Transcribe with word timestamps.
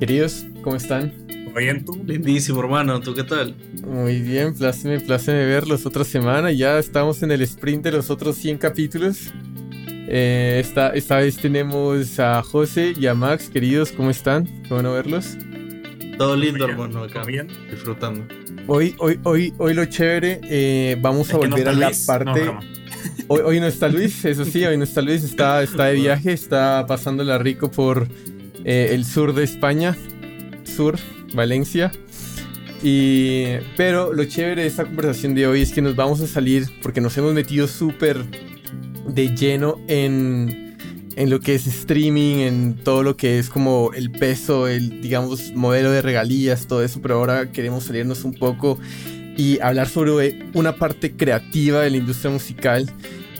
Queridos, 0.00 0.44
¿cómo 0.62 0.76
están? 0.76 1.12
Muy 1.52 1.64
bien, 1.64 1.84
tú. 1.84 2.00
Lindísimo, 2.04 2.60
hermano. 2.60 3.00
¿Tú 3.00 3.14
qué 3.14 3.22
tal? 3.22 3.54
Muy 3.86 4.20
bien, 4.20 4.54
pláceme, 4.54 4.98
pláceme 5.00 5.46
verlos 5.46 5.86
otra 5.86 6.02
semana. 6.02 6.50
Ya 6.50 6.78
estamos 6.78 7.22
en 7.22 7.30
el 7.30 7.42
sprint 7.42 7.84
de 7.84 7.92
los 7.92 8.10
otros 8.10 8.36
100 8.36 8.58
capítulos. 8.58 9.32
Eh, 10.08 10.58
esta, 10.60 10.90
esta 10.90 11.18
vez 11.18 11.36
tenemos 11.36 12.18
a 12.18 12.42
José 12.42 12.92
y 12.98 13.06
a 13.06 13.14
Max. 13.14 13.48
Queridos, 13.48 13.92
¿cómo 13.92 14.10
están? 14.10 14.46
Qué 14.64 14.70
bueno 14.70 14.92
verlos. 14.92 15.36
Todo 16.18 16.36
lindo, 16.36 16.64
hermano, 16.64 17.04
acá. 17.04 17.22
bien. 17.22 17.46
Disfrutando. 17.70 18.26
Hoy, 18.66 18.96
hoy, 18.98 19.20
hoy, 19.22 19.54
hoy 19.58 19.74
lo 19.74 19.84
chévere, 19.84 20.40
eh, 20.44 20.96
vamos 21.00 21.32
a 21.32 21.36
volver 21.36 21.68
a 21.68 21.72
la 21.72 21.92
parte... 22.06 22.50
hoy, 23.28 23.40
hoy, 23.44 23.60
no 23.60 23.66
está 23.66 23.88
Luis, 23.88 24.24
eso 24.24 24.44
sí, 24.44 24.64
hoy 24.64 24.78
no 24.78 24.84
está 24.84 25.02
Luis, 25.02 25.22
está, 25.22 25.62
está 25.62 25.86
de 25.86 25.94
viaje, 26.00 26.32
está 26.32 26.86
pasándola 26.86 27.36
rico 27.36 27.70
por 27.70 28.08
eh, 28.64 28.90
el 28.92 29.04
sur 29.04 29.34
de 29.34 29.44
España, 29.44 29.96
sur, 30.64 30.98
Valencia. 31.34 31.92
Y, 32.82 33.44
pero 33.76 34.12
lo 34.12 34.24
chévere 34.24 34.62
de 34.62 34.68
esta 34.68 34.84
conversación 34.84 35.34
de 35.34 35.46
hoy 35.46 35.62
es 35.62 35.72
que 35.72 35.80
nos 35.80 35.96
vamos 35.96 36.20
a 36.20 36.26
salir 36.26 36.68
porque 36.82 37.00
nos 37.00 37.16
hemos 37.16 37.32
metido 37.32 37.66
súper 37.66 38.24
de 39.08 39.34
lleno 39.34 39.80
en, 39.88 40.76
en 41.16 41.30
lo 41.30 41.40
que 41.40 41.54
es 41.54 41.66
streaming, 41.66 42.36
en 42.38 42.74
todo 42.74 43.02
lo 43.02 43.16
que 43.16 43.38
es 43.38 43.48
como 43.48 43.92
el 43.94 44.10
peso, 44.10 44.68
el, 44.68 45.00
digamos, 45.00 45.52
modelo 45.54 45.90
de 45.90 46.02
regalías, 46.02 46.66
todo 46.66 46.82
eso, 46.82 47.00
pero 47.00 47.16
ahora 47.16 47.52
queremos 47.52 47.84
salirnos 47.84 48.24
un 48.24 48.34
poco 48.34 48.78
y 49.36 49.58
hablar 49.60 49.88
sobre 49.88 50.50
una 50.54 50.76
parte 50.76 51.12
creativa 51.12 51.80
de 51.80 51.90
la 51.90 51.96
industria 51.96 52.30
musical 52.30 52.90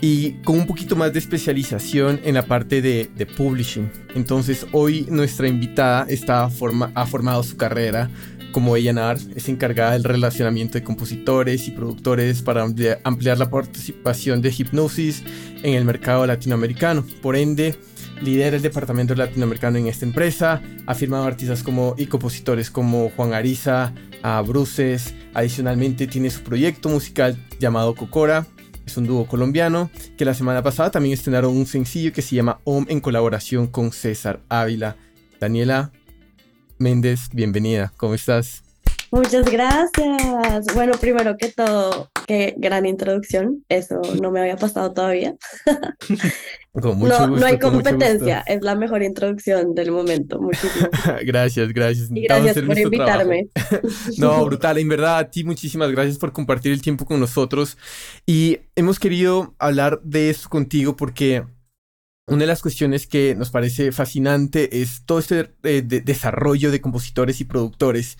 y 0.07 0.33
con 0.43 0.59
un 0.59 0.67
poquito 0.67 0.95
más 0.95 1.13
de 1.13 1.17
especialización 1.17 2.19
en 2.23 2.35
la 2.35 2.45
parte 2.45 2.79
de, 2.79 3.09
de 3.15 3.25
publishing. 3.25 3.91
Entonces 4.13 4.67
hoy 4.71 5.07
nuestra 5.09 5.47
invitada 5.47 6.05
está 6.07 6.43
ha 6.43 7.05
formado 7.07 7.41
su 7.41 7.57
carrera 7.57 8.11
como 8.51 8.75
A&R, 8.75 9.19
es 9.35 9.49
encargada 9.49 9.93
del 9.93 10.03
relacionamiento 10.03 10.75
de 10.75 10.83
compositores 10.83 11.67
y 11.67 11.71
productores 11.71 12.43
para 12.43 12.63
ampliar 13.03 13.39
la 13.39 13.49
participación 13.49 14.43
de 14.43 14.53
Hipnosis 14.55 15.23
en 15.63 15.73
el 15.73 15.85
mercado 15.85 16.27
latinoamericano. 16.27 17.03
Por 17.23 17.35
ende, 17.35 17.75
lidera 18.21 18.57
el 18.57 18.61
departamento 18.61 19.15
latinoamericano 19.15 19.79
en 19.79 19.87
esta 19.87 20.05
empresa, 20.05 20.61
ha 20.85 20.93
firmado 20.93 21.23
artistas 21.23 21.63
como 21.63 21.95
y 21.97 22.05
compositores 22.05 22.69
como 22.69 23.09
Juan 23.09 23.33
Ariza, 23.33 23.91
a 24.21 24.39
Bruces, 24.41 25.15
adicionalmente 25.33 26.05
tiene 26.05 26.29
su 26.29 26.41
proyecto 26.41 26.89
musical 26.89 27.35
llamado 27.59 27.95
Cocora, 27.95 28.45
es 28.85 28.97
un 28.97 29.07
dúo 29.07 29.27
colombiano 29.27 29.89
que 30.17 30.25
la 30.25 30.33
semana 30.33 30.61
pasada 30.61 30.91
también 30.91 31.13
estrenaron 31.13 31.55
un 31.55 31.65
sencillo 31.65 32.13
que 32.13 32.21
se 32.21 32.35
llama 32.35 32.59
Om 32.63 32.85
en 32.89 32.99
colaboración 32.99 33.67
con 33.67 33.91
César 33.91 34.41
Ávila. 34.49 34.95
Daniela, 35.39 35.91
Méndez, 36.77 37.29
bienvenida. 37.31 37.93
¿Cómo 37.97 38.13
estás? 38.13 38.64
Muchas 39.15 39.49
gracias. 39.49 40.65
Bueno, 40.73 40.91
primero 40.99 41.37
que 41.37 41.47
todo, 41.47 42.11
qué 42.27 42.53
gran 42.57 42.85
introducción. 42.85 43.63
Eso 43.69 44.01
no 44.21 44.29
me 44.29 44.41
había 44.41 44.57
pasado 44.57 44.91
todavía. 44.91 45.35
Con 46.73 46.97
mucho 46.97 47.13
no, 47.13 47.27
gusto, 47.29 47.39
no 47.39 47.45
hay 47.45 47.57
con 47.57 47.71
competencia. 47.75 48.43
Es 48.45 48.61
la 48.61 48.75
mejor 48.75 49.01
introducción 49.01 49.73
del 49.73 49.93
momento. 49.93 50.41
Muchísimas 50.41 50.89
gracias, 51.25 51.71
gracias. 51.71 52.09
y 52.11 52.23
gracias 52.23 52.55
por 52.55 52.65
trabajo. 52.65 52.81
invitarme. 52.81 53.47
No, 54.17 54.43
brutal, 54.43 54.77
en 54.79 54.89
verdad, 54.89 55.19
a 55.19 55.31
ti 55.31 55.45
muchísimas 55.45 55.89
gracias 55.91 56.17
por 56.17 56.33
compartir 56.33 56.73
el 56.73 56.81
tiempo 56.81 57.05
con 57.05 57.21
nosotros. 57.21 57.77
Y 58.25 58.59
hemos 58.75 58.99
querido 58.99 59.55
hablar 59.57 60.01
de 60.03 60.29
esto 60.29 60.49
contigo 60.49 60.97
porque 60.97 61.45
una 62.27 62.39
de 62.39 62.47
las 62.47 62.61
cuestiones 62.61 63.07
que 63.07 63.35
nos 63.35 63.51
parece 63.51 63.91
fascinante 63.91 64.81
es 64.81 65.03
todo 65.05 65.19
este 65.19 65.51
eh, 65.63 65.81
de- 65.83 66.01
desarrollo 66.01 66.71
de 66.71 66.81
compositores 66.81 67.39
y 67.41 67.45
productores. 67.45 68.17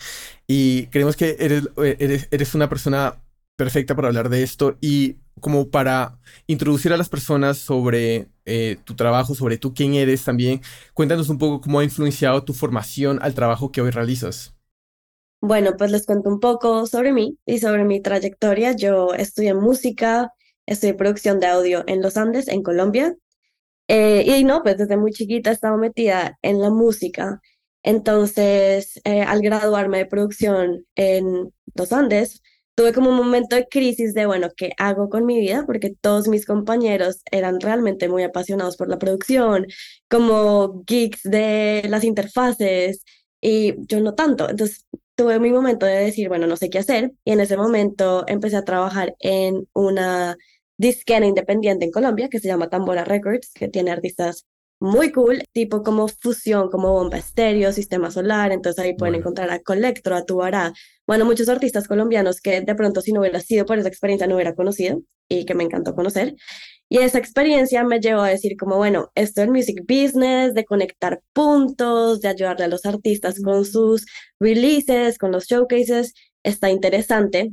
Y 0.47 0.88
creemos 0.88 1.16
que 1.16 1.36
eres, 1.39 1.64
eh, 1.84 1.97
eres, 2.00 2.28
eres 2.31 2.53
una 2.56 2.70
persona 2.70 3.22
perfecta 3.56 3.95
para 3.95 4.09
hablar 4.09 4.30
de 4.30 4.44
esto 4.44 4.78
y 4.81 5.17
como 5.39 5.70
para 5.70 6.19
introducir 6.47 6.94
a 6.94 6.97
las 6.97 7.09
personas 7.09 7.57
sobre 7.57 8.28
eh, 8.46 8.78
tu 8.85 8.96
trabajo, 8.96 9.34
sobre 9.35 9.57
tú 9.57 9.74
quién 9.74 9.96
eres 9.96 10.24
también. 10.24 10.62
Cuéntanos 10.94 11.29
un 11.29 11.38
poco 11.40 11.62
cómo 11.62 11.79
ha 11.79 11.84
influenciado 11.84 12.44
tu 12.44 12.53
formación 12.53 13.19
al 13.22 13.34
trabajo 13.34 13.72
que 13.72 13.81
hoy 13.81 13.90
realizas. 13.91 14.53
Bueno, 15.41 15.78
pues 15.78 15.91
les 15.91 16.06
cuento 16.06 16.29
un 16.29 16.40
poco 16.40 16.85
sobre 16.88 17.13
mí 17.13 17.38
y 17.46 17.59
sobre 17.59 17.84
mi 17.85 18.02
trayectoria. 18.02 18.72
Yo 18.75 19.13
estudié 19.13 19.53
música, 19.53 20.31
estudié 20.66 20.94
producción 20.96 21.40
de 21.40 21.47
audio 21.47 21.84
en 21.88 22.02
los 22.02 22.18
Andes, 22.18 22.47
en 22.47 22.63
Colombia. 22.63 23.16
Eh, 23.88 24.23
y 24.25 24.44
no, 24.44 24.63
pues 24.63 24.78
desde 24.78 24.97
muy 24.97 25.12
chiquita 25.12 25.51
estaba 25.51 25.78
metida 25.78 26.38
en 26.41 26.62
la 26.62 26.69
música. 26.69 27.41
Entonces, 27.84 29.00
eh, 29.03 29.22
al 29.22 29.41
graduarme 29.41 30.00
de 30.00 30.06
producción 30.07 30.85
en 30.96 31.53
los 31.75 31.94
Andes, 31.94 32.41
tuve 32.75 32.94
como 32.94 33.09
un 33.12 33.18
momento 33.18 33.56
de 33.56 33.68
crisis 33.68 34.13
de, 34.13 34.25
bueno, 34.25 34.50
¿qué 34.57 34.72
hago 34.78 35.09
con 35.09 35.25
mi 35.25 35.40
vida? 35.40 35.63
Porque 35.66 35.94
todos 36.01 36.28
mis 36.28 36.46
compañeros 36.46 37.22
eran 37.31 37.59
realmente 37.62 38.09
muy 38.09 38.23
apasionados 38.23 38.75
por 38.78 38.90
la 38.90 38.97
producción, 39.00 39.68
como 40.09 40.84
geeks 40.85 41.22
de 41.23 41.84
las 41.90 42.03
interfaces, 42.03 43.03
y 43.41 43.75
yo 43.88 44.02
no 44.02 44.16
tanto. 44.16 44.50
Entonces, 44.50 44.85
tuve 45.16 45.40
mi 45.40 45.52
momento 45.52 45.85
de 45.85 45.94
decir, 45.96 46.28
bueno, 46.28 46.47
no 46.47 46.57
sé 46.57 46.69
qué 46.69 46.79
hacer, 46.79 47.13
y 47.23 47.31
en 47.31 47.40
ese 47.40 47.56
momento 47.57 48.25
empecé 48.28 48.57
a 48.57 48.66
trabajar 48.66 49.16
en 49.19 49.67
una 49.73 50.35
disquera 50.78 51.25
independiente 51.25 51.86
en 51.86 51.91
Colombia 51.91 52.30
que 52.30 52.40
se 52.40 52.47
llama 52.47 52.69
Tambora 52.69 53.03
Records, 53.06 53.52
que 53.53 53.68
tiene 53.68 53.91
artistas 53.91 54.46
muy 54.80 55.12
cool, 55.12 55.44
tipo 55.53 55.84
como 55.84 56.08
fusión, 56.08 56.69
como 56.69 56.91
Bomba 56.91 57.18
Estéreo, 57.18 57.72
Sistema 57.72 58.12
Solar, 58.12 58.52
entonces 58.52 58.84
ahí 58.84 58.94
pueden 58.96 59.14
Bueno. 59.14 59.18
encontrar 59.19 59.50
a 59.52 59.59
Colectro, 59.62 60.16
a 60.16 60.25
Tubará, 60.25 60.74
bueno, 61.08 61.25
muchos 61.25 61.47
artistas 61.50 61.88
colombianos 61.88 62.41
que 62.41 62.62
de 62.62 62.75
pronto 62.75 63.02
si 63.02 63.14
no 63.14 63.22
hubiera 63.22 63.40
sido 63.40 63.66
por 63.66 63.80
esa 63.80 63.88
experiencia 63.88 64.28
no 64.28 64.35
hubiera 64.35 64.53
conocido 64.56 65.02
y 65.30 65.46
que 65.46 65.56
me 65.56 65.64
encantó 65.64 65.96
conocer. 65.96 66.35
Y 66.90 67.00
esa 67.00 67.18
experiencia 67.18 67.84
me 67.84 68.00
llevó 68.00 68.22
a 68.22 68.30
decir 68.30 68.58
como, 68.58 68.78
bueno, 68.78 69.12
esto 69.16 69.41
del 69.41 69.50
music 69.52 69.81
business, 69.88 70.53
de 70.53 70.66
conectar 70.66 71.22
puntos, 71.34 72.22
de 72.22 72.28
ayudarle 72.30 72.66
a 72.66 72.68
los 72.68 72.85
artistas 72.85 73.41
con 73.41 73.66
sus 73.66 74.06
releases, 74.40 75.18
con 75.18 75.31
los 75.31 75.46
showcases, 75.47 76.14
está 76.44 76.69
interesante. 76.69 77.52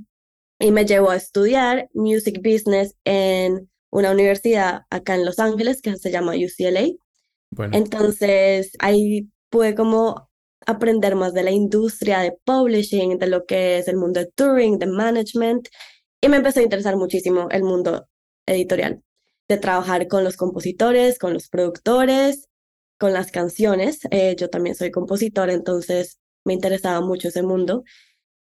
Y 0.63 0.71
me 0.71 0.87
llevó 0.87 1.11
a 1.11 1.17
estudiar 1.17 1.89
music 1.93 2.41
business 2.41 2.95
en 3.05 3.69
una 3.91 4.13
universidad 4.13 4.83
acá 4.91 5.17
en 5.17 5.25
Los 5.25 5.41
Ángeles 5.41 5.83
que 5.83 5.97
se 5.97 6.13
llama 6.13 6.35
UCLA. 6.37 6.87
Bueno, 7.51 7.77
Entonces 7.77 8.71
ahí 8.79 9.29
pude 9.51 9.75
como 9.75 10.31
aprender 10.65 11.17
más 11.17 11.35
de 11.35 11.43
la 11.43 11.51
industria 11.51 12.21
de 12.21 12.39
publishing, 12.45 13.19
de 13.19 13.27
lo 13.27 13.45
que 13.45 13.79
es 13.79 13.89
el 13.89 13.97
mundo 13.97 14.21
de 14.21 14.27
touring, 14.37 14.79
de 14.79 14.87
management, 14.87 15.67
y 16.21 16.29
me 16.29 16.37
empezó 16.37 16.61
a 16.61 16.63
interesar 16.63 16.97
muchísimo 16.97 17.49
el 17.51 17.65
mundo 17.65 18.07
editorial, 18.47 19.03
de 19.49 19.57
trabajar 19.57 20.07
con 20.07 20.23
los 20.23 20.37
compositores, 20.37 21.19
con 21.19 21.35
los 21.35 21.49
productores, 21.49 22.49
con 23.01 23.13
las 23.13 23.33
canciones. 23.33 23.99
Eh, 24.13 24.37
yo 24.39 24.49
también 24.49 24.77
soy 24.77 24.93
compositora, 24.93 25.53
entonces 25.53 26.21
me 26.45 26.53
interesaba 26.53 27.01
mucho 27.01 27.27
ese 27.27 27.43
mundo. 27.43 27.83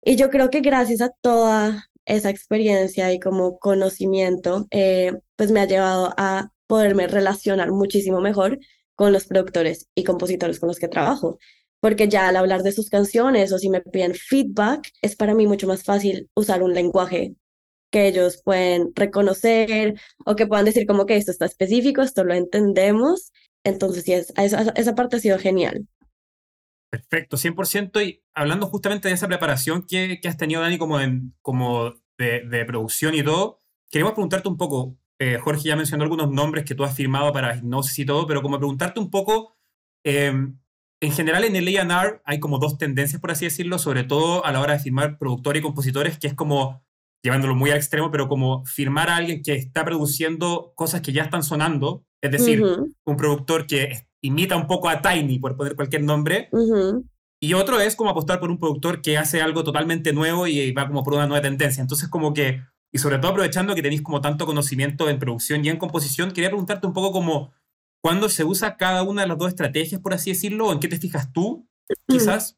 Y 0.03 0.17
yo 0.17 0.29
creo 0.29 0.49
que 0.49 0.59
gracias 0.59 0.99
a 0.99 1.11
toda 1.21 1.88
esa 2.05 2.29
experiencia 2.29 3.13
y 3.13 3.19
como 3.19 3.59
conocimiento, 3.59 4.67
eh, 4.71 5.13
pues 5.35 5.51
me 5.51 5.61
ha 5.61 5.65
llevado 5.65 6.13
a 6.17 6.51
poderme 6.67 7.07
relacionar 7.07 7.71
muchísimo 7.71 8.21
mejor 8.21 8.59
con 8.95 9.13
los 9.13 9.25
productores 9.25 9.87
y 9.95 10.03
compositores 10.03 10.59
con 10.59 10.67
los 10.67 10.79
que 10.79 10.87
trabajo. 10.87 11.39
Porque 11.79 12.09
ya 12.09 12.27
al 12.27 12.35
hablar 12.35 12.63
de 12.63 12.73
sus 12.73 12.89
canciones 12.89 13.53
o 13.53 13.59
si 13.59 13.69
me 13.69 13.81
piden 13.81 14.13
feedback, 14.13 14.91
es 15.01 15.15
para 15.15 15.33
mí 15.33 15.47
mucho 15.47 15.67
más 15.67 15.83
fácil 15.83 16.29
usar 16.35 16.61
un 16.63 16.73
lenguaje 16.73 17.35
que 17.91 18.07
ellos 18.07 18.41
pueden 18.43 18.91
reconocer 18.95 19.95
o 20.25 20.35
que 20.35 20.47
puedan 20.47 20.65
decir 20.65 20.85
como 20.85 21.05
que 21.05 21.17
esto 21.17 21.31
está 21.31 21.45
específico, 21.45 22.01
esto 22.01 22.23
lo 22.23 22.33
entendemos. 22.33 23.31
Entonces, 23.63 24.03
sí, 24.03 24.13
es, 24.13 24.33
esa, 24.37 24.71
esa 24.75 24.95
parte 24.95 25.17
ha 25.17 25.19
sido 25.19 25.39
genial. 25.39 25.87
Perfecto, 26.91 27.37
100%. 27.37 28.01
Y 28.01 28.23
hablando 28.33 28.67
justamente 28.67 29.07
de 29.09 29.13
esa 29.13 29.27
preparación 29.27 29.85
que, 29.87 30.19
que 30.21 30.27
has 30.27 30.37
tenido, 30.37 30.61
Dani, 30.61 30.77
como, 30.77 30.99
en- 30.99 31.35
como 31.41 31.93
de, 32.17 32.65
producción 32.65 33.13
y 33.15 33.23
todo, 33.23 33.61
queremos 33.91 34.13
preguntarte 34.13 34.49
un 34.49 34.57
poco, 34.57 34.97
eh, 35.19 35.37
Jorge 35.37 35.63
ya 35.69 35.75
mencionó 35.75 36.03
algunos 36.03 36.31
nombres 36.31 36.65
que 36.65 36.75
tú 36.75 36.83
has 36.83 36.95
firmado 36.95 37.31
para 37.31 37.55
hipnosis 37.55 37.99
y 37.99 38.05
todo, 38.05 38.25
pero 38.27 38.41
como 38.41 38.57
preguntarte 38.57 38.99
un 38.99 39.09
poco, 39.11 39.55
eh, 40.03 40.33
en 41.01 41.11
general 41.13 41.43
en 41.45 41.55
el 41.55 41.67
A&R 41.77 42.21
hay 42.25 42.39
como 42.39 42.57
dos 42.59 42.77
tendencias, 42.77 43.21
por 43.21 43.31
así 43.31 43.45
decirlo, 43.45 43.77
sobre 43.79 44.03
todo 44.03 44.45
a 44.45 44.51
la 44.51 44.59
hora 44.59 44.73
de 44.73 44.79
firmar 44.79 45.17
productores 45.17 45.61
y 45.61 45.63
compositores, 45.63 46.17
que 46.19 46.27
es 46.27 46.33
como, 46.33 46.83
llevándolo 47.23 47.55
muy 47.55 47.69
al 47.71 47.77
extremo, 47.77 48.11
pero 48.11 48.27
como 48.27 48.65
firmar 48.65 49.09
a 49.09 49.15
alguien 49.17 49.41
que 49.43 49.53
está 49.53 49.85
produciendo 49.85 50.73
cosas 50.75 51.01
que 51.01 51.13
ya 51.13 51.23
están 51.23 51.43
sonando, 51.43 52.05
es 52.21 52.31
decir, 52.31 52.63
un 52.63 53.17
productor 53.17 53.65
que 53.67 54.07
imita 54.21 54.57
un 54.57 54.67
poco 54.67 54.89
a 54.89 55.01
Tiny, 55.01 55.39
por 55.39 55.55
poner 55.55 55.75
cualquier 55.75 56.03
nombre, 56.03 56.49
y 57.41 57.53
otro 57.53 57.79
es 57.79 57.95
como 57.95 58.09
apostar 58.09 58.39
por 58.39 58.49
un 58.49 58.59
productor 58.59 59.01
que 59.01 59.17
hace 59.17 59.41
algo 59.41 59.63
totalmente 59.63 60.11
nuevo 60.11 60.45
y 60.47 60.71
va 60.73 60.87
como 60.87 61.03
por 61.03 61.13
una 61.13 61.27
nueva 61.27 61.41
tendencia. 61.41 61.81
Entonces, 61.81 62.09
como 62.09 62.33
que, 62.33 62.61
y 62.91 62.97
sobre 62.97 63.17
todo 63.19 63.31
aprovechando 63.31 63.75
que 63.75 63.81
tenéis 63.81 64.01
como 64.01 64.19
tanto 64.19 64.45
conocimiento 64.45 65.09
en 65.09 65.19
producción 65.19 65.63
y 65.63 65.69
en 65.69 65.77
composición, 65.77 66.31
quería 66.31 66.49
preguntarte 66.49 66.85
un 66.85 66.93
poco 66.93 67.13
como, 67.13 67.53
¿cuándo 68.03 68.27
se 68.27 68.43
usa 68.43 68.75
cada 68.75 69.03
una 69.03 69.21
de 69.21 69.29
las 69.29 69.37
dos 69.37 69.47
estrategias, 69.47 70.01
por 70.01 70.13
así 70.13 70.31
decirlo? 70.31 70.67
¿O 70.67 70.73
en 70.73 70.79
qué 70.79 70.89
te 70.89 70.97
fijas 70.97 71.31
tú 71.31 71.65
quizás? 72.07 72.57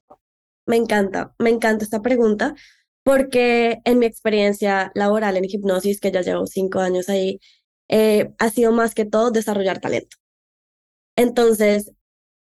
Me 0.65 0.77
encanta, 0.77 1.35
me 1.37 1.49
encanta 1.51 1.83
esta 1.83 2.01
pregunta 2.01 2.55
porque 3.03 3.81
en 3.83 3.99
mi 3.99 4.05
experiencia 4.05 4.91
laboral 4.95 5.37
en 5.37 5.45
hipnosis, 5.45 5.99
que 5.99 6.11
ya 6.11 6.21
llevo 6.21 6.45
cinco 6.45 6.79
años 6.79 7.09
ahí, 7.09 7.39
eh, 7.91 8.33
ha 8.39 8.49
sido 8.49 8.71
más 8.71 8.95
que 8.95 9.05
todo 9.05 9.31
desarrollar 9.31 9.79
talento. 9.79 10.17
Entonces, 11.15 11.91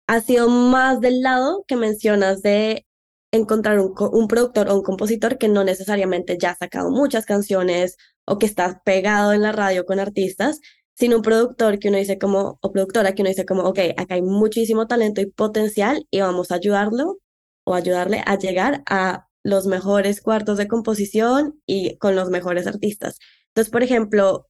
ha 0.08 0.20
sido 0.20 0.49
más 0.49 1.00
del 1.00 1.23
lado 1.23 1.64
que 1.69 1.76
mencionas 1.76 2.43
de 2.43 2.87
encontrar 3.32 3.81
un, 3.81 3.94
un, 4.12 4.29
productor 4.29 4.69
o 4.69 4.76
un 4.76 4.82
compositor 4.82 5.38
que 5.38 5.49
no 5.49 5.64
necesariamente 5.64 6.38
ya 6.38 6.50
ha 6.52 6.56
sacado 6.56 6.91
muchas 6.91 7.26
canciones 7.26 7.96
o 8.26 8.38
que 8.38 8.46
está 8.46 8.82
pegado 8.85 9.32
en 9.32 9.43
la 9.43 9.52
radio 9.52 9.85
con 9.87 10.00
artistas, 10.00 10.61
sino 10.94 11.17
un 11.17 11.23
productor 11.23 11.79
que 11.79 11.88
uno 11.88 11.99
dice 11.99 12.19
como, 12.19 12.58
o 12.62 12.73
productora 12.73 13.14
que 13.14 13.23
uno 13.23 13.31
dice 13.31 13.46
como, 13.46 13.62
ok, 13.64 13.81
acá 13.96 14.14
hay 14.14 14.23
muchísimo 14.23 14.87
talento 14.87 15.20
y 15.20 15.26
potencial 15.26 16.06
y 16.11 16.20
vamos 16.20 16.50
a 16.50 16.56
ayudarlo 16.56 17.19
o 17.64 17.75
ayudarle 17.75 18.23
a 18.26 18.38
llegar 18.38 18.82
a 18.87 19.29
los 19.43 19.67
mejores 19.67 20.20
cuartos 20.23 20.58
de 20.58 20.69
composición 20.69 21.61
y 21.67 21.99
con 21.99 22.17
los 22.17 22.31
mejores 22.31 22.67
artistas. 22.67 23.19
Entonces, 23.49 23.70
por 23.70 23.82
ejemplo, 23.82 24.46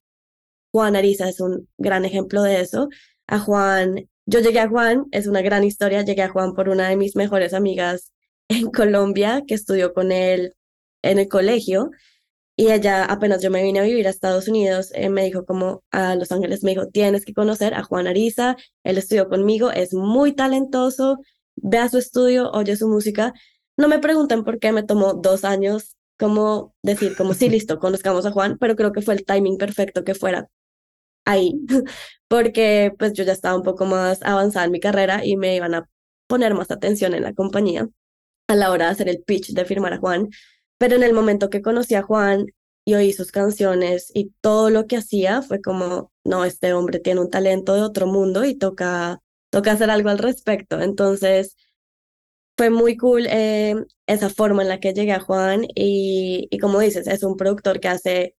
Juan 0.74 0.96
Ariza 0.96 1.28
es 1.28 1.38
un 1.38 1.68
gran 1.78 2.04
ejemplo 2.04 2.42
de 2.42 2.60
eso. 2.60 2.88
A 3.28 3.38
Juan, 3.38 4.08
yo 4.26 4.40
llegué 4.40 4.58
a 4.58 4.68
Juan, 4.68 5.06
es 5.12 5.28
una 5.28 5.40
gran 5.40 5.62
historia, 5.62 6.02
llegué 6.02 6.22
a 6.22 6.30
Juan 6.30 6.52
por 6.54 6.68
una 6.68 6.88
de 6.88 6.96
mis 6.96 7.14
mejores 7.14 7.54
amigas 7.54 8.12
en 8.48 8.72
Colombia 8.72 9.44
que 9.46 9.54
estudió 9.54 9.94
con 9.94 10.10
él 10.10 10.56
en 11.02 11.20
el 11.20 11.28
colegio 11.28 11.92
y 12.56 12.72
ella 12.72 13.04
apenas 13.04 13.40
yo 13.40 13.52
me 13.52 13.62
vine 13.62 13.78
a 13.78 13.84
vivir 13.84 14.08
a 14.08 14.10
Estados 14.10 14.48
Unidos, 14.48 14.90
eh, 14.94 15.10
me 15.10 15.24
dijo 15.24 15.44
como 15.44 15.84
a 15.92 16.16
Los 16.16 16.32
Ángeles, 16.32 16.64
me 16.64 16.72
dijo, 16.72 16.88
tienes 16.88 17.24
que 17.24 17.34
conocer 17.34 17.74
a 17.74 17.84
Juan 17.84 18.08
Ariza, 18.08 18.56
él 18.82 18.98
estudió 18.98 19.28
conmigo, 19.28 19.70
es 19.70 19.94
muy 19.94 20.32
talentoso, 20.32 21.18
ve 21.54 21.78
a 21.78 21.88
su 21.88 21.98
estudio, 21.98 22.50
oye 22.50 22.74
su 22.74 22.88
música. 22.88 23.32
No 23.76 23.86
me 23.86 24.00
pregunten 24.00 24.42
por 24.42 24.58
qué 24.58 24.72
me 24.72 24.82
tomó 24.82 25.14
dos 25.14 25.44
años 25.44 25.96
como 26.18 26.74
decir, 26.82 27.16
como 27.16 27.32
sí, 27.34 27.48
listo, 27.48 27.78
conozcamos 27.78 28.26
a 28.26 28.32
Juan, 28.32 28.58
pero 28.58 28.74
creo 28.74 28.90
que 28.90 29.02
fue 29.02 29.14
el 29.14 29.24
timing 29.24 29.56
perfecto 29.56 30.02
que 30.02 30.14
fuera 30.16 30.48
ahí, 31.24 31.54
porque 32.28 32.92
pues 32.98 33.12
yo 33.14 33.24
ya 33.24 33.32
estaba 33.32 33.56
un 33.56 33.62
poco 33.62 33.86
más 33.86 34.22
avanzada 34.22 34.66
en 34.66 34.72
mi 34.72 34.80
carrera 34.80 35.24
y 35.24 35.36
me 35.36 35.56
iban 35.56 35.74
a 35.74 35.88
poner 36.26 36.54
más 36.54 36.70
atención 36.70 37.14
en 37.14 37.22
la 37.22 37.34
compañía 37.34 37.88
a 38.48 38.56
la 38.56 38.70
hora 38.70 38.86
de 38.86 38.92
hacer 38.92 39.08
el 39.08 39.22
pitch 39.22 39.52
de 39.52 39.64
firmar 39.64 39.94
a 39.94 39.98
Juan. 39.98 40.30
Pero 40.78 40.96
en 40.96 41.02
el 41.02 41.14
momento 41.14 41.50
que 41.50 41.62
conocí 41.62 41.94
a 41.94 42.02
Juan 42.02 42.46
y 42.84 42.94
oí 42.94 43.12
sus 43.12 43.32
canciones 43.32 44.10
y 44.14 44.32
todo 44.40 44.70
lo 44.70 44.86
que 44.86 44.96
hacía, 44.96 45.42
fue 45.42 45.60
como, 45.62 46.12
no, 46.24 46.44
este 46.44 46.72
hombre 46.74 47.00
tiene 47.00 47.20
un 47.20 47.30
talento 47.30 47.74
de 47.74 47.82
otro 47.82 48.06
mundo 48.06 48.44
y 48.44 48.56
toca, 48.56 49.20
toca 49.50 49.72
hacer 49.72 49.90
algo 49.90 50.10
al 50.10 50.18
respecto. 50.18 50.80
Entonces, 50.80 51.56
fue 52.56 52.70
muy 52.70 52.96
cool 52.96 53.26
eh, 53.28 53.74
esa 54.06 54.28
forma 54.30 54.62
en 54.62 54.68
la 54.68 54.80
que 54.80 54.92
llegué 54.94 55.12
a 55.12 55.20
Juan 55.20 55.64
y, 55.74 56.48
y 56.50 56.58
como 56.58 56.80
dices, 56.80 57.06
es 57.06 57.22
un 57.24 57.36
productor 57.36 57.80
que 57.80 57.88
hace 57.88 58.36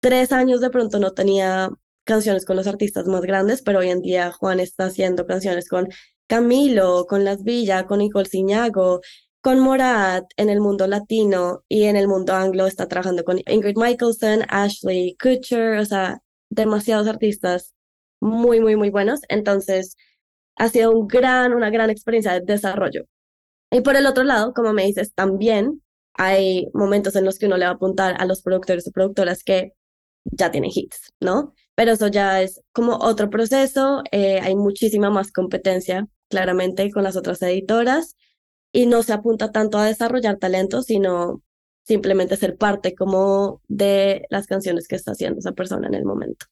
tres 0.00 0.32
años 0.32 0.60
de 0.60 0.70
pronto 0.70 0.98
no 0.98 1.12
tenía 1.14 1.70
canciones 2.06 2.46
con 2.46 2.56
los 2.56 2.66
artistas 2.66 3.06
más 3.06 3.22
grandes, 3.22 3.62
pero 3.62 3.80
hoy 3.80 3.90
en 3.90 4.00
día 4.00 4.32
Juan 4.32 4.60
está 4.60 4.86
haciendo 4.86 5.26
canciones 5.26 5.68
con 5.68 5.88
Camilo, 6.26 7.06
con 7.06 7.24
Las 7.24 7.42
Villa, 7.42 7.86
con 7.86 7.98
Nicole 7.98 8.28
Ciñago, 8.28 9.00
con 9.42 9.60
Morat 9.60 10.24
en 10.36 10.48
el 10.50 10.60
mundo 10.60 10.86
latino 10.86 11.62
y 11.68 11.84
en 11.84 11.96
el 11.96 12.08
mundo 12.08 12.34
anglo 12.34 12.66
está 12.66 12.88
trabajando 12.88 13.24
con 13.24 13.38
Ingrid 13.46 13.76
Michaelson, 13.76 14.44
Ashley 14.48 15.16
Kutcher, 15.22 15.78
o 15.78 15.84
sea, 15.84 16.20
demasiados 16.50 17.06
artistas 17.08 17.74
muy, 18.20 18.60
muy, 18.60 18.76
muy 18.76 18.90
buenos. 18.90 19.20
Entonces, 19.28 19.96
ha 20.56 20.68
sido 20.68 20.92
un 20.92 21.06
gran, 21.06 21.54
una 21.54 21.70
gran 21.70 21.90
experiencia 21.90 22.32
de 22.32 22.40
desarrollo. 22.40 23.04
Y 23.70 23.82
por 23.82 23.96
el 23.96 24.06
otro 24.06 24.24
lado, 24.24 24.52
como 24.54 24.72
me 24.72 24.84
dices, 24.86 25.12
también 25.14 25.82
hay 26.14 26.68
momentos 26.72 27.16
en 27.16 27.24
los 27.24 27.38
que 27.38 27.46
uno 27.46 27.56
le 27.56 27.66
va 27.66 27.72
a 27.72 27.74
apuntar 27.74 28.16
a 28.18 28.26
los 28.26 28.42
productores 28.42 28.88
o 28.88 28.92
productoras 28.92 29.44
que 29.44 29.72
ya 30.30 30.50
tienen 30.50 30.70
hits, 30.74 31.12
¿no? 31.20 31.54
Pero 31.74 31.92
eso 31.92 32.08
ya 32.08 32.42
es 32.42 32.62
como 32.72 32.96
otro 32.96 33.30
proceso, 33.30 34.02
eh, 34.10 34.40
hay 34.40 34.56
muchísima 34.56 35.10
más 35.10 35.30
competencia, 35.32 36.08
claramente, 36.28 36.90
con 36.90 37.02
las 37.02 37.16
otras 37.16 37.42
editoras 37.42 38.16
y 38.72 38.86
no 38.86 39.02
se 39.02 39.12
apunta 39.12 39.52
tanto 39.52 39.78
a 39.78 39.86
desarrollar 39.86 40.38
talento, 40.38 40.82
sino 40.82 41.42
simplemente 41.84 42.36
ser 42.36 42.56
parte 42.56 42.94
como 42.94 43.62
de 43.68 44.26
las 44.28 44.46
canciones 44.46 44.88
que 44.88 44.96
está 44.96 45.12
haciendo 45.12 45.38
esa 45.38 45.52
persona 45.52 45.86
en 45.86 45.94
el 45.94 46.04
momento. 46.04 46.46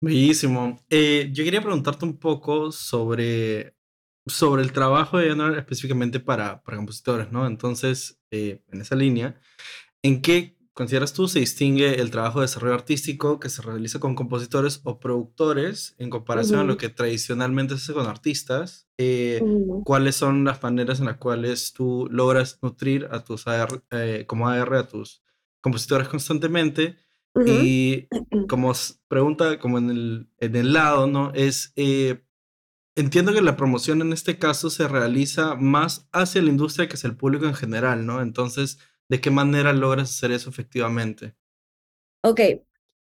Bellísimo. 0.00 0.78
Eh, 0.88 1.30
yo 1.32 1.42
quería 1.42 1.62
preguntarte 1.62 2.04
un 2.04 2.18
poco 2.18 2.70
sobre, 2.70 3.74
sobre 4.26 4.62
el 4.62 4.72
trabajo 4.72 5.18
de 5.18 5.30
Januar 5.30 5.58
específicamente 5.58 6.20
para, 6.20 6.62
para 6.62 6.76
compositores, 6.76 7.32
¿no? 7.32 7.46
Entonces, 7.46 8.20
eh, 8.30 8.62
en 8.68 8.80
esa 8.82 8.94
línea, 8.94 9.40
¿en 10.02 10.22
qué 10.22 10.55
¿Consideras 10.76 11.14
tú 11.14 11.26
se 11.26 11.38
distingue 11.38 12.02
el 12.02 12.10
trabajo 12.10 12.40
de 12.40 12.44
desarrollo 12.44 12.74
artístico 12.74 13.40
que 13.40 13.48
se 13.48 13.62
realiza 13.62 13.98
con 13.98 14.14
compositores 14.14 14.82
o 14.84 15.00
productores 15.00 15.94
en 15.96 16.10
comparación 16.10 16.58
a 16.58 16.64
lo 16.64 16.76
que 16.76 16.90
tradicionalmente 16.90 17.78
se 17.78 17.84
hace 17.84 17.92
con 17.94 18.06
artistas? 18.06 18.86
Eh, 18.98 19.40
¿Cuáles 19.84 20.16
son 20.16 20.44
las 20.44 20.62
maneras 20.62 21.00
en 21.00 21.06
las 21.06 21.16
cuales 21.16 21.72
tú 21.72 22.08
logras 22.10 22.58
nutrir 22.60 23.08
a 23.10 23.24
tus 23.24 23.46
AR, 23.46 23.84
eh, 23.90 24.24
como 24.26 24.50
AR 24.50 24.74
a 24.74 24.86
tus 24.86 25.22
compositores 25.62 26.08
constantemente? 26.08 26.98
Y 27.46 28.08
como 28.46 28.70
pregunta, 29.08 29.58
como 29.58 29.78
en 29.78 29.88
el, 29.88 30.30
en 30.36 30.56
el 30.56 30.74
lado, 30.74 31.06
¿no? 31.06 31.32
Es, 31.32 31.72
eh, 31.76 32.22
entiendo 32.96 33.32
que 33.32 33.40
la 33.40 33.56
promoción 33.56 34.02
en 34.02 34.12
este 34.12 34.38
caso 34.38 34.68
se 34.68 34.88
realiza 34.88 35.54
más 35.54 36.06
hacia 36.12 36.42
la 36.42 36.50
industria 36.50 36.86
que 36.86 36.96
hacia 36.96 37.08
el 37.08 37.16
público 37.16 37.46
en 37.46 37.54
general, 37.54 38.04
¿no? 38.04 38.20
Entonces, 38.20 38.78
¿De 39.08 39.20
qué 39.20 39.30
manera 39.30 39.72
logras 39.72 40.10
hacer 40.10 40.32
eso 40.32 40.50
efectivamente? 40.50 41.34
Ok, 42.22 42.40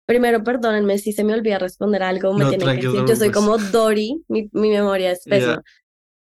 primero 0.06 0.44
perdónenme 0.44 0.98
si 0.98 1.12
se 1.12 1.24
me 1.24 1.32
olvida 1.32 1.58
responder 1.58 2.02
algo, 2.02 2.34
me 2.34 2.44
tienen 2.46 2.80
que 2.80 2.86
decir, 2.86 3.04
yo 3.06 3.16
soy 3.16 3.30
como 3.30 3.56
Dory, 3.58 4.22
mi, 4.28 4.50
mi 4.52 4.70
memoria 4.70 5.12
es 5.12 5.24
pésima. 5.24 5.62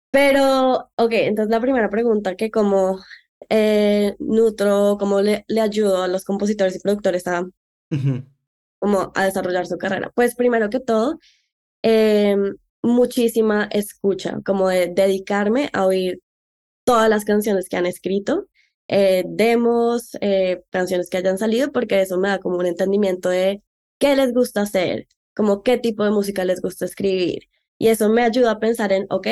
Pero, 0.09 0.89
ok, 0.95 1.11
entonces 1.11 1.51
la 1.51 1.59
primera 1.59 1.89
pregunta, 1.89 2.35
que 2.35 2.49
cómo 2.49 2.99
eh, 3.49 4.15
nutro, 4.19 4.97
cómo 4.99 5.21
le, 5.21 5.45
le 5.47 5.61
ayudo 5.61 6.03
a 6.03 6.07
los 6.07 6.23
compositores 6.23 6.75
y 6.75 6.79
productores 6.79 7.27
a, 7.27 7.45
como 8.79 9.11
a 9.15 9.25
desarrollar 9.25 9.67
su 9.67 9.77
carrera. 9.77 10.11
Pues 10.15 10.35
primero 10.35 10.69
que 10.69 10.79
todo, 10.79 11.19
em, 11.81 12.55
muchísima 12.81 13.67
escucha, 13.71 14.39
como 14.45 14.69
de 14.69 14.87
dedicarme 14.87 15.69
a 15.73 15.85
oír 15.85 16.21
todas 16.85 17.09
las 17.09 17.25
canciones 17.25 17.69
que 17.69 17.77
han 17.77 17.85
escrito 17.85 18.47
eh, 18.87 19.23
demos, 19.27 20.17
eh, 20.21 20.63
canciones 20.69 21.09
que 21.09 21.17
hayan 21.17 21.37
salido, 21.37 21.71
porque 21.71 22.01
eso 22.01 22.17
me 22.17 22.29
da 22.29 22.39
como 22.39 22.57
un 22.57 22.65
entendimiento 22.65 23.29
de 23.29 23.63
qué 23.99 24.15
les 24.15 24.33
gusta 24.33 24.61
hacer, 24.61 25.07
como 25.35 25.63
qué 25.63 25.77
tipo 25.77 26.03
de 26.03 26.11
música 26.11 26.45
les 26.45 26.61
gusta 26.61 26.85
escribir. 26.85 27.49
Y 27.77 27.89
eso 27.89 28.09
me 28.09 28.23
ayuda 28.23 28.51
a 28.51 28.59
pensar 28.59 28.91
en, 28.91 29.05
ok, 29.09 29.27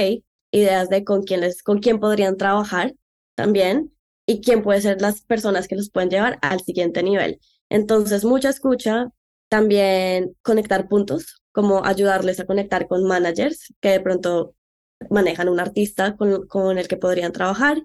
ideas 0.52 0.90
de 0.90 1.04
con 1.04 1.24
quién, 1.24 1.42
les, 1.42 1.64
con 1.64 1.80
quién 1.80 2.00
podrían 2.00 2.38
trabajar 2.38 2.94
también 3.36 3.94
y 4.26 4.42
quién 4.42 4.64
puede 4.64 4.82
ser 4.82 5.02
las 5.02 5.22
personas 5.22 5.68
que 5.68 5.76
los 5.76 5.90
pueden 5.90 6.10
llevar 6.10 6.40
al 6.42 6.62
siguiente 6.62 7.04
nivel. 7.04 7.40
Entonces, 7.70 8.26
mucha 8.26 8.50
escucha, 8.50 9.10
también 9.50 10.36
conectar 10.42 10.88
puntos, 10.88 11.42
como 11.52 11.86
ayudarles 11.86 12.40
a 12.40 12.46
conectar 12.46 12.88
con 12.88 13.06
managers 13.06 13.74
que 13.80 13.90
de 13.90 14.00
pronto 14.02 14.56
manejan 15.10 15.50
un 15.50 15.60
artista 15.60 16.16
con, 16.18 16.48
con 16.48 16.78
el 16.78 16.88
que 16.88 16.98
podrían 16.98 17.32
trabajar 17.32 17.82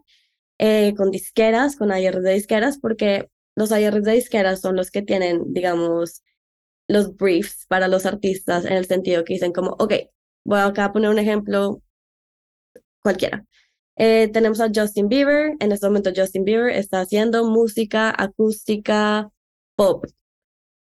eh, 0.62 0.94
con 0.94 1.10
disqueras, 1.10 1.74
con 1.74 1.90
ARs 1.90 2.22
de 2.22 2.34
disqueras, 2.34 2.78
porque 2.78 3.30
los 3.56 3.72
ARs 3.72 4.04
de 4.04 4.12
disqueras 4.12 4.60
son 4.60 4.76
los 4.76 4.90
que 4.90 5.00
tienen, 5.00 5.54
digamos, 5.54 6.22
los 6.86 7.16
briefs 7.16 7.64
para 7.66 7.88
los 7.88 8.04
artistas 8.04 8.66
en 8.66 8.74
el 8.74 8.84
sentido 8.84 9.24
que 9.24 9.34
dicen 9.34 9.52
como, 9.52 9.70
ok, 9.78 9.94
voy 10.44 10.60
acá 10.60 10.86
a 10.86 10.92
poner 10.92 11.08
un 11.08 11.18
ejemplo 11.18 11.82
cualquiera. 13.02 13.46
Eh, 13.96 14.28
tenemos 14.28 14.60
a 14.60 14.70
Justin 14.74 15.08
Bieber, 15.08 15.56
en 15.60 15.72
este 15.72 15.86
momento 15.86 16.12
Justin 16.14 16.44
Bieber 16.44 16.70
está 16.76 17.00
haciendo 17.00 17.44
música 17.46 18.14
acústica 18.16 19.30
pop 19.76 20.04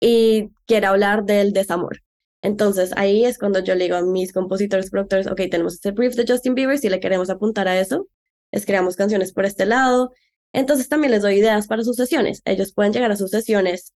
y 0.01 0.51
quiere 0.67 0.87
hablar 0.87 1.25
del 1.25 1.55
desamor. 1.55 2.03
Entonces 2.43 2.93
ahí 2.97 3.25
es 3.25 3.39
cuando 3.39 3.61
yo 3.61 3.75
le 3.75 3.85
digo 3.85 3.97
a 3.97 4.03
mis 4.03 4.35
compositores, 4.35 4.91
productores, 4.91 5.29
ok, 5.29 5.41
tenemos 5.51 5.75
este 5.75 5.93
brief 5.93 6.15
de 6.15 6.27
Justin 6.29 6.55
Bieber, 6.55 6.79
si 6.79 6.91
le 6.91 7.01
queremos 7.01 7.31
apuntar 7.31 7.69
a 7.69 7.81
eso, 7.81 8.09
les 8.53 8.67
creamos 8.67 8.97
canciones 8.97 9.33
por 9.33 9.45
este 9.47 9.67
lado. 9.67 10.13
Entonces 10.53 10.89
también 10.89 11.11
les 11.11 11.23
doy 11.23 11.37
ideas 11.37 11.67
para 11.67 11.83
sus 11.83 11.97
sesiones. 11.97 12.43
Ellos 12.45 12.73
pueden 12.73 12.93
llegar 12.93 13.11
a 13.11 13.17
sus 13.17 13.31
sesiones 13.31 13.95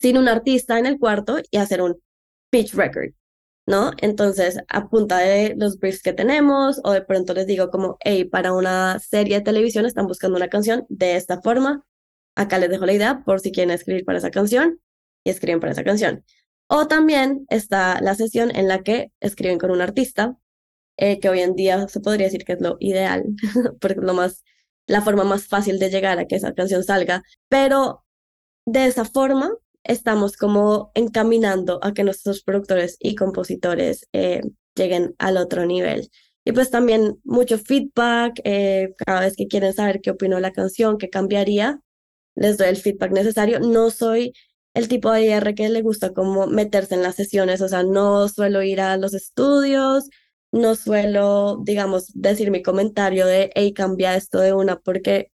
sin 0.00 0.18
un 0.18 0.28
artista 0.28 0.78
en 0.78 0.86
el 0.86 0.98
cuarto 0.98 1.38
y 1.50 1.56
hacer 1.56 1.80
un 1.80 2.00
pitch 2.50 2.74
record, 2.74 3.12
¿no? 3.66 3.92
Entonces, 3.98 4.58
a 4.68 4.88
punta 4.88 5.18
de 5.18 5.54
los 5.56 5.78
briefs 5.78 6.02
que 6.02 6.12
tenemos, 6.12 6.80
o 6.84 6.92
de 6.92 7.02
pronto 7.02 7.34
les 7.34 7.46
digo 7.46 7.70
como, 7.70 7.96
hey, 8.00 8.24
para 8.24 8.52
una 8.52 8.98
serie 8.98 9.36
de 9.38 9.44
televisión 9.44 9.86
están 9.86 10.06
buscando 10.06 10.36
una 10.36 10.48
canción 10.48 10.84
de 10.88 11.16
esta 11.16 11.40
forma. 11.40 11.84
Acá 12.34 12.58
les 12.58 12.70
dejo 12.70 12.86
la 12.86 12.92
idea 12.94 13.22
por 13.24 13.40
si 13.40 13.52
quieren 13.52 13.72
escribir 13.72 14.04
para 14.04 14.18
esa 14.18 14.30
canción 14.30 14.80
y 15.24 15.30
escriben 15.30 15.60
para 15.60 15.72
esa 15.72 15.84
canción. 15.84 16.24
O 16.66 16.88
también 16.88 17.46
está 17.48 18.00
la 18.00 18.14
sesión 18.14 18.54
en 18.54 18.68
la 18.68 18.82
que 18.82 19.12
escriben 19.20 19.58
con 19.58 19.70
un 19.70 19.80
artista 19.80 20.36
eh, 20.96 21.20
que 21.20 21.28
hoy 21.28 21.40
en 21.40 21.54
día 21.54 21.88
se 21.88 22.00
podría 22.00 22.26
decir 22.26 22.44
que 22.44 22.54
es 22.54 22.60
lo 22.60 22.76
ideal, 22.80 23.24
porque 23.80 24.00
lo 24.00 24.14
más, 24.14 24.44
la 24.86 25.02
forma 25.02 25.24
más 25.24 25.46
fácil 25.46 25.78
de 25.78 25.90
llegar 25.90 26.18
a 26.18 26.26
que 26.26 26.36
esa 26.36 26.54
canción 26.54 26.84
salga, 26.84 27.22
pero 27.48 28.04
de 28.66 28.86
esa 28.86 29.04
forma 29.04 29.50
estamos 29.84 30.36
como 30.36 30.92
encaminando 30.94 31.80
a 31.82 31.92
que 31.92 32.04
nuestros 32.04 32.42
productores 32.42 32.96
y 33.00 33.14
compositores 33.14 34.06
eh, 34.12 34.42
lleguen 34.74 35.14
al 35.18 35.36
otro 35.36 35.66
nivel. 35.66 36.10
Y 36.44 36.52
pues 36.52 36.70
también 36.70 37.20
mucho 37.24 37.58
feedback, 37.58 38.40
eh, 38.44 38.94
cada 38.98 39.20
vez 39.20 39.36
que 39.36 39.46
quieren 39.46 39.72
saber 39.74 40.00
qué 40.00 40.10
opino 40.10 40.40
la 40.40 40.52
canción, 40.52 40.98
qué 40.98 41.08
cambiaría, 41.08 41.80
les 42.34 42.58
doy 42.58 42.68
el 42.68 42.76
feedback 42.76 43.12
necesario. 43.12 43.60
No 43.60 43.90
soy 43.90 44.32
el 44.74 44.88
tipo 44.88 45.10
de 45.12 45.26
IR 45.26 45.54
que 45.54 45.68
le 45.68 45.82
gusta 45.82 46.12
como 46.12 46.46
meterse 46.46 46.94
en 46.94 47.02
las 47.02 47.16
sesiones, 47.16 47.60
o 47.60 47.68
sea, 47.68 47.82
no 47.84 48.28
suelo 48.28 48.62
ir 48.62 48.80
a 48.80 48.96
los 48.96 49.14
estudios, 49.14 50.08
no 50.52 50.74
suelo, 50.74 51.60
digamos, 51.64 52.12
decir 52.14 52.50
mi 52.50 52.62
comentario 52.62 53.26
de, 53.26 53.50
hey, 53.54 53.72
cambia 53.72 54.16
esto 54.16 54.38
de 54.38 54.52
una, 54.52 54.78
porque 54.78 55.32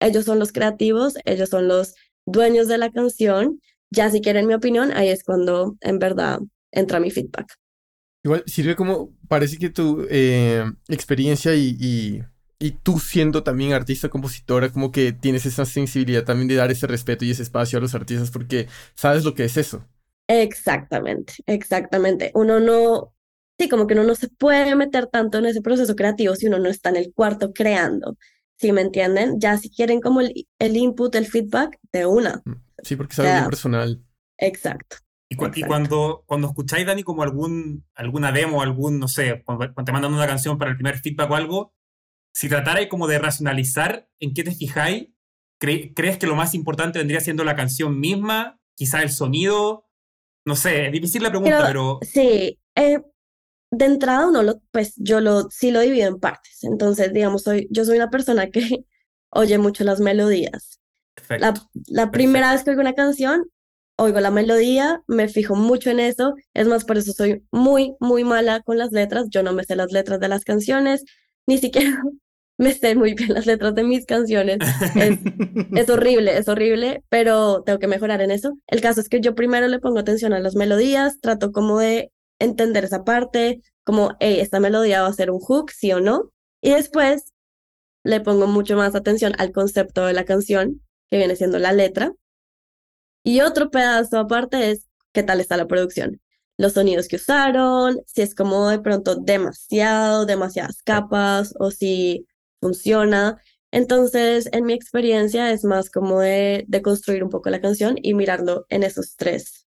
ellos 0.00 0.24
son 0.24 0.38
los 0.38 0.52
creativos, 0.52 1.14
ellos 1.24 1.48
son 1.48 1.68
los 1.68 1.94
dueños 2.24 2.68
de 2.68 2.78
la 2.78 2.90
canción. 2.90 3.60
Ya 3.90 4.10
si 4.10 4.20
quieren 4.20 4.46
mi 4.46 4.54
opinión, 4.54 4.92
ahí 4.92 5.08
es 5.08 5.24
cuando 5.24 5.76
en 5.80 5.98
verdad 5.98 6.40
entra 6.70 7.00
mi 7.00 7.10
feedback. 7.10 7.52
Igual 8.22 8.44
sirve 8.46 8.76
como, 8.76 9.12
parece 9.28 9.58
que 9.58 9.70
tu 9.70 10.06
eh, 10.08 10.64
experiencia 10.88 11.54
y, 11.54 12.22
y, 12.58 12.70
tú 12.82 12.98
siendo 12.98 13.42
también 13.42 13.72
artista, 13.72 14.10
compositora, 14.10 14.70
como 14.70 14.92
que 14.92 15.12
tienes 15.12 15.46
esa 15.46 15.64
sensibilidad 15.64 16.24
también 16.24 16.46
de 16.46 16.56
dar 16.56 16.70
ese 16.70 16.86
respeto 16.86 17.24
y 17.24 17.30
ese 17.30 17.42
espacio 17.42 17.78
a 17.78 17.82
los 17.82 17.94
artistas 17.94 18.30
porque 18.30 18.68
sabes 18.94 19.24
lo 19.24 19.34
que 19.34 19.44
es 19.44 19.56
eso. 19.56 19.86
Exactamente, 20.28 21.34
exactamente. 21.46 22.30
Uno 22.34 22.60
no, 22.60 23.14
sí, 23.60 23.68
como 23.68 23.86
que 23.86 23.92
uno 23.92 24.04
no 24.04 24.14
se 24.14 24.28
puede 24.28 24.74
meter 24.74 25.06
tanto 25.06 25.38
en 25.38 25.44
ese 25.44 25.60
proceso 25.60 25.94
creativo 25.94 26.34
si 26.34 26.46
uno 26.46 26.58
no 26.58 26.70
está 26.70 26.88
en 26.88 26.96
el 26.96 27.12
cuarto 27.12 27.52
creando. 27.52 28.16
¿Sí 28.56 28.72
me 28.72 28.80
entienden? 28.80 29.38
Ya 29.38 29.58
si 29.58 29.70
quieren 29.70 30.00
como 30.00 30.22
el, 30.22 30.46
el 30.58 30.76
input, 30.76 31.14
el 31.14 31.26
feedback, 31.26 31.78
de 31.92 32.06
una. 32.06 32.40
Mm, 32.46 32.54
sí, 32.82 32.96
porque 32.96 33.12
es 33.12 33.18
algo 33.18 33.32
bien 33.32 33.44
personal. 33.44 34.04
Exacto. 34.38 34.96
Y, 35.28 35.36
cuando, 35.36 36.24
cuando 36.26 36.48
escucháis, 36.48 36.86
Dani, 36.86 37.02
como 37.02 37.22
algún, 37.22 37.84
alguna 37.94 38.32
demo, 38.32 38.62
algún, 38.62 38.98
no 38.98 39.06
sé, 39.06 39.42
cuando, 39.44 39.72
te 39.84 39.92
mandan 39.92 40.12
una 40.12 40.26
canción 40.26 40.58
para 40.58 40.70
el 40.70 40.76
primer 40.76 40.98
feedback 40.98 41.30
o 41.30 41.36
algo, 41.36 41.74
si 42.32 42.48
tratarais 42.48 42.88
como 42.88 43.06
de 43.06 43.18
racionalizar 43.18 44.08
en 44.18 44.32
qué 44.34 44.42
te 44.42 44.52
fijáis, 44.52 45.08
¿crees 45.58 46.18
que 46.18 46.26
lo 46.26 46.34
más 46.34 46.54
importante 46.54 46.98
vendría 46.98 47.20
siendo 47.20 47.44
la 47.44 47.54
canción 47.54 48.00
misma? 48.00 48.58
Quizá 48.74 49.02
el 49.02 49.10
sonido. 49.10 49.86
No 50.46 50.56
sé, 50.56 50.86
es 50.86 50.92
difícil 50.92 51.22
la 51.22 51.30
pregunta, 51.30 51.64
pero. 51.66 52.00
Sí, 52.02 52.58
eh, 52.74 53.00
de 53.70 53.84
entrada 53.84 54.26
uno 54.26 54.42
lo, 54.42 54.60
pues 54.72 54.94
yo 54.96 55.20
lo, 55.20 55.48
sí 55.50 55.70
lo 55.70 55.80
divido 55.80 56.08
en 56.08 56.18
partes. 56.18 56.64
Entonces, 56.64 57.12
digamos, 57.12 57.42
soy, 57.42 57.68
yo 57.70 57.84
soy 57.84 57.96
una 57.96 58.10
persona 58.10 58.50
que 58.50 58.84
oye 59.30 59.58
mucho 59.58 59.84
las 59.84 60.00
melodías. 60.00 60.80
La, 61.28 61.54
la 61.86 62.10
primera 62.10 62.52
vez 62.52 62.64
que 62.64 62.70
oigo 62.70 62.80
una 62.80 62.94
canción, 62.94 63.44
oigo 64.00 64.20
la 64.20 64.30
melodía, 64.30 65.02
me 65.06 65.28
fijo 65.28 65.54
mucho 65.54 65.90
en 65.90 66.00
eso, 66.00 66.34
es 66.54 66.66
más, 66.66 66.84
por 66.84 66.98
eso 66.98 67.12
soy 67.12 67.44
muy, 67.52 67.94
muy 68.00 68.24
mala 68.24 68.60
con 68.60 68.78
las 68.78 68.92
letras, 68.92 69.28
yo 69.30 69.42
no 69.42 69.52
me 69.52 69.64
sé 69.64 69.76
las 69.76 69.92
letras 69.92 70.18
de 70.20 70.28
las 70.28 70.44
canciones, 70.44 71.04
ni 71.46 71.58
siquiera 71.58 72.02
me 72.58 72.72
sé 72.72 72.94
muy 72.94 73.14
bien 73.14 73.34
las 73.34 73.46
letras 73.46 73.74
de 73.74 73.84
mis 73.84 74.06
canciones, 74.06 74.58
es, 74.96 75.90
horrible, 75.90 76.36
es 76.36 76.48
horrible, 76.48 77.04
pero 77.08 77.62
tengo 77.62 77.78
que 77.78 77.86
mejorar 77.86 78.20
en 78.20 78.30
eso. 78.30 78.58
El 78.66 78.80
caso 78.80 79.00
es 79.00 79.08
que 79.08 79.20
yo 79.20 79.34
primero 79.34 79.66
le 79.68 79.78
pongo 79.78 79.98
atención 79.98 80.32
a 80.32 80.40
las 80.40 80.56
melodías, 80.56 81.20
trato 81.20 81.52
como 81.52 81.78
de 81.78 82.10
entender 82.40 82.84
esa 82.84 83.04
parte, 83.04 83.62
como, 83.84 84.16
hey, 84.20 84.40
esta 84.40 84.60
melodía 84.60 85.02
va 85.02 85.08
a 85.08 85.12
ser 85.12 85.30
un 85.30 85.40
hook, 85.40 85.70
sí 85.70 85.92
o 85.92 86.00
no, 86.00 86.32
y 86.60 86.70
después 86.70 87.32
le 88.04 88.20
pongo 88.20 88.46
mucho 88.48 88.76
más 88.76 88.94
atención 88.94 89.34
al 89.38 89.52
concepto 89.52 90.06
de 90.06 90.14
la 90.14 90.24
canción, 90.24 90.82
que 91.10 91.18
viene 91.18 91.36
siendo 91.36 91.58
la 91.58 91.72
letra, 91.72 92.12
y 93.22 93.40
otro 93.42 93.70
pedazo 93.70 94.18
aparte 94.18 94.70
es 94.70 94.88
qué 95.12 95.22
tal 95.22 95.40
está 95.40 95.56
la 95.56 95.66
producción. 95.66 96.20
Los 96.56 96.74
sonidos 96.74 97.08
que 97.08 97.16
usaron, 97.16 98.00
si 98.06 98.22
es 98.22 98.34
como 98.34 98.68
de 98.68 98.80
pronto 98.80 99.16
demasiado, 99.16 100.26
demasiadas 100.26 100.82
capas 100.82 101.54
o 101.58 101.70
si 101.70 102.26
funciona. 102.60 103.40
Entonces, 103.70 104.48
en 104.52 104.64
mi 104.66 104.72
experiencia 104.74 105.52
es 105.52 105.64
más 105.64 105.90
como 105.90 106.20
de, 106.20 106.64
de 106.68 106.82
construir 106.82 107.24
un 107.24 107.30
poco 107.30 107.50
la 107.50 107.60
canción 107.60 107.96
y 108.02 108.14
mirarlo 108.14 108.66
en 108.68 108.82
esos 108.82 109.16
tres 109.16 109.66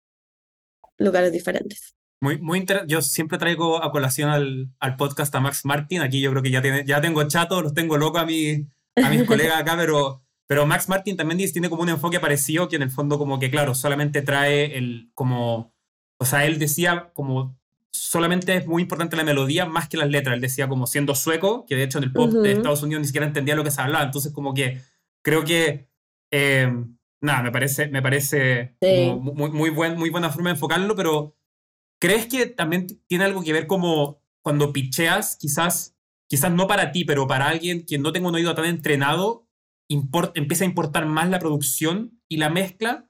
lugares 0.98 1.32
diferentes. 1.32 1.97
Muy, 2.20 2.40
muy 2.40 2.66
Yo 2.88 3.02
siempre 3.02 3.38
traigo 3.38 3.84
a 3.84 3.92
colación 3.92 4.30
al, 4.30 4.72
al, 4.80 4.96
podcast 4.96 5.34
a 5.36 5.40
Max 5.40 5.66
Martin. 5.66 6.02
Aquí 6.02 6.20
yo 6.20 6.32
creo 6.32 6.42
que 6.42 6.52
ya, 6.52 6.62
tiene, 6.62 6.84
ya 6.86 7.00
tengo 7.00 7.24
chato, 7.28 7.62
los 7.62 7.74
tengo 7.74 7.98
loco 7.98 8.18
a, 8.18 8.26
mi, 8.26 8.68
a 8.96 9.10
mis 9.10 9.24
colegas 9.28 9.62
acá, 9.62 9.76
pero 9.78 10.24
pero 10.48 10.66
Max 10.66 10.88
Martin 10.88 11.18
también 11.18 11.52
tiene 11.52 11.70
como 11.70 11.84
un 11.84 11.90
enfoque 11.90 12.22
parecido 12.22 12.70
que 12.70 12.78
en 12.78 12.82
el 12.82 12.90
fondo 12.90 13.18
como 13.18 13.38
que, 13.38 13.52
claro, 13.52 13.76
solamente 13.76 14.22
trae 14.22 14.78
el 14.78 15.12
como... 15.14 15.74
O 16.20 16.26
sea, 16.26 16.46
él 16.46 16.58
decía 16.58 17.12
como 17.14 17.60
solamente 17.92 18.56
es 18.56 18.66
muy 18.66 18.82
importante 18.84 19.18
la 19.18 19.24
melodía 19.24 19.66
más 19.66 19.90
que 19.90 19.98
las 19.98 20.10
letras. 20.10 20.36
Él 20.36 20.42
decía 20.42 20.70
como 20.70 20.88
siendo 20.88 21.16
sueco, 21.16 21.66
que 21.68 21.76
de 21.76 21.84
hecho 21.84 21.98
en 21.98 22.06
el 22.06 22.14
pop 22.14 22.32
de 22.32 22.54
Estados 22.54 22.82
Unidos 22.82 23.02
ni 23.02 23.08
siquiera 23.08 23.28
entendía 23.28 23.56
lo 23.56 23.64
que 23.64 23.72
se 23.72 23.82
hablaba. 23.82 24.06
Entonces 24.06 24.32
como 24.32 24.54
que 24.54 24.82
creo 25.22 25.44
que... 25.44 25.90
Eh, 26.32 26.72
nada, 27.20 27.44
me 27.44 27.52
parece, 27.52 27.88
me 27.88 28.02
parece 28.02 28.76
muy, 28.82 29.52
muy, 29.52 29.70
buen, 29.70 29.98
muy 29.98 30.10
buena 30.10 30.30
forma 30.30 30.50
de 30.50 30.56
enfocarlo, 30.56 30.96
pero 30.96 31.36
¿crees 32.00 32.28
que 32.28 32.46
también 32.46 32.88
tiene 33.08 33.26
algo 33.26 33.44
que 33.44 33.54
ver 33.54 33.68
como 33.68 34.22
cuando 34.42 34.72
picheas, 34.72 35.38
quizás, 35.38 35.96
quizás 36.28 36.52
no 36.52 36.68
para 36.68 36.92
ti, 36.92 37.06
pero 37.06 37.28
para 37.28 37.48
alguien 37.48 37.86
que 37.86 37.98
no 37.98 38.12
tenga 38.12 38.30
un 38.30 38.36
oído 38.36 38.56
tan 38.56 38.66
entrenado, 38.66 39.48
empieza 39.90 40.64
a 40.64 40.68
importar 40.68 41.06
más 41.06 41.30
la 41.30 41.40
producción 41.40 42.20
y 42.28 42.38
la 42.38 42.50
mezcla? 42.50 43.10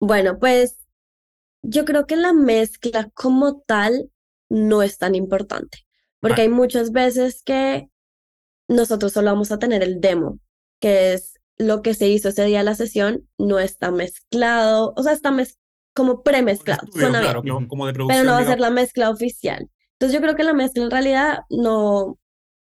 Bueno, 0.00 0.38
pues 0.38 0.78
yo 1.62 1.84
creo 1.84 2.06
que 2.06 2.16
la 2.16 2.32
mezcla 2.32 3.10
como 3.14 3.60
tal 3.60 4.10
no 4.48 4.82
es 4.82 4.98
tan 4.98 5.14
importante, 5.14 5.86
porque 6.20 6.42
hay 6.42 6.48
muchas 6.48 6.92
veces 6.92 7.42
que 7.44 7.88
nosotros 8.68 9.12
solo 9.12 9.30
vamos 9.30 9.52
a 9.52 9.58
tener 9.58 9.82
el 9.82 10.00
demo, 10.00 10.38
que 10.80 11.14
es 11.14 11.34
lo 11.58 11.82
que 11.82 11.94
se 11.94 12.08
hizo 12.08 12.30
ese 12.30 12.44
día 12.44 12.58
de 12.58 12.64
la 12.64 12.74
sesión, 12.74 13.28
no 13.38 13.58
está 13.58 13.90
mezclado, 13.90 14.92
o 14.96 15.02
sea, 15.02 15.12
está 15.12 15.30
como 15.94 16.22
premezclado, 16.22 16.86
claro, 16.88 17.42
como 17.68 17.86
de 17.86 17.92
pero 17.92 18.24
no 18.24 18.32
va 18.32 18.38
a 18.38 18.44
ser 18.44 18.60
la 18.60 18.70
mezcla 18.70 19.10
oficial. 19.10 19.68
Entonces 19.94 20.14
yo 20.14 20.22
creo 20.22 20.34
que 20.34 20.44
la 20.44 20.54
mezcla 20.54 20.82
en 20.82 20.90
realidad 20.90 21.40
no, 21.50 22.18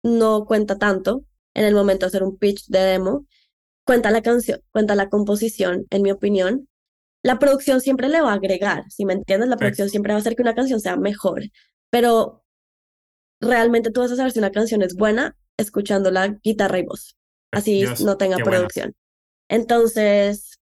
no 0.04 0.46
cuenta 0.46 0.78
tanto 0.78 1.24
en 1.54 1.66
el 1.66 1.74
momento 1.74 2.06
de 2.06 2.08
hacer 2.08 2.24
un 2.24 2.38
pitch 2.38 2.68
de 2.68 2.80
demo, 2.80 3.26
cuenta 3.86 4.12
la 4.12 4.22
canción, 4.22 4.62
cuenta 4.72 4.96
la 4.96 5.10
composición, 5.10 5.86
en 5.90 6.02
mi 6.02 6.12
opinión. 6.12 6.68
La 7.24 7.40
producción 7.40 7.82
siempre 7.82 8.08
le 8.10 8.22
va 8.22 8.32
a 8.32 8.36
agregar, 8.36 8.84
si 8.90 9.06
me 9.06 9.14
entiendes, 9.14 9.50
la 9.50 9.58
producción 9.58 9.90
siempre 9.90 10.14
va 10.14 10.18
a 10.18 10.20
hacer 10.20 10.36
que 10.36 10.44
una 10.44 10.54
canción 10.54 10.80
sea 10.80 10.96
mejor, 10.96 11.44
pero 11.90 12.46
realmente 13.42 13.90
tú 13.90 14.02
vas 14.02 14.12
a 14.12 14.16
saber 14.16 14.32
si 14.32 14.40
una 14.40 14.52
canción 14.52 14.84
es 14.84 14.96
buena 14.96 15.36
escuchando 15.58 16.12
la 16.12 16.28
guitarra 16.28 16.80
y 16.80 16.86
voz, 16.86 17.18
así 17.52 17.86
no 18.04 18.18
tenga 18.18 18.38
producción. 18.38 18.96
Entonces, 19.50 20.55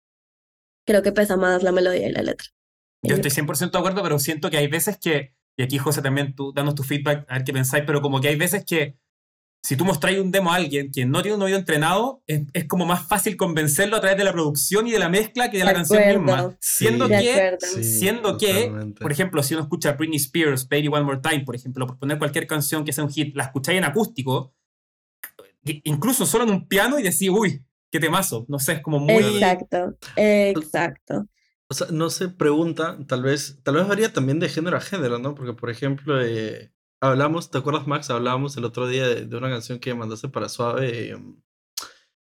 creo 0.85 1.01
que 1.01 1.11
pesa 1.11 1.37
más 1.37 1.63
la 1.63 1.71
melodía 1.71 2.07
y 2.07 2.11
la 2.11 2.23
letra. 2.23 2.47
Yo 3.03 3.15
estoy 3.15 3.31
100% 3.31 3.71
de 3.71 3.77
acuerdo, 3.77 4.03
pero 4.03 4.19
siento 4.19 4.49
que 4.49 4.57
hay 4.57 4.67
veces 4.67 4.97
que, 4.99 5.33
y 5.57 5.63
aquí 5.63 5.77
José 5.77 6.01
también 6.01 6.35
tú 6.35 6.53
danos 6.53 6.75
tu 6.75 6.83
feedback, 6.83 7.25
a 7.27 7.35
ver 7.35 7.43
qué 7.43 7.53
pensáis, 7.53 7.83
pero 7.85 8.01
como 8.01 8.21
que 8.21 8.27
hay 8.27 8.35
veces 8.35 8.63
que 8.65 8.97
si 9.63 9.75
tú 9.75 9.85
mostráis 9.85 10.19
un 10.19 10.31
demo 10.31 10.51
a 10.51 10.55
alguien 10.55 10.91
que 10.91 11.05
no 11.05 11.21
tiene 11.21 11.35
un 11.37 11.43
oído 11.43 11.57
entrenado, 11.57 12.23
es, 12.25 12.65
como 12.67 12.85
más 12.85 13.07
fácil 13.07 13.37
convencerlo 13.37 13.95
a 13.95 14.01
través 14.01 14.17
de 14.17 14.23
la 14.23 14.33
producción 14.33 14.87
y 14.87 14.91
de 14.91 14.99
la 14.99 15.07
mezcla 15.07 15.51
que 15.51 15.59
de, 15.59 15.65
la 15.65 15.73
canción 15.73 16.03
misma. 16.07 16.57
Siendo 16.59 17.07
que, 17.07 17.57
siendo 17.83 18.37
que 18.39 18.93
por 18.99 19.11
ejemplo, 19.11 19.43
si 19.43 19.53
uno 19.53 19.63
escucha 19.63 19.93
Britney 19.93 20.17
Spears, 20.17 20.67
Baby 20.67 20.87
One 20.87 21.03
More 21.03 21.19
Time, 21.21 21.41
por 21.41 21.55
ejemplo, 21.55 21.85
por 21.85 21.99
poner 21.99 22.17
cualquier 22.17 22.47
canción 22.47 22.83
que 22.83 22.91
sea 22.91 23.03
un 23.03 23.11
hit, 23.11 23.35
la 23.35 23.43
escucháis 23.43 23.77
en 23.77 23.83
acústico, 23.83 24.55
incluso 25.63 26.25
solo 26.25 26.45
en 26.45 26.49
un 26.49 26.67
piano 26.67 26.97
y 26.97 27.03
decís, 27.03 27.29
uy, 27.29 27.63
qué 27.91 27.99
temazo. 27.99 28.45
No 28.47 28.59
sé, 28.59 28.73
es 28.73 28.81
como 28.81 28.99
muy... 28.99 29.23
Exacto, 29.23 29.95
exacto. 30.15 31.27
O 31.69 31.73
sea, 31.73 31.87
no 31.91 32.09
se 32.09 32.29
pregunta, 32.29 32.97
tal 33.07 33.23
vez, 33.23 33.59
tal 33.63 33.75
vez 33.75 33.87
varía 33.87 34.11
también 34.11 34.39
de 34.39 34.49
género 34.49 34.77
a 34.77 34.81
género, 34.81 35.19
¿no? 35.19 35.35
Porque, 35.35 35.53
por 35.53 35.69
ejemplo, 35.69 36.21
eh, 36.21 36.71
Hablamos, 37.03 37.49
¿te 37.49 37.57
acuerdas, 37.57 37.87
Max? 37.87 38.11
Hablábamos 38.11 38.55
el 38.57 38.65
otro 38.65 38.87
día 38.87 39.07
de, 39.07 39.35
una 39.35 39.49
canción 39.49 39.79
que 39.79 39.95
mandaste 39.95 40.29
para 40.29 40.47
Suave. 40.47 41.09
Em, 41.09 41.41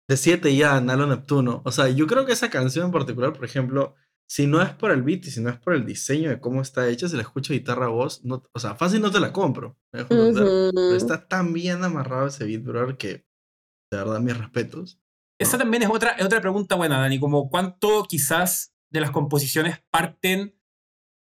de 0.07 0.17
7 0.17 0.55
ya, 0.55 0.81
Nalo 0.81 1.05
Neptuno. 1.05 1.62
O 1.65 1.71
sea, 1.71 1.89
yo 1.89 2.07
creo 2.07 2.25
que 2.25 2.31
esa 2.33 2.50
canción 2.50 2.88
en 2.88 2.91
particular, 2.91 3.31
por 3.33 3.45
ejemplo, 3.45 3.93
si 4.27 4.47
no 4.47 4.62
es 4.63 4.71
por 4.71 4.89
el 4.89 5.03
beat 5.03 5.25
y 5.27 5.31
si 5.31 5.39
no 5.39 5.51
es 5.51 5.59
por 5.59 5.75
el 5.75 5.85
diseño 5.85 6.31
de 6.31 6.39
cómo 6.39 6.63
está 6.63 6.89
hecha, 6.89 7.07
si 7.07 7.15
la 7.15 7.21
escucho 7.21 7.53
guitarra 7.53 7.89
voz, 7.89 8.25
no, 8.25 8.43
o 8.53 8.59
sea, 8.59 8.74
fácil 8.75 9.01
no 9.01 9.12
te 9.12 9.19
la 9.19 9.31
compro. 9.31 9.77
está 10.95 11.27
tan 11.27 11.53
bien 11.53 11.83
amarrado 11.83 12.25
ese 12.27 12.45
beat, 12.45 12.63
bro, 12.63 12.97
que 12.97 13.24
de 13.91 13.97
verdad 13.97 14.19
mis 14.19 14.35
respetos. 14.35 15.00
Esa 15.39 15.57
también 15.57 15.83
es 15.83 15.89
otra, 15.89 16.15
otra 16.23 16.41
pregunta 16.41 16.75
buena, 16.75 16.99
Dani, 16.99 17.19
como 17.19 17.49
cuánto 17.49 18.03
quizás 18.03 18.73
de 18.89 19.01
las 19.01 19.11
composiciones 19.11 19.83
parten 19.91 20.57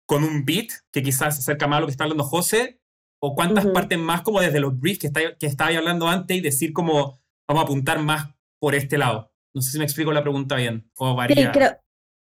con 0.06 0.24
un 0.24 0.46
beat 0.46 0.68
que 0.92 1.02
quizás 1.02 1.36
se 1.36 1.42
acerca 1.42 1.68
más 1.68 1.78
a 1.78 1.80
lo 1.82 1.88
que 1.88 1.92
está 1.92 2.04
hablando 2.04 2.24
José 2.24 2.84
¿O 3.26 3.36
cuántas 3.36 3.66
partes 3.68 3.98
más 3.98 4.22
como 4.22 4.42
desde 4.42 4.60
los 4.60 4.78
briefs 4.78 5.00
que, 5.00 5.08
está, 5.08 5.22
que 5.40 5.46
estaba 5.46 5.70
hablando 5.70 6.10
antes 6.10 6.36
y 6.36 6.42
decir 6.42 6.74
como 6.74 7.22
vamos 7.48 7.62
a 7.62 7.64
apuntar 7.64 8.00
más 8.00 8.36
por 8.60 8.76
este 8.76 8.98
lado? 8.98 9.32
No 9.54 9.62
sé 9.62 9.72
si 9.72 9.78
me 9.78 9.86
explico 9.86 10.12
la 10.12 10.24
pregunta 10.24 10.58
bien 10.58 10.92
o 10.98 11.16
varía. 11.16 11.38
Sí, 11.38 11.52
creo, 11.54 11.78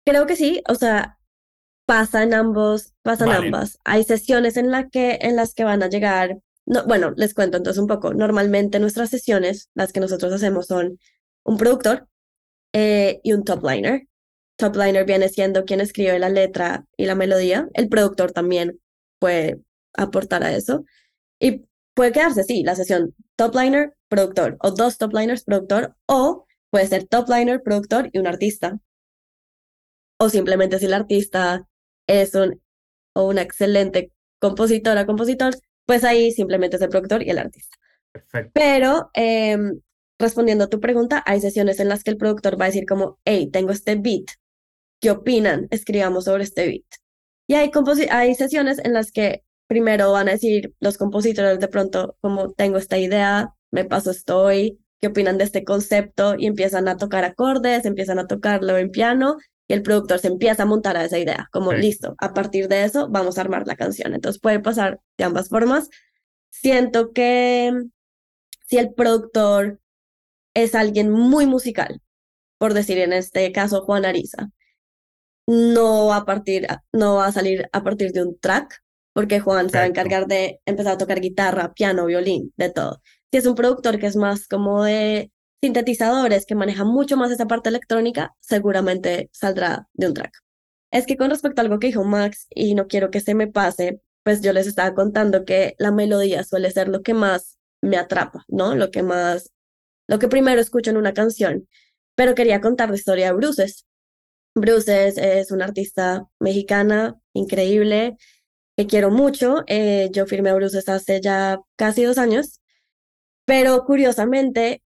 creo 0.05 0.27
que 0.27 0.37
sí. 0.37 0.63
O 0.69 0.75
sea, 0.75 1.19
pasan 1.87 2.35
ambos, 2.35 2.93
pasan 3.01 3.31
ambas. 3.31 3.79
Hay 3.87 4.05
sesiones 4.05 4.59
en, 4.59 4.71
la 4.71 4.91
que, 4.91 5.19
en 5.23 5.37
las 5.37 5.55
que 5.55 5.65
van 5.65 5.83
a 5.83 5.89
llegar. 5.89 6.37
No, 6.67 6.85
bueno, 6.85 7.15
les 7.17 7.33
cuento 7.33 7.57
entonces 7.57 7.81
un 7.81 7.89
poco. 7.89 8.13
Normalmente 8.13 8.79
nuestras 8.79 9.09
sesiones, 9.09 9.71
las 9.73 9.95
que 9.95 10.01
nosotros 10.01 10.31
hacemos 10.35 10.67
son 10.67 10.99
un 11.45 11.57
productor 11.57 12.09
eh, 12.73 13.21
y 13.23 13.33
un 13.33 13.45
top 13.45 13.65
liner. 13.65 14.07
Top 14.57 14.77
liner 14.77 15.05
viene 15.05 15.29
siendo 15.29 15.65
quien 15.65 15.81
escribe 15.81 16.19
la 16.19 16.29
letra 16.29 16.85
y 16.97 17.07
la 17.07 17.15
melodía. 17.15 17.69
El 17.75 17.89
productor 17.89 18.33
también 18.33 18.79
puede 19.19 19.61
aportar 19.95 20.43
a 20.45 20.55
eso. 20.55 20.85
Y 21.39 21.65
puede 21.95 22.13
quedarse, 22.13 22.45
sí, 22.45 22.63
la 22.63 22.77
sesión 22.77 23.15
top 23.37 23.55
liner, 23.55 23.95
productor, 24.09 24.57
o 24.61 24.71
dos 24.71 24.99
top 24.99 25.15
liners, 25.15 25.45
productor, 25.45 25.97
o 26.07 26.47
puede 26.71 26.87
ser 26.87 27.07
top 27.07 27.29
liner, 27.29 27.63
productor 27.63 28.11
y 28.13 28.19
un 28.19 28.27
artista. 28.27 28.79
O 30.19 30.29
simplemente 30.29 30.79
si 30.79 30.87
el 30.87 30.95
artista 30.95 31.67
es 32.07 32.35
un 32.35 32.61
o 33.15 33.27
una 33.29 33.43
excelente 33.43 34.13
compositora, 34.39 35.07
compositor, 35.07 35.55
pues 35.87 36.05
ahí 36.05 36.31
simplemente 36.33 36.77
es 36.77 36.83
el 36.83 36.89
productor 36.89 37.23
y 37.23 37.31
el 37.31 37.39
artista. 37.39 37.77
Perfecto. 38.13 38.51
Pero 38.55 39.11
em, 39.15 39.81
respondiendo 40.21 40.65
a 40.65 40.69
tu 40.69 40.79
pregunta, 40.79 41.23
hay 41.27 41.41
sesiones 41.41 41.81
en 41.81 41.89
las 41.89 42.05
que 42.05 42.11
el 42.11 42.17
productor 42.17 42.61
va 42.61 42.67
a 42.67 42.69
decir 42.69 42.87
como, 42.87 43.19
hey, 43.25 43.49
tengo 43.51 43.73
este 43.73 43.97
beat, 43.97 44.27
¿qué 45.01 45.11
opinan? 45.11 45.67
Escribamos 45.71 46.27
sobre 46.27 46.45
este 46.45 46.67
beat. 46.67 46.85
Y 47.49 47.55
hay, 47.55 47.71
hay 48.11 48.35
sesiones 48.37 48.79
en 48.85 48.93
las 48.93 49.11
que 49.11 49.43
primero 49.67 50.13
van 50.13 50.29
a 50.29 50.33
decir 50.33 50.75
los 50.81 50.99
compositores 50.99 51.59
de 51.59 51.69
pronto 51.69 52.17
como 52.21 52.53
tengo 52.53 52.79
esta 52.79 52.99
idea, 52.99 53.55
me 53.73 53.85
paso 53.85 54.11
estoy, 54.11 54.79
qué 55.01 55.09
opinan 55.09 55.39
de 55.39 55.45
este 55.45 55.65
concepto 55.65 56.35
y 56.39 56.47
empiezan 56.47 56.87
a 56.89 56.97
tocar 56.97 57.25
acordes, 57.25 57.85
empiezan 57.87 58.19
a 58.19 58.27
tocarlo 58.27 58.77
en 58.77 58.91
piano 58.91 59.39
y 59.67 59.73
el 59.73 59.83
productor 59.83 60.19
se 60.19 60.29
empieza 60.29 60.65
a 60.65 60.67
montar 60.67 60.97
a 60.97 61.05
esa 61.05 61.19
idea, 61.19 61.49
como 61.53 61.73
listo, 61.73 62.15
a 62.19 62.35
partir 62.35 62.69
de 62.69 62.85
eso 62.85 63.09
vamos 63.09 63.39
a 63.39 63.43
armar 63.43 63.67
la 63.67 63.77
canción. 63.77 64.15
Entonces 64.15 64.41
puede 64.41 64.61
pasar 64.61 65.01
de 65.17 65.25
ambas 65.25 65.49
formas. 65.49 65.89
Siento 66.51 67.13
que 67.13 67.73
si 68.67 68.79
el 68.79 68.93
productor 68.93 69.81
es 70.55 70.75
alguien 70.75 71.11
muy 71.11 71.47
musical, 71.47 72.01
por 72.59 72.75
decir 72.75 72.99
en 72.99 73.13
este 73.13 73.53
caso 73.53 73.83
Juan 73.83 74.05
Ariza, 74.05 74.51
no 75.47 76.07
va 76.07 76.17
a 76.17 76.25
partir, 76.25 76.67
no 76.93 77.17
va 77.17 77.27
a 77.27 77.33
salir 77.33 77.69
a 77.73 77.83
partir 77.83 78.13
de 78.13 78.23
un 78.23 78.39
track, 78.39 78.83
porque 79.13 79.41
Juan 79.41 79.69
se 79.71 79.79
va 79.79 79.85
a 79.85 79.87
encargar 79.87 80.27
de 80.27 80.61
empezar 80.65 80.95
a 80.95 80.99
tocar 80.99 81.21
guitarra, 81.21 81.73
piano, 81.75 82.07
violín, 82.07 82.53
de 82.57 82.71
todo. 82.71 83.03
Si 83.33 83.39
es 83.39 83.47
un 83.47 83.55
productor 83.55 83.99
que 83.99 84.07
es 84.07 84.17
más 84.17 84.47
como 84.47 84.85
de 84.85 85.33
sintetizadores, 85.63 86.47
que 86.47 86.55
maneja 86.55 86.85
mucho 86.85 87.17
más 87.17 87.31
esa 87.31 87.47
parte 87.47 87.69
electrónica, 87.69 88.35
seguramente 88.41 89.29
saldrá 89.33 89.89
de 89.95 90.07
un 90.09 90.15
track. 90.15 90.33
Es 90.91 91.07
que 91.07 91.17
con 91.17 91.31
respecto 91.31 91.61
a 91.61 91.65
algo 91.65 91.79
que 91.79 91.89
dijo 91.89 92.05
Max, 92.05 92.47
y 92.51 92.75
no 92.75 92.87
quiero 92.87 93.11
que 93.11 93.21
se 93.21 93.35
me 93.35 93.47
pase, 93.47 94.01
pues 94.23 94.41
yo 94.43 94.53
les 94.53 94.67
estaba 94.67 94.95
contando 94.95 95.45
que 95.45 95.75
la 95.79 95.93
melodía 95.93 96.45
suele 96.45 96.71
ser 96.71 96.89
lo 96.89 97.03
que 97.03 97.15
más 97.15 97.59
me 97.83 97.97
atrapa, 97.97 98.45
¿no? 98.49 98.75
Lo 98.75 98.91
que 98.91 99.03
más, 99.03 99.51
lo 100.11 100.19
que 100.19 100.29
primero 100.29 100.61
escucho 100.61 100.91
en 100.91 100.97
una 100.97 101.15
canción. 101.15 101.69
Pero 102.17 102.35
quería 102.35 102.61
contar 102.61 102.91
la 102.91 102.97
historia 102.97 103.27
de 103.29 103.35
Bruces. 103.35 103.87
Bruces 104.57 105.17
es 105.17 105.53
una 105.53 105.67
artista 105.67 106.27
mexicana 106.41 107.21
increíble 107.33 108.17
que 108.77 108.89
quiero 108.89 109.13
mucho. 109.13 109.63
Eh, 109.69 110.11
yo 110.13 110.27
firmé 110.27 110.51
a 110.51 110.55
Bruces 110.55 110.89
hace 110.89 111.21
ya 111.21 111.61
casi 111.77 112.03
dos 112.03 112.19
años, 112.19 112.61
pero 113.45 113.85
curiosamente 113.85 114.83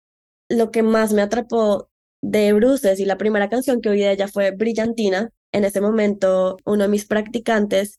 lo 0.51 0.71
que 0.71 0.83
más 0.83 1.15
me 1.15 1.23
atrapó 1.23 1.89
de 2.23 2.53
Bruces 2.53 3.01
y 3.01 3.07
la 3.07 3.17
primera 3.17 3.49
canción 3.49 3.81
que 3.81 3.89
oí 3.89 4.01
de 4.01 4.13
ella 4.13 4.29
fue 4.29 4.51
Brillantina. 4.51 5.31
En 5.53 5.65
ese 5.65 5.81
momento, 5.81 6.59
uno 6.67 6.83
de 6.85 6.89
mis 6.91 7.07
practicantes 7.07 7.99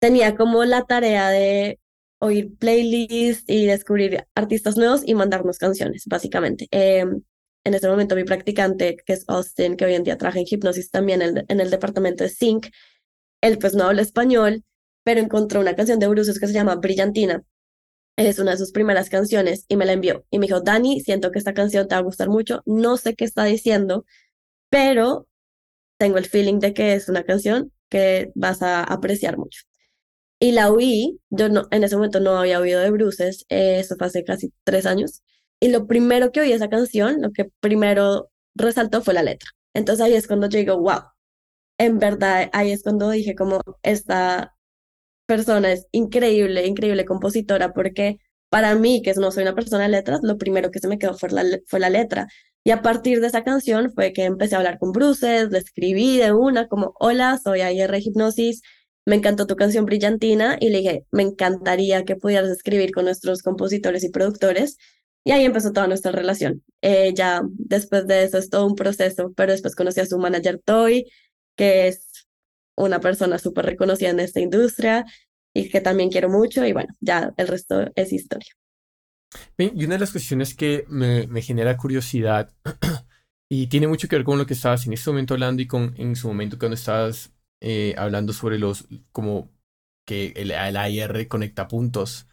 tenía 0.00 0.34
como 0.34 0.64
la 0.64 0.82
tarea 0.82 1.28
de 1.30 1.78
oír 2.24 2.56
playlists 2.58 3.44
y 3.48 3.66
descubrir 3.66 4.26
artistas 4.34 4.76
nuevos 4.76 5.02
y 5.04 5.14
mandarnos 5.14 5.58
canciones, 5.58 6.04
básicamente. 6.06 6.68
Em, 6.70 7.22
en 7.64 7.74
ese 7.74 7.88
momento, 7.88 8.16
mi 8.16 8.24
practicante, 8.24 8.96
que 9.04 9.12
es 9.14 9.24
Austin, 9.28 9.76
que 9.76 9.84
hoy 9.86 9.94
en 9.94 10.04
día 10.04 10.18
trabaja 10.18 10.38
en 10.40 10.46
hipnosis 10.48 10.90
también 10.90 11.22
en, 11.22 11.44
en 11.48 11.60
el 11.60 11.70
departamento 11.70 12.24
de 12.24 12.30
Sync, 12.30 12.68
él 13.42 13.58
pues 13.58 13.74
no 13.74 13.84
habla 13.84 14.02
español, 14.02 14.64
pero 15.04 15.20
encontró 15.20 15.60
una 15.60 15.76
canción 15.76 15.98
de 15.98 16.08
Bruces 16.08 16.40
que 16.40 16.46
se 16.46 16.54
llama 16.54 16.76
Brillantina 16.76 17.44
es 18.16 18.38
una 18.38 18.52
de 18.52 18.58
sus 18.58 18.72
primeras 18.72 19.10
canciones 19.10 19.64
y 19.68 19.76
me 19.76 19.86
la 19.86 19.92
envió. 19.92 20.24
Y 20.30 20.38
me 20.38 20.46
dijo, 20.46 20.60
Dani, 20.60 21.00
siento 21.00 21.30
que 21.30 21.38
esta 21.38 21.54
canción 21.54 21.88
te 21.88 21.94
va 21.94 22.00
a 22.00 22.04
gustar 22.04 22.28
mucho. 22.28 22.62
No 22.66 22.96
sé 22.96 23.14
qué 23.14 23.24
está 23.24 23.44
diciendo, 23.44 24.04
pero 24.70 25.26
tengo 25.98 26.18
el 26.18 26.26
feeling 26.26 26.60
de 26.60 26.74
que 26.74 26.94
es 26.94 27.08
una 27.08 27.24
canción 27.24 27.72
que 27.88 28.32
vas 28.34 28.62
a 28.62 28.84
apreciar 28.84 29.38
mucho. 29.38 29.62
Y 30.44 30.52
la 30.52 30.70
oí, 30.70 31.18
yo 31.30 31.48
no, 31.48 31.68
en 31.70 31.84
ese 31.84 31.96
momento 31.96 32.20
no 32.20 32.36
había 32.36 32.60
oído 32.60 32.78
de 32.80 32.90
Bruces, 32.90 33.46
eso 33.48 33.96
fue 33.96 34.08
hace 34.08 34.24
casi 34.24 34.52
tres 34.64 34.84
años. 34.84 35.22
Y 35.58 35.68
lo 35.68 35.86
primero 35.86 36.32
que 36.32 36.40
oí 36.40 36.52
esa 36.52 36.68
canción, 36.68 37.22
lo 37.22 37.32
que 37.32 37.46
primero 37.60 38.30
resaltó 38.54 39.00
fue 39.00 39.14
la 39.14 39.22
letra. 39.22 39.48
Entonces 39.72 40.04
ahí 40.04 40.12
es 40.12 40.26
cuando 40.26 40.46
yo 40.50 40.58
digo, 40.58 40.78
wow, 40.78 41.00
en 41.78 41.98
verdad, 41.98 42.50
ahí 42.52 42.72
es 42.72 42.82
cuando 42.82 43.08
dije 43.08 43.34
como 43.34 43.62
esta 43.82 44.54
persona 45.26 45.72
es 45.72 45.86
increíble, 45.92 46.66
increíble 46.66 47.06
compositora, 47.06 47.72
porque 47.72 48.18
para 48.50 48.74
mí, 48.74 49.00
que 49.02 49.14
no 49.14 49.30
soy 49.32 49.44
una 49.44 49.54
persona 49.54 49.84
de 49.84 49.90
letras, 49.90 50.20
lo 50.22 50.36
primero 50.38 50.70
que 50.70 50.80
se 50.80 50.88
me 50.88 50.98
quedó 50.98 51.14
fue 51.16 51.30
la, 51.30 51.44
fue 51.68 51.80
la 51.80 51.88
letra. 51.88 52.28
Y 52.64 52.70
a 52.72 52.82
partir 52.82 53.22
de 53.22 53.28
esa 53.28 53.44
canción 53.44 53.92
fue 53.94 54.12
que 54.12 54.24
empecé 54.24 54.56
a 54.56 54.58
hablar 54.58 54.78
con 54.78 54.92
Bruces, 54.92 55.50
le 55.50 55.58
escribí 55.58 56.18
de 56.18 56.34
una 56.34 56.68
como, 56.68 56.92
hola, 57.00 57.40
soy 57.42 57.62
AIR 57.62 57.96
Hipnosis, 57.98 58.60
me 59.06 59.16
encantó 59.16 59.46
tu 59.46 59.56
canción 59.56 59.84
Brillantina 59.84 60.56
y 60.60 60.70
le 60.70 60.78
dije, 60.78 61.06
me 61.10 61.22
encantaría 61.22 62.04
que 62.04 62.16
pudieras 62.16 62.48
escribir 62.50 62.92
con 62.92 63.04
nuestros 63.04 63.42
compositores 63.42 64.02
y 64.04 64.10
productores. 64.10 64.78
Y 65.24 65.32
ahí 65.32 65.44
empezó 65.44 65.72
toda 65.72 65.86
nuestra 65.86 66.12
relación. 66.12 66.62
Eh, 66.82 67.12
ya 67.14 67.42
después 67.44 68.06
de 68.06 68.24
eso 68.24 68.38
es 68.38 68.50
todo 68.50 68.66
un 68.66 68.74
proceso, 68.74 69.32
pero 69.36 69.52
después 69.52 69.74
conocí 69.74 70.00
a 70.00 70.06
su 70.06 70.18
manager 70.18 70.60
Toy, 70.64 71.06
que 71.56 71.88
es 71.88 72.26
una 72.76 73.00
persona 73.00 73.38
súper 73.38 73.66
reconocida 73.66 74.10
en 74.10 74.20
esta 74.20 74.40
industria 74.40 75.04
y 75.54 75.68
que 75.68 75.80
también 75.80 76.10
quiero 76.10 76.28
mucho 76.28 76.64
y 76.64 76.72
bueno, 76.72 76.92
ya 77.00 77.32
el 77.36 77.48
resto 77.48 77.90
es 77.94 78.12
historia. 78.12 78.52
y 79.56 79.84
una 79.84 79.94
de 79.94 80.00
las 80.00 80.10
cuestiones 80.12 80.54
que 80.54 80.84
me, 80.88 81.26
me 81.28 81.42
genera 81.42 81.76
curiosidad 81.76 82.52
y 83.48 83.68
tiene 83.68 83.86
mucho 83.86 84.08
que 84.08 84.16
ver 84.16 84.24
con 84.24 84.38
lo 84.38 84.46
que 84.46 84.54
estabas 84.54 84.86
en 84.86 84.92
este 84.92 85.10
momento 85.10 85.34
hablando 85.34 85.62
y 85.62 85.66
con 85.66 85.94
en 85.96 86.16
su 86.16 86.26
momento 86.26 86.58
cuando 86.58 86.74
estabas 86.74 87.33
eh, 87.66 87.94
hablando 87.96 88.34
sobre 88.34 88.58
los, 88.58 88.86
como 89.10 89.50
que 90.06 90.34
el, 90.36 90.50
el 90.50 90.76
AIR 90.76 91.26
conecta 91.28 91.66
puntos. 91.66 92.26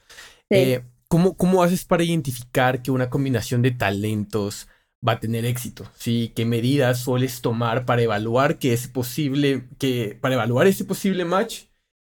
Eh, 0.50 0.84
¿cómo, 1.08 1.38
¿Cómo 1.38 1.63
haces 1.63 1.86
para 1.86 2.04
identificar 2.04 2.82
que 2.82 2.91
una 2.91 3.10
combinación 3.10 3.62
de 3.62 3.72
talentos 3.72 4.67
va 5.08 5.13
a 5.13 5.20
tener 5.22 5.46
éxito? 5.46 5.89
¿sí? 5.96 6.34
¿Qué 6.36 6.44
medidas 6.44 7.00
sueles 7.00 7.39
tomar 7.39 7.86
para 7.86 8.02
evaluar 8.02 8.60
que 8.60 8.74
es 8.74 8.89
posible, 8.89 9.70
que, 9.80 10.17
para 10.20 10.36
evaluar 10.36 10.67
ese 10.67 10.84
posible 10.84 11.24
match? 11.24 11.63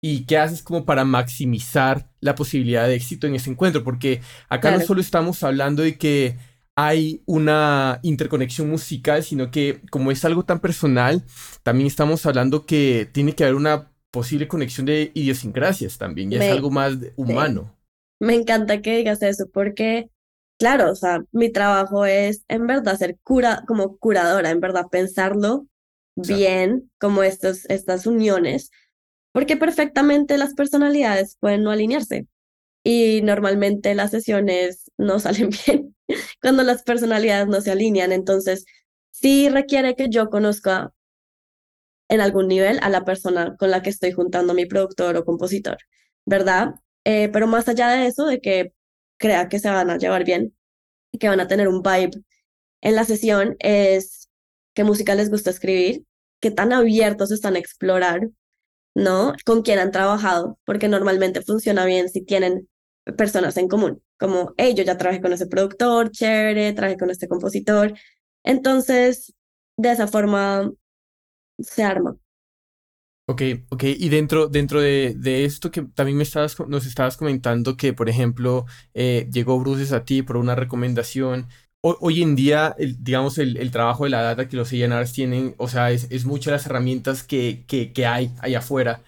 ¿Y 0.03 0.24
qué 0.24 0.38
haces 0.38 0.64
como 0.64 0.85
para 0.85 1.05
maximizar 1.05 2.11
la 2.18 2.35
posibilidad 2.35 2.88
de 2.88 2.96
éxito 2.96 3.29
en 3.29 3.37
ese 3.37 3.48
encuentro? 3.48 3.85
Porque 3.85 4.22
acá 4.48 4.72
no 4.77 4.81
solo 4.81 5.00
estamos 5.00 5.44
hablando 5.44 5.85
de 5.85 5.96
que 5.98 6.37
hay 6.77 7.23
una 7.27 8.01
interconexión 8.03 8.69
musical, 8.69 9.23
sino 9.23 9.51
que 9.51 9.81
como 9.91 10.11
es 10.11 10.25
algo 10.25 10.45
tan 10.45 10.61
personal, 10.61 11.25
también 11.63 11.87
estamos 11.87 12.27
hablando 12.27 12.67
que 12.67 13.09
tiene 13.13 13.35
que 13.35 13.45
haber 13.45 13.55
una 13.57 13.93
posible 14.11 14.49
conexión 14.49 14.87
de 14.87 15.11
idiosincrasias 15.15 15.99
también, 15.99 16.33
y 16.33 16.37
es 16.37 16.51
algo 16.51 16.71
más 16.71 16.97
humano. 17.17 17.77
Me 18.21 18.35
encanta 18.35 18.81
que 18.81 18.97
digas 18.97 19.23
eso, 19.23 19.47
porque 19.53 20.09
claro, 20.59 20.91
o 20.91 20.95
sea, 20.95 21.25
mi 21.33 21.51
trabajo 21.51 22.07
es 22.07 22.45
en 22.49 22.67
verdad 22.67 22.97
ser 22.97 23.19
cura, 23.23 23.65
como 23.67 23.97
curadora, 23.99 24.51
en 24.51 24.61
verdad 24.61 24.87
pensarlo 24.91 25.67
bien, 26.17 26.91
como 26.99 27.23
estos, 27.25 27.65
estas 27.67 28.07
uniones, 28.07 28.71
porque 29.33 29.57
perfectamente 29.57 30.39
las 30.39 30.55
personalidades 30.55 31.37
pueden 31.41 31.65
no 31.65 31.73
alinearse 31.73 32.29
y 32.85 33.21
normalmente 33.23 33.95
las 33.95 34.13
sesiones 34.13 34.91
no 34.97 35.19
salen 35.21 35.51
bien 35.67 35.93
cuando 36.43 36.62
las 36.62 36.83
personalidades 36.83 37.49
no 37.49 37.61
se 37.61 37.71
alinean, 37.71 38.12
entonces 38.12 38.64
sí 39.11 39.49
requiere 39.49 39.97
que 39.97 40.09
yo 40.11 40.31
conozca 40.31 40.93
en 42.09 42.21
algún 42.21 42.49
nivel 42.49 42.79
a 42.83 42.90
la 42.90 43.05
persona 43.05 43.57
con 43.57 43.71
la 43.71 43.83
que 43.83 43.90
estoy 43.90 44.12
juntando 44.12 44.55
mi 44.55 44.67
productor 44.67 45.17
o 45.17 45.25
compositor, 45.25 45.79
¿verdad? 46.27 46.75
Eh, 47.05 47.29
pero 47.33 47.47
más 47.47 47.69
allá 47.69 47.88
de 47.90 48.07
eso, 48.07 48.27
de 48.27 48.40
que 48.40 48.73
crea 49.19 49.49
que 49.49 49.59
se 49.59 49.71
van 49.71 49.90
a 49.90 49.99
llevar 49.99 50.25
bien 50.25 50.55
que 51.19 51.29
van 51.29 51.40
a 51.40 51.49
tener 51.49 51.69
un 51.69 51.83
vibe 51.83 52.23
en 52.83 52.97
la 52.97 53.05
sesión 53.05 53.57
es 53.61 54.29
qué 54.75 54.85
música 54.85 55.14
les 55.14 55.31
gusta 55.31 55.51
escribir, 55.51 56.05
qué 56.40 56.51
tan 56.51 56.73
abiertos 56.73 57.31
están 57.31 57.57
a 57.57 57.61
explorar 57.61 58.31
¿no? 58.95 59.35
Con 59.45 59.62
quién 59.62 59.79
han 59.79 59.90
trabajado, 59.90 60.59
porque 60.64 60.88
normalmente 60.88 61.43
funciona 61.43 61.85
bien 61.85 62.09
si 62.09 62.25
tienen 62.25 62.69
personas 63.17 63.57
en 63.57 63.69
común, 63.69 64.03
como, 64.19 64.55
hey, 64.57 64.75
ya 64.75 64.97
trabajé 64.97 65.21
con 65.21 65.33
ese 65.33 65.47
productor, 65.47 66.11
chévere, 66.11 66.73
trabajé 66.73 66.99
con 66.99 67.11
este 67.11 67.29
compositor. 67.29 67.95
Entonces, 68.45 69.35
de 69.77 69.93
esa 69.93 70.07
forma 70.07 70.71
se 71.59 71.83
arma. 71.85 72.17
Ok, 73.27 73.43
ok. 73.71 73.85
Y 73.85 74.11
dentro, 74.11 74.49
dentro 74.49 74.81
de, 74.81 75.14
de 75.17 75.45
esto 75.47 75.71
que 75.71 75.83
también 75.83 76.19
me 76.19 76.25
estabas, 76.25 76.59
nos 76.69 76.85
estabas 76.87 77.17
comentando 77.17 77.77
que, 77.77 77.95
por 77.95 78.11
ejemplo, 78.11 78.67
eh, 78.93 79.29
llegó 79.33 79.59
Bruces 79.59 79.93
a 79.93 80.05
ti 80.05 80.23
por 80.23 80.37
una 80.37 80.55
recomendación. 80.55 81.49
hoy 81.81 82.23
en 82.23 82.37
día, 82.37 82.77
digamos, 82.79 83.38
el, 83.38 83.57
el, 83.59 83.71
trabajo 83.71 84.05
de 84.05 84.11
la 84.11 84.23
data 84.23 84.49
que 84.49 84.57
los 84.57 84.73
A&Rs 84.73 85.12
tienen, 85.12 85.55
o 85.59 85.69
sea, 85.69 85.90
es, 85.90 86.07
es 86.11 86.25
muchas 86.27 86.53
las 86.53 86.67
herramientas 86.67 87.23
que, 87.23 87.64
que, 87.67 87.93
que 87.93 88.07
hay 88.07 88.31
allá 88.40 88.59
afuera. 88.59 89.03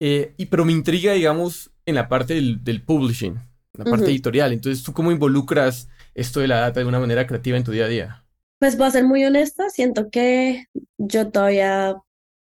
Eh, 0.00 0.34
y, 0.36 0.46
pero 0.46 0.64
me 0.64 0.72
intriga, 0.72 1.12
digamos, 1.12 1.71
en 1.86 1.94
la 1.94 2.08
parte 2.08 2.34
del, 2.34 2.62
del 2.62 2.82
publishing, 2.82 3.40
la 3.74 3.84
parte 3.84 4.06
editorial. 4.06 4.52
Entonces, 4.52 4.82
¿tú 4.82 4.92
cómo 4.92 5.10
involucras 5.12 5.88
esto 6.14 6.40
de 6.40 6.48
la 6.48 6.60
data 6.60 6.80
de 6.80 6.86
una 6.86 7.00
manera 7.00 7.26
creativa 7.26 7.56
en 7.56 7.64
tu 7.64 7.72
día 7.72 7.86
a 7.86 7.88
día? 7.88 8.24
Pues 8.58 8.76
voy 8.76 8.86
a 8.86 8.90
ser 8.92 9.04
muy 9.04 9.24
honesta, 9.24 9.70
siento 9.70 10.08
que 10.10 10.66
yo 10.96 11.30
todavía 11.30 11.96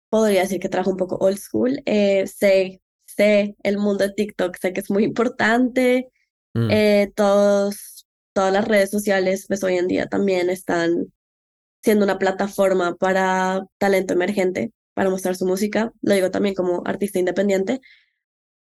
podría 0.09 0.41
decir 0.41 0.59
que 0.59 0.69
trabajo 0.69 0.91
un 0.91 0.97
poco 0.97 1.17
old 1.17 1.37
school. 1.37 1.81
Eh, 1.85 2.27
sé, 2.27 2.81
sé 3.05 3.55
el 3.63 3.77
mundo 3.77 4.05
de 4.05 4.13
TikTok, 4.13 4.57
sé 4.59 4.73
que 4.73 4.81
es 4.81 4.89
muy 4.89 5.03
importante. 5.03 6.09
Mm. 6.53 6.67
Eh, 6.71 7.11
todos, 7.15 8.05
todas 8.33 8.51
las 8.51 8.67
redes 8.67 8.89
sociales, 8.89 9.45
pues 9.47 9.63
hoy 9.63 9.77
en 9.77 9.87
día 9.87 10.07
también 10.07 10.49
están 10.49 11.13
siendo 11.83 12.03
una 12.03 12.19
plataforma 12.19 12.95
para 12.95 13.65
talento 13.77 14.13
emergente, 14.13 14.73
para 14.93 15.09
mostrar 15.09 15.35
su 15.35 15.45
música. 15.45 15.93
Lo 16.01 16.15
digo 16.15 16.31
también 16.31 16.55
como 16.55 16.81
artista 16.85 17.19
independiente. 17.19 17.79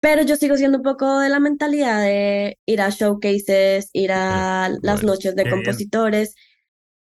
Pero 0.02 0.24
yo 0.24 0.36
sigo 0.36 0.58
siendo 0.58 0.80
un 0.80 0.84
poco 0.84 1.20
de 1.20 1.30
la 1.30 1.40
mentalidad 1.40 2.02
de 2.02 2.60
ir 2.66 2.82
a 2.82 2.90
showcases, 2.90 3.90
ir 3.94 4.12
a 4.12 4.70
las 4.82 5.04
noches 5.04 5.36
de 5.36 5.50
compositores. 5.50 6.36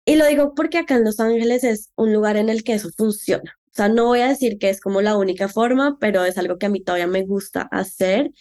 Y 0.05 0.16
lo 0.16 0.27
digo 0.27 0.55
porque 0.55 0.79
acá 0.79 0.97
en 0.97 1.05
Los 1.05 1.21
Ángeles 1.21 1.64
es 1.64 1.90
un 1.97 2.12
lugar 2.12 2.37
en 2.37 2.49
el 2.51 2.64
que 2.64 2.75
eso 2.75 2.90
funciona. 2.97 3.57
O 3.68 3.75
sea, 3.75 3.88
no 3.88 4.07
voy 4.07 4.21
a 4.21 4.29
decir 4.29 4.59
que 4.59 4.68
es 4.68 4.81
como 4.81 5.01
la 5.01 5.16
única 5.16 5.49
forma, 5.49 5.97
pero 6.01 6.25
es 6.25 6.37
algo 6.38 6.59
que 6.59 6.66
a 6.66 6.68
mí 6.68 6.83
todavía 6.83 7.07
me 7.07 7.25
gusta 7.25 7.62
hacer. 7.71 8.33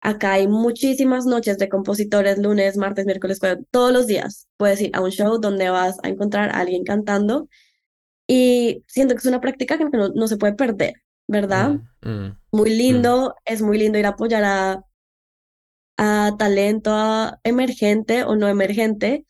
Acá 0.00 0.32
hay 0.32 0.48
muchísimas 0.48 1.26
noches 1.26 1.58
de 1.58 1.68
compositores, 1.68 2.38
lunes, 2.38 2.76
martes, 2.76 3.06
miércoles, 3.06 3.38
jueves, 3.38 3.64
todos 3.70 3.92
los 3.92 4.06
días. 4.08 4.48
Puedes 4.56 4.80
ir 4.80 4.90
a 4.94 5.00
un 5.00 5.10
show 5.10 5.38
donde 5.38 5.70
vas 5.70 5.98
a 6.02 6.08
encontrar 6.08 6.50
a 6.50 6.60
alguien 6.60 6.84
cantando 6.84 7.48
y 8.26 8.82
siento 8.88 9.14
que 9.14 9.18
es 9.18 9.26
una 9.26 9.40
práctica 9.40 9.78
que 9.78 9.84
no, 9.84 10.28
se 10.28 10.36
puede 10.38 10.54
perder, 10.54 11.01
¿verdad? 11.32 11.80
Mm, 12.02 12.08
mm, 12.08 12.38
muy 12.52 12.70
mm. 12.70 12.74
lindo, 12.74 13.34
es 13.44 13.62
muy 13.62 13.78
lindo 13.78 13.98
ir 13.98 14.06
a 14.06 14.10
apoyar 14.10 14.44
a, 14.44 14.84
a 15.96 16.36
talento 16.38 16.92
emergente 17.42 18.22
o 18.24 18.36
no 18.36 18.48
emergente 18.48 19.26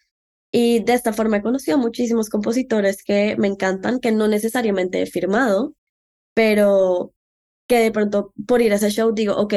y 0.50 0.80
de 0.84 0.92
esta 0.92 1.12
forma 1.12 1.38
he 1.38 1.42
conocido 1.42 1.78
muchísimos 1.78 2.28
compositores 2.28 3.02
que 3.02 3.36
me 3.38 3.48
encantan, 3.48 4.00
que 4.00 4.12
no 4.12 4.28
necesariamente 4.28 5.00
he 5.00 5.06
firmado, 5.06 5.74
pero 6.34 7.14
que 7.68 7.78
de 7.78 7.92
pronto 7.92 8.34
por 8.46 8.60
ir 8.60 8.72
a 8.72 8.76
ese 8.76 8.90
show 8.90 9.12
digo, 9.12 9.34
ok, 9.36 9.54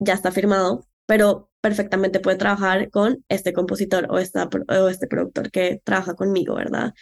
ya 0.00 0.14
está 0.14 0.32
firmado, 0.32 0.88
pero 1.06 1.50
perfectamente 1.60 2.20
puede 2.20 2.38
trabajar 2.38 2.90
con 2.90 3.24
este 3.28 3.52
compositor 3.52 4.08
o, 4.10 4.18
esta, 4.18 4.48
o 4.68 4.88
este 4.88 5.06
productor 5.06 5.50
que 5.50 5.80
trabaja 5.84 6.14
conmigo, 6.14 6.56
¿verdad? 6.56 6.94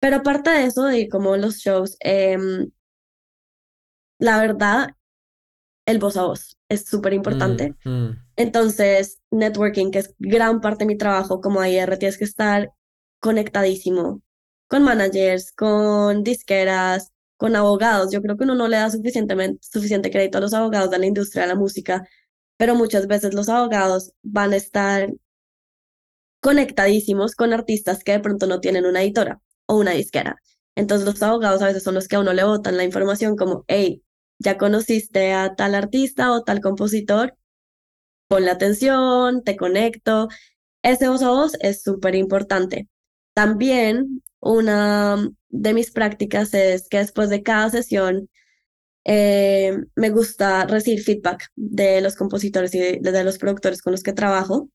Pero 0.00 0.16
aparte 0.16 0.50
de 0.50 0.64
eso, 0.64 0.84
de 0.84 1.08
como 1.08 1.36
los 1.36 1.58
shows, 1.58 1.96
em, 2.00 2.70
la 4.22 4.40
verdad, 4.40 4.90
el 5.84 5.98
voz 5.98 6.16
a 6.16 6.22
voz 6.22 6.56
es 6.68 6.84
súper 6.84 7.12
importante. 7.12 7.74
Mm, 7.84 7.90
mm. 7.90 8.24
Entonces, 8.36 9.20
networking, 9.32 9.90
que 9.90 9.98
es 9.98 10.14
gran 10.20 10.60
parte 10.60 10.84
de 10.84 10.86
mi 10.86 10.96
trabajo 10.96 11.40
como 11.40 11.64
IR, 11.64 11.98
tienes 11.98 12.18
que 12.18 12.24
estar 12.24 12.70
conectadísimo 13.18 14.22
con 14.68 14.84
managers, 14.84 15.50
con 15.52 16.22
disqueras, 16.22 17.10
con 17.36 17.56
abogados. 17.56 18.12
Yo 18.12 18.22
creo 18.22 18.36
que 18.36 18.44
uno 18.44 18.54
no 18.54 18.68
le 18.68 18.76
da 18.76 18.90
suficientemente, 18.90 19.58
suficiente 19.60 20.10
crédito 20.12 20.38
a 20.38 20.40
los 20.40 20.54
abogados 20.54 20.90
de 20.90 21.00
la 21.00 21.06
industria 21.06 21.42
de 21.42 21.48
la 21.48 21.56
música, 21.56 22.06
pero 22.56 22.76
muchas 22.76 23.08
veces 23.08 23.34
los 23.34 23.48
abogados 23.48 24.12
van 24.22 24.52
a 24.52 24.56
estar 24.56 25.12
conectadísimos 26.40 27.34
con 27.34 27.52
artistas 27.52 28.04
que 28.04 28.12
de 28.12 28.20
pronto 28.20 28.46
no 28.46 28.60
tienen 28.60 28.86
una 28.86 29.02
editora 29.02 29.40
o 29.66 29.78
una 29.78 29.92
disquera. 29.92 30.36
Entonces 30.76 31.06
los 31.06 31.22
abogados 31.22 31.60
a 31.62 31.66
veces 31.66 31.82
son 31.82 31.94
los 31.94 32.08
que 32.08 32.16
a 32.16 32.20
uno 32.20 32.32
le 32.32 32.44
botan 32.44 32.76
la 32.76 32.84
información 32.84 33.36
como, 33.36 33.64
hey, 33.66 34.02
ya 34.42 34.58
conociste 34.58 35.32
a 35.32 35.54
tal 35.54 35.74
artista 35.74 36.32
o 36.32 36.42
tal 36.44 36.60
compositor, 36.60 37.36
ponle 38.28 38.50
atención, 38.50 39.44
te 39.44 39.56
conecto. 39.56 40.28
Ese 40.82 41.08
voz 41.08 41.22
a 41.22 41.30
voz 41.30 41.52
es 41.60 41.82
súper 41.82 42.14
importante. 42.14 42.88
También 43.34 44.22
una 44.40 45.28
de 45.50 45.74
mis 45.74 45.92
prácticas 45.92 46.54
es 46.54 46.88
que 46.88 46.98
después 46.98 47.30
de 47.30 47.42
cada 47.42 47.70
sesión 47.70 48.28
eh, 49.04 49.76
me 49.96 50.10
gusta 50.10 50.66
recibir 50.66 51.02
feedback 51.02 51.50
de 51.56 52.00
los 52.00 52.16
compositores 52.16 52.74
y 52.74 52.78
de, 53.00 53.24
los 53.24 53.38
productores 53.38 53.82
con 53.82 53.92
los 53.92 54.02
que 54.02 54.12
trabajo, 54.12 54.70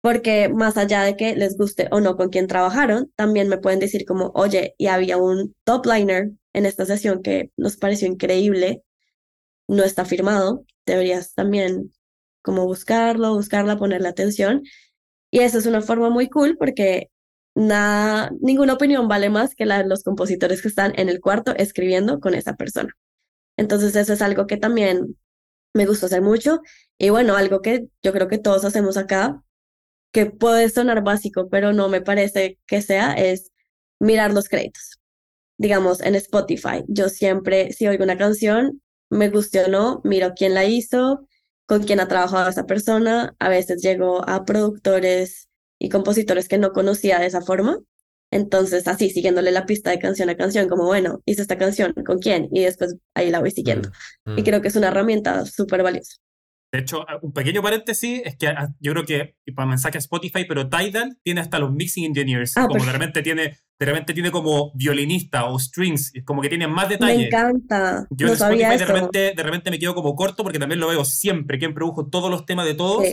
porque 0.00 0.48
más 0.48 0.76
allá 0.76 1.02
de 1.02 1.16
que 1.16 1.34
les 1.36 1.56
guste 1.56 1.88
o 1.90 2.00
no 2.00 2.16
con 2.16 2.30
quien 2.30 2.46
trabajaron, 2.46 3.12
también 3.16 3.48
me 3.48 3.58
pueden 3.58 3.80
decir 3.80 4.04
como, 4.06 4.30
oye, 4.34 4.74
y 4.78 4.86
había 4.88 5.16
un 5.18 5.54
top 5.64 5.86
liner 5.86 6.30
en 6.52 6.66
esta 6.66 6.86
sesión 6.86 7.22
que 7.22 7.50
nos 7.56 7.76
pareció 7.76 8.08
increíble, 8.08 8.82
no 9.68 9.84
está 9.84 10.04
firmado, 10.04 10.64
deberías 10.86 11.34
también 11.34 11.92
como 12.42 12.66
buscarlo, 12.66 13.34
buscarla, 13.34 13.78
ponerle 13.78 14.08
atención. 14.08 14.62
Y 15.30 15.40
eso 15.40 15.58
es 15.58 15.66
una 15.66 15.82
forma 15.82 16.10
muy 16.10 16.28
cool 16.28 16.56
porque 16.58 17.10
nada, 17.54 18.30
ninguna 18.40 18.74
opinión 18.74 19.08
vale 19.08 19.30
más 19.30 19.54
que 19.54 19.66
la 19.66 19.78
de 19.82 19.88
los 19.88 20.02
compositores 20.04 20.62
que 20.62 20.68
están 20.68 20.92
en 20.96 21.08
el 21.08 21.20
cuarto 21.20 21.54
escribiendo 21.56 22.20
con 22.20 22.34
esa 22.34 22.56
persona. 22.56 22.96
Entonces 23.56 23.96
eso 23.96 24.12
es 24.12 24.22
algo 24.22 24.46
que 24.46 24.56
también 24.56 25.18
me 25.74 25.86
gusta 25.86 26.06
hacer 26.06 26.22
mucho 26.22 26.62
y 26.98 27.10
bueno, 27.10 27.36
algo 27.36 27.60
que 27.62 27.86
yo 28.02 28.12
creo 28.12 28.28
que 28.28 28.38
todos 28.38 28.64
hacemos 28.64 28.96
acá, 28.96 29.42
que 30.12 30.26
puede 30.26 30.68
sonar 30.70 31.02
básico, 31.04 31.48
pero 31.50 31.72
no 31.72 31.88
me 31.88 32.00
parece 32.00 32.58
que 32.66 32.82
sea, 32.82 33.12
es 33.14 33.52
mirar 34.00 34.32
los 34.32 34.48
créditos. 34.48 34.98
Digamos, 35.58 36.00
en 36.00 36.14
Spotify, 36.14 36.84
yo 36.88 37.08
siempre, 37.08 37.72
si 37.72 37.88
oigo 37.88 38.04
una 38.04 38.16
canción, 38.18 38.80
me 39.10 39.28
guste 39.28 39.64
o 39.64 39.68
no, 39.68 40.00
miro 40.04 40.32
quién 40.36 40.54
la 40.54 40.64
hizo, 40.64 41.26
con 41.66 41.82
quién 41.84 42.00
ha 42.00 42.08
trabajado 42.08 42.48
esa 42.48 42.66
persona. 42.66 43.34
A 43.38 43.48
veces 43.48 43.82
llego 43.82 44.28
a 44.28 44.44
productores 44.44 45.48
y 45.78 45.88
compositores 45.88 46.48
que 46.48 46.58
no 46.58 46.72
conocía 46.72 47.18
de 47.18 47.26
esa 47.26 47.40
forma. 47.40 47.78
Entonces, 48.30 48.86
así, 48.88 49.10
siguiéndole 49.10 49.50
la 49.52 49.64
pista 49.64 49.90
de 49.90 49.98
canción 49.98 50.28
a 50.28 50.36
canción, 50.36 50.68
como, 50.68 50.84
bueno, 50.84 51.22
hice 51.24 51.42
esta 51.42 51.56
canción, 51.56 51.94
¿con 52.04 52.18
quién? 52.18 52.48
Y 52.52 52.60
después 52.60 52.96
ahí 53.14 53.30
la 53.30 53.40
voy 53.40 53.50
siguiendo. 53.50 53.88
Mm, 54.26 54.38
y 54.38 54.42
mm. 54.42 54.44
creo 54.44 54.60
que 54.60 54.68
es 54.68 54.76
una 54.76 54.88
herramienta 54.88 55.46
súper 55.46 55.82
valiosa. 55.82 56.16
De 56.70 56.80
hecho, 56.80 57.06
un 57.22 57.32
pequeño 57.32 57.62
paréntesis 57.62 58.20
es 58.24 58.36
que 58.36 58.48
ah, 58.48 58.68
yo 58.78 58.92
creo 58.92 59.04
que 59.06 59.36
para 59.54 59.66
mensaje 59.66 59.96
a 59.96 60.00
Spotify, 60.00 60.44
pero 60.46 60.68
Tidal 60.68 61.18
tiene 61.22 61.40
hasta 61.40 61.58
los 61.58 61.72
mixing 61.72 62.04
engineers, 62.04 62.56
ah, 62.56 62.66
como 62.68 62.84
de 62.84 62.92
repente 62.92 63.22
tiene 63.22 63.58
de 63.78 63.86
repente 63.86 64.12
tiene 64.12 64.32
como 64.32 64.72
violinista 64.74 65.44
o 65.44 65.58
strings, 65.58 66.12
como 66.24 66.42
que 66.42 66.48
tiene 66.48 66.66
más 66.66 66.88
detalles. 66.88 67.18
Me 67.18 67.26
encanta. 67.26 68.06
Yo 68.10 68.26
en 68.26 68.32
Spotify 68.32 68.76
de 68.76 68.84
repente, 68.84 69.32
de 69.36 69.42
repente 69.42 69.70
me 69.70 69.78
quedo 69.78 69.94
como 69.94 70.16
corto 70.16 70.42
porque 70.42 70.58
también 70.58 70.80
lo 70.80 70.88
veo 70.88 71.04
siempre, 71.04 71.58
que 71.58 71.68
produjo 71.70 72.08
todos 72.08 72.28
los 72.28 72.44
temas 72.44 72.66
de 72.66 72.74
todos. 72.74 73.04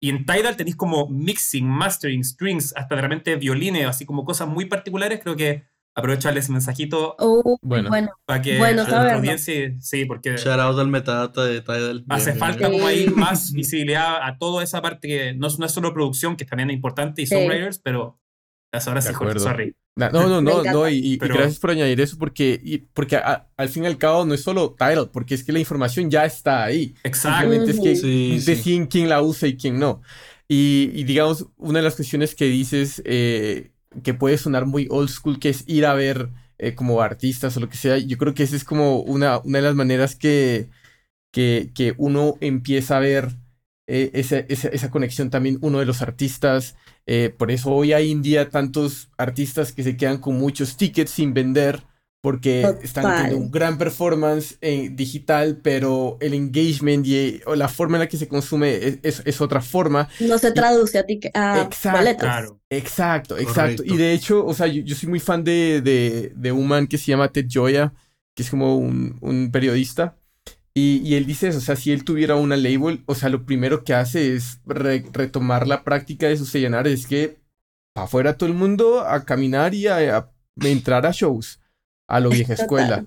Y 0.00 0.10
en 0.10 0.24
Tidal 0.24 0.56
tenéis 0.56 0.76
como 0.76 1.08
mixing, 1.08 1.66
mastering, 1.66 2.24
strings, 2.24 2.74
hasta 2.76 2.96
de 2.96 3.02
repente 3.02 3.36
violines, 3.36 3.86
así 3.86 4.04
como 4.04 4.24
cosas 4.24 4.48
muy 4.48 4.64
particulares. 4.64 5.20
Creo 5.22 5.36
que 5.36 5.64
aprovecharle 5.96 6.40
ese 6.40 6.52
mensajito. 6.52 7.16
Uh, 7.18 7.56
bueno, 7.62 7.90
para 8.24 8.42
que 8.42 8.58
bueno, 8.58 8.84
la 8.84 9.14
audiencia, 9.14 9.74
sí, 9.80 10.04
porque. 10.04 10.36
Shout 10.36 10.60
out 10.60 10.78
al 10.78 10.88
metadata 10.88 11.44
de 11.44 11.62
Tidal. 11.62 12.04
Hace 12.08 12.34
falta 12.34 12.70
como 12.70 12.86
ahí 12.86 13.08
más 13.08 13.52
visibilidad 13.52 14.18
a 14.22 14.38
toda 14.38 14.62
esa 14.62 14.80
parte 14.82 15.08
que 15.08 15.34
no, 15.34 15.48
es 15.48 15.72
solo 15.72 15.92
producción, 15.92 16.36
que 16.36 16.44
también 16.44 16.70
es 16.70 16.74
importante, 16.74 17.22
y 17.22 17.26
songwriters, 17.26 17.78
pero 17.78 18.20
ahora 18.72 19.00
sí, 19.00 19.12
sorry. 19.38 19.74
No, 19.98 20.10
no, 20.10 20.42
no, 20.42 20.62
no, 20.62 20.88
y, 20.90 21.16
gracias 21.16 21.58
por 21.58 21.70
añadir 21.70 21.98
eso 22.02 22.18
porque, 22.18 22.84
porque 22.92 23.16
al 23.16 23.68
fin 23.70 23.84
y 23.84 23.86
al 23.86 23.96
cabo 23.96 24.26
no 24.26 24.34
es 24.34 24.42
solo 24.42 24.76
title, 24.78 25.06
porque 25.10 25.34
es 25.34 25.42
que 25.42 25.52
la 25.52 25.58
información 25.58 26.10
ya 26.10 26.26
está 26.26 26.64
ahí. 26.64 26.94
Exacto. 27.02 27.50
es 27.54 27.80
que 27.80 27.96
sí, 27.96 28.86
quién 28.90 29.08
la 29.08 29.22
usa 29.22 29.48
y 29.48 29.56
quién 29.56 29.78
no. 29.78 30.02
Y, 30.48 31.02
digamos, 31.04 31.46
una 31.56 31.78
de 31.78 31.84
las 31.84 31.96
cuestiones 31.96 32.34
que 32.34 32.44
dices 32.44 33.02
eh, 33.06 33.72
que 34.02 34.14
puede 34.14 34.38
sonar 34.38 34.66
muy 34.66 34.88
old 34.90 35.08
school, 35.08 35.38
que 35.38 35.48
es 35.50 35.64
ir 35.66 35.86
a 35.86 35.94
ver 35.94 36.30
eh, 36.58 36.74
como 36.74 37.00
artistas 37.02 37.56
o 37.56 37.60
lo 37.60 37.68
que 37.68 37.76
sea, 37.76 37.98
yo 37.98 38.18
creo 38.18 38.34
que 38.34 38.42
esa 38.42 38.56
es 38.56 38.64
como 38.64 39.00
una, 39.00 39.38
una 39.38 39.58
de 39.58 39.64
las 39.64 39.74
maneras 39.74 40.16
que, 40.16 40.68
que, 41.32 41.70
que 41.74 41.94
uno 41.98 42.36
empieza 42.40 42.96
a 42.96 43.00
ver 43.00 43.30
eh, 43.88 44.10
esa, 44.14 44.38
esa, 44.38 44.90
conexión 44.90 45.30
también 45.30 45.58
uno 45.62 45.78
de 45.78 45.86
los 45.86 46.02
artistas. 46.02 46.76
por 47.38 47.50
eso 47.52 47.72
hoy 47.72 47.92
hay 47.92 48.10
en 48.10 48.22
día 48.22 48.50
tantos 48.50 49.10
artistas 49.16 49.72
que 49.72 49.84
se 49.84 49.96
quedan 49.96 50.18
con 50.18 50.36
muchos 50.38 50.76
tickets 50.76 51.10
sin 51.12 51.34
vender 51.34 51.84
porque 52.26 52.76
están 52.82 53.06
haciendo 53.06 53.36
un 53.36 53.52
gran 53.52 53.78
performance 53.78 54.58
en 54.60 54.96
digital, 54.96 55.60
pero 55.62 56.18
el 56.20 56.34
engagement 56.34 57.06
y 57.06 57.40
o 57.46 57.54
la 57.54 57.68
forma 57.68 57.98
en 57.98 58.00
la 58.00 58.08
que 58.08 58.16
se 58.16 58.26
consume 58.26 58.98
es, 59.04 59.40
otra 59.40 59.60
forma. 59.60 60.08
No 60.18 60.36
se 60.36 60.50
traduce 60.50 60.98
a 60.98 61.06
ti 61.06 61.20
a 61.34 61.62
exacto, 61.62 62.58
Exacto, 62.68 63.38
exacto. 63.38 63.84
Y 63.84 63.96
de 63.96 64.12
hecho, 64.12 64.44
o 64.44 64.54
sea, 64.54 64.66
yo, 64.66 64.96
soy 64.96 65.08
muy 65.08 65.20
fan 65.20 65.44
de, 65.44 66.32
de, 66.34 66.50
un 66.50 66.66
man 66.66 66.88
que 66.88 66.98
se 66.98 67.12
llama 67.12 67.30
Ted 67.30 67.46
Joya, 67.48 67.92
que 68.34 68.42
es 68.42 68.50
como 68.50 68.76
un, 68.76 69.50
periodista. 69.52 70.16
Y, 70.74 71.14
él 71.14 71.26
dice 71.26 71.46
eso, 71.46 71.58
o 71.58 71.60
sea, 71.60 71.76
si 71.76 71.92
él 71.92 72.02
tuviera 72.02 72.34
una 72.34 72.56
label, 72.56 73.04
o 73.06 73.14
sea, 73.14 73.28
lo 73.28 73.46
primero 73.46 73.84
que 73.84 73.94
hace 73.94 74.34
es 74.34 74.58
retomar 74.66 75.68
la 75.68 75.84
práctica 75.84 76.26
de 76.26 76.36
sus 76.36 76.50
sellanar, 76.50 76.88
es 76.88 77.06
que 77.06 77.38
afuera 77.94 78.36
todo 78.36 78.48
el 78.48 78.56
mundo 78.56 79.06
a 79.06 79.24
caminar 79.24 79.74
y 79.74 79.86
a 79.86 80.28
entrar 80.60 81.06
a 81.06 81.12
shows 81.12 81.60
a 82.06 82.20
lo 82.20 82.30
vieja 82.30 82.54
escuela, 82.54 83.06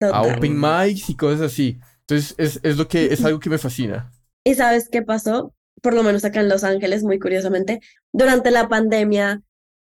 a 0.00 0.22
open 0.22 0.58
mics 0.58 1.08
y 1.10 1.16
cosas 1.16 1.52
así. 1.52 1.78
Entonces 2.00 2.34
es, 2.38 2.60
es, 2.62 2.76
lo 2.76 2.86
que, 2.88 3.06
es 3.06 3.24
algo 3.24 3.40
que 3.40 3.50
me 3.50 3.58
fascina. 3.58 4.12
¿Y 4.44 4.54
sabes 4.54 4.88
qué 4.90 5.02
pasó? 5.02 5.54
Por 5.80 5.94
lo 5.94 6.02
menos 6.02 6.24
acá 6.24 6.40
en 6.40 6.48
Los 6.48 6.64
Ángeles, 6.64 7.02
muy 7.02 7.18
curiosamente, 7.18 7.80
durante 8.12 8.50
la 8.50 8.68
pandemia, 8.68 9.42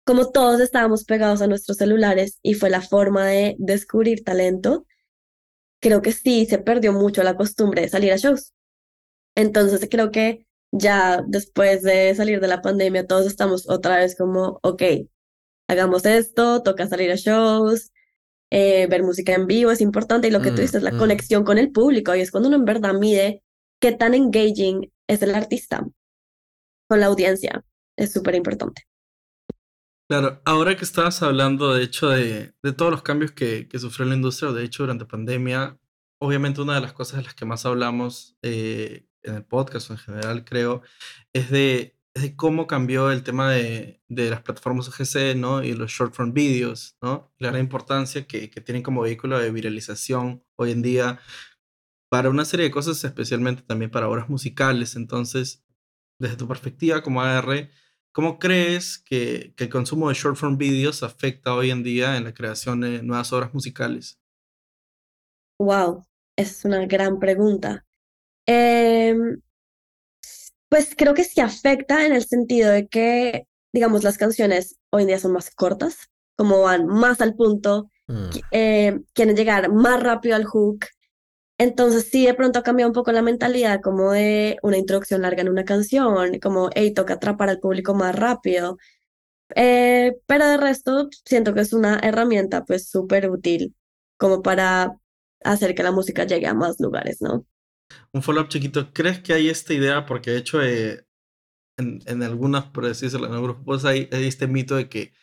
como 0.05 0.31
todos 0.31 0.59
estábamos 0.59 1.03
pegados 1.03 1.41
a 1.41 1.47
nuestros 1.47 1.77
celulares 1.77 2.39
y 2.41 2.55
fue 2.55 2.69
la 2.69 2.81
forma 2.81 3.27
de 3.27 3.55
descubrir 3.59 4.23
talento, 4.23 4.85
creo 5.79 6.01
que 6.01 6.11
sí 6.11 6.45
se 6.45 6.57
perdió 6.57 6.93
mucho 6.93 7.23
la 7.23 7.35
costumbre 7.35 7.83
de 7.83 7.89
salir 7.89 8.11
a 8.11 8.17
shows. 8.17 8.53
Entonces 9.35 9.87
creo 9.89 10.11
que 10.11 10.45
ya 10.71 11.23
después 11.27 11.83
de 11.83 12.13
salir 12.15 12.39
de 12.39 12.47
la 12.47 12.61
pandemia 12.61 13.07
todos 13.07 13.25
estamos 13.25 13.69
otra 13.69 13.97
vez 13.97 14.15
como, 14.15 14.59
ok, 14.63 14.83
hagamos 15.67 16.05
esto, 16.05 16.63
toca 16.63 16.87
salir 16.87 17.11
a 17.11 17.15
shows, 17.15 17.91
eh, 18.51 18.87
ver 18.87 19.03
música 19.03 19.33
en 19.33 19.47
vivo 19.47 19.71
es 19.71 19.81
importante 19.81 20.27
y 20.27 20.31
lo 20.31 20.41
que 20.41 20.49
tú 20.49 20.57
mm, 20.57 20.61
dices, 20.61 20.83
la 20.83 20.91
mm. 20.91 20.97
conexión 20.97 21.43
con 21.43 21.57
el 21.57 21.71
público 21.71 22.15
y 22.15 22.21
es 22.21 22.31
cuando 22.31 22.49
uno 22.49 22.57
en 22.57 22.65
verdad 22.65 22.93
mide 22.93 23.43
qué 23.79 23.91
tan 23.91 24.13
engaging 24.13 24.91
es 25.07 25.21
el 25.21 25.35
artista 25.35 25.85
con 26.87 26.99
la 26.99 27.07
audiencia. 27.07 27.63
Es 27.97 28.11
súper 28.13 28.35
importante. 28.35 28.83
Claro, 30.09 30.41
ahora 30.45 30.75
que 30.75 30.85
estabas 30.85 31.21
hablando, 31.21 31.73
de 31.73 31.83
hecho, 31.83 32.09
de, 32.09 32.53
de 32.63 32.73
todos 32.73 32.91
los 32.91 33.03
cambios 33.03 33.31
que, 33.31 33.67
que, 33.67 33.77
sufrió 33.77 34.07
la 34.07 34.15
industria, 34.15 34.51
de 34.51 34.63
hecho, 34.63 34.81
durante 34.81 35.05
pandemia, 35.05 35.77
obviamente 36.19 36.61
una 36.61 36.75
de 36.75 36.81
las 36.81 36.93
cosas 36.93 37.17
de 37.17 37.23
las 37.25 37.35
que 37.35 37.45
más 37.45 37.65
hablamos 37.67 38.35
eh, 38.41 39.05
en 39.21 39.35
el 39.35 39.45
podcast 39.45 39.89
o 39.89 39.93
en 39.93 39.99
general, 39.99 40.45
creo, 40.45 40.81
es 41.31 41.51
de 41.51 41.98
de 42.21 42.35
cómo 42.35 42.67
cambió 42.67 43.11
el 43.11 43.23
tema 43.23 43.51
de, 43.51 44.01
de 44.07 44.29
las 44.29 44.41
plataformas 44.41 44.87
OGC, 44.87 45.35
¿no? 45.35 45.63
Y 45.63 45.73
los 45.73 45.91
short 45.91 46.13
form 46.13 46.33
videos, 46.33 46.97
¿no? 47.01 47.31
la 47.37 47.49
gran 47.49 47.61
importancia 47.61 48.25
que, 48.25 48.49
que, 48.49 48.61
tienen 48.61 48.83
como 48.83 49.01
vehículo 49.01 49.39
de 49.39 49.51
viralización 49.51 50.43
hoy 50.55 50.71
en 50.71 50.81
día 50.81 51.19
para 52.09 52.29
una 52.29 52.45
serie 52.45 52.65
de 52.65 52.71
cosas, 52.71 53.03
especialmente 53.03 53.61
también 53.61 53.91
para 53.91 54.09
obras 54.09 54.29
musicales. 54.29 54.95
Entonces, 54.95 55.63
desde 56.19 56.37
tu 56.37 56.47
perspectiva 56.47 57.03
como 57.03 57.21
AR, 57.21 57.69
¿cómo 58.11 58.39
crees 58.39 58.97
que, 58.97 59.53
que 59.55 59.65
el 59.65 59.69
consumo 59.69 60.09
de 60.09 60.15
short 60.15 60.37
form 60.37 60.57
videos 60.57 61.03
afecta 61.03 61.53
hoy 61.53 61.71
en 61.71 61.83
día 61.83 62.17
en 62.17 62.23
la 62.23 62.33
creación 62.33 62.81
de 62.81 63.03
nuevas 63.03 63.31
obras 63.31 63.53
musicales? 63.53 64.19
Wow, 65.59 66.05
es 66.37 66.65
una 66.65 66.85
gran 66.85 67.19
pregunta. 67.19 67.85
Eh, 68.47 69.15
pues 70.69 70.93
creo 70.95 71.13
que 71.13 71.23
sí 71.23 71.41
afecta 71.41 72.05
en 72.05 72.13
el 72.13 72.25
sentido 72.25 72.71
de 72.71 72.87
que, 72.87 73.47
digamos, 73.73 74.03
las 74.03 74.17
canciones 74.17 74.77
hoy 74.91 75.03
en 75.03 75.07
día 75.09 75.19
son 75.19 75.33
más 75.33 75.49
cortas, 75.51 76.09
como 76.35 76.61
van 76.61 76.87
más 76.87 77.21
al 77.21 77.35
punto, 77.35 77.89
mm. 78.07 78.29
eh, 78.51 78.99
quieren 79.13 79.35
llegar 79.35 79.71
más 79.71 80.01
rápido 80.01 80.35
al 80.35 80.45
hook. 80.45 80.85
Entonces 81.57 82.07
sí, 82.09 82.25
de 82.25 82.33
pronto 82.33 82.59
ha 82.59 82.63
cambiado 82.63 82.89
un 82.89 82.93
poco 82.93 83.11
la 83.11 83.21
mentalidad 83.21 83.81
como 83.81 84.13
de 84.13 84.57
una 84.63 84.77
introducción 84.77 85.23
larga 85.23 85.41
en 85.41 85.49
una 85.49 85.65
canción, 85.65 86.39
como, 86.39 86.69
hey, 86.73 86.93
toca 86.93 87.15
atrapar 87.15 87.49
al 87.49 87.59
público 87.59 87.93
más 87.93 88.15
rápido. 88.15 88.77
Eh, 89.55 90.15
pero 90.27 90.47
de 90.47 90.57
resto, 90.57 91.09
siento 91.25 91.53
que 91.53 91.61
es 91.61 91.73
una 91.73 91.99
herramienta 92.03 92.63
pues 92.65 92.87
súper 92.89 93.29
útil 93.29 93.75
como 94.17 94.41
para 94.41 94.95
hacer 95.43 95.75
que 95.75 95.83
la 95.83 95.91
música 95.91 96.25
llegue 96.25 96.47
a 96.47 96.53
más 96.53 96.79
lugares, 96.79 97.21
¿no? 97.21 97.45
Un 98.11 98.23
follow-up 98.23 98.49
chiquito. 98.49 98.91
¿Crees 98.93 99.19
que 99.19 99.33
hay 99.33 99.49
esta 99.49 99.73
idea? 99.73 100.05
Porque 100.05 100.31
de 100.31 100.37
hecho, 100.37 100.61
eh, 100.61 101.05
en, 101.77 102.23
algunas, 102.23 102.65
por 102.65 102.85
decirlo, 102.85 103.27
en 103.27 103.33
algunos 103.33 103.57
grupos 103.57 103.85
hay, 103.85 104.07
este 104.11 104.47
mito 104.47 104.75
de 104.75 104.89
que 104.89 105.13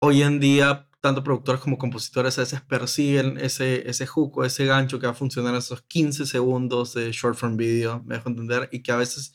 hoy 0.00 0.22
en 0.22 0.40
día 0.40 0.88
tanto 1.00 1.22
productores 1.22 1.60
como 1.60 1.78
compositores 1.78 2.36
a 2.38 2.42
veces 2.42 2.60
persiguen 2.62 3.38
ese, 3.38 3.88
ese 3.88 4.06
hook 4.06 4.38
o 4.38 4.44
ese 4.44 4.66
gancho 4.66 4.98
que 4.98 5.06
va 5.06 5.12
a 5.12 5.14
funcionar 5.14 5.54
esos 5.54 5.82
15 5.82 6.26
segundos 6.26 6.94
de 6.94 7.12
short 7.12 7.36
form 7.36 7.56
video, 7.56 8.02
me 8.04 8.16
dejo 8.16 8.28
entender, 8.28 8.68
y 8.72 8.82
que 8.82 8.90
a 8.90 8.96
veces 8.96 9.32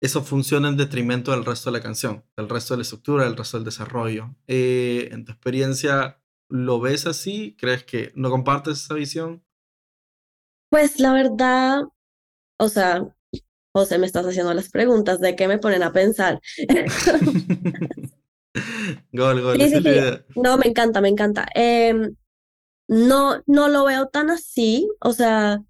eso 0.00 0.22
funciona 0.22 0.68
en 0.68 0.76
detrimento 0.76 1.32
del 1.32 1.44
resto 1.44 1.70
de 1.70 1.78
la 1.78 1.82
canción, 1.82 2.24
del 2.36 2.48
resto 2.48 2.74
de 2.74 2.78
la 2.78 2.82
estructura, 2.82 3.24
del 3.24 3.36
resto 3.36 3.58
del 3.58 3.64
desarrollo. 3.64 4.34
Eh, 4.46 5.08
en 5.12 5.24
tu 5.24 5.32
experiencia, 5.32 6.22
¿lo 6.48 6.80
ves 6.80 7.06
así? 7.06 7.56
¿Crees 7.58 7.84
que 7.84 8.12
no 8.14 8.30
compartes 8.30 8.84
esa 8.84 8.94
visión? 8.94 9.44
Pues 10.70 10.98
la 11.00 11.12
verdad, 11.12 11.82
o 12.58 12.68
sea, 12.68 13.04
José, 13.72 13.98
me 13.98 14.06
estás 14.06 14.24
haciendo 14.26 14.54
las 14.54 14.70
preguntas 14.70 15.20
de 15.20 15.36
qué 15.36 15.46
me 15.48 15.58
ponen 15.58 15.82
a 15.82 15.92
pensar. 15.92 16.40
gol, 19.12 19.42
gol. 19.42 19.58
No, 20.36 20.56
me 20.58 20.66
encanta, 20.66 21.00
me 21.00 21.08
encanta. 21.08 21.46
Em, 21.54 22.16
no, 22.88 23.42
no 23.46 23.68
lo 23.68 23.84
veo 23.84 24.06
tan 24.08 24.30
así. 24.30 24.88
O 25.00 25.12
sea, 25.12 25.60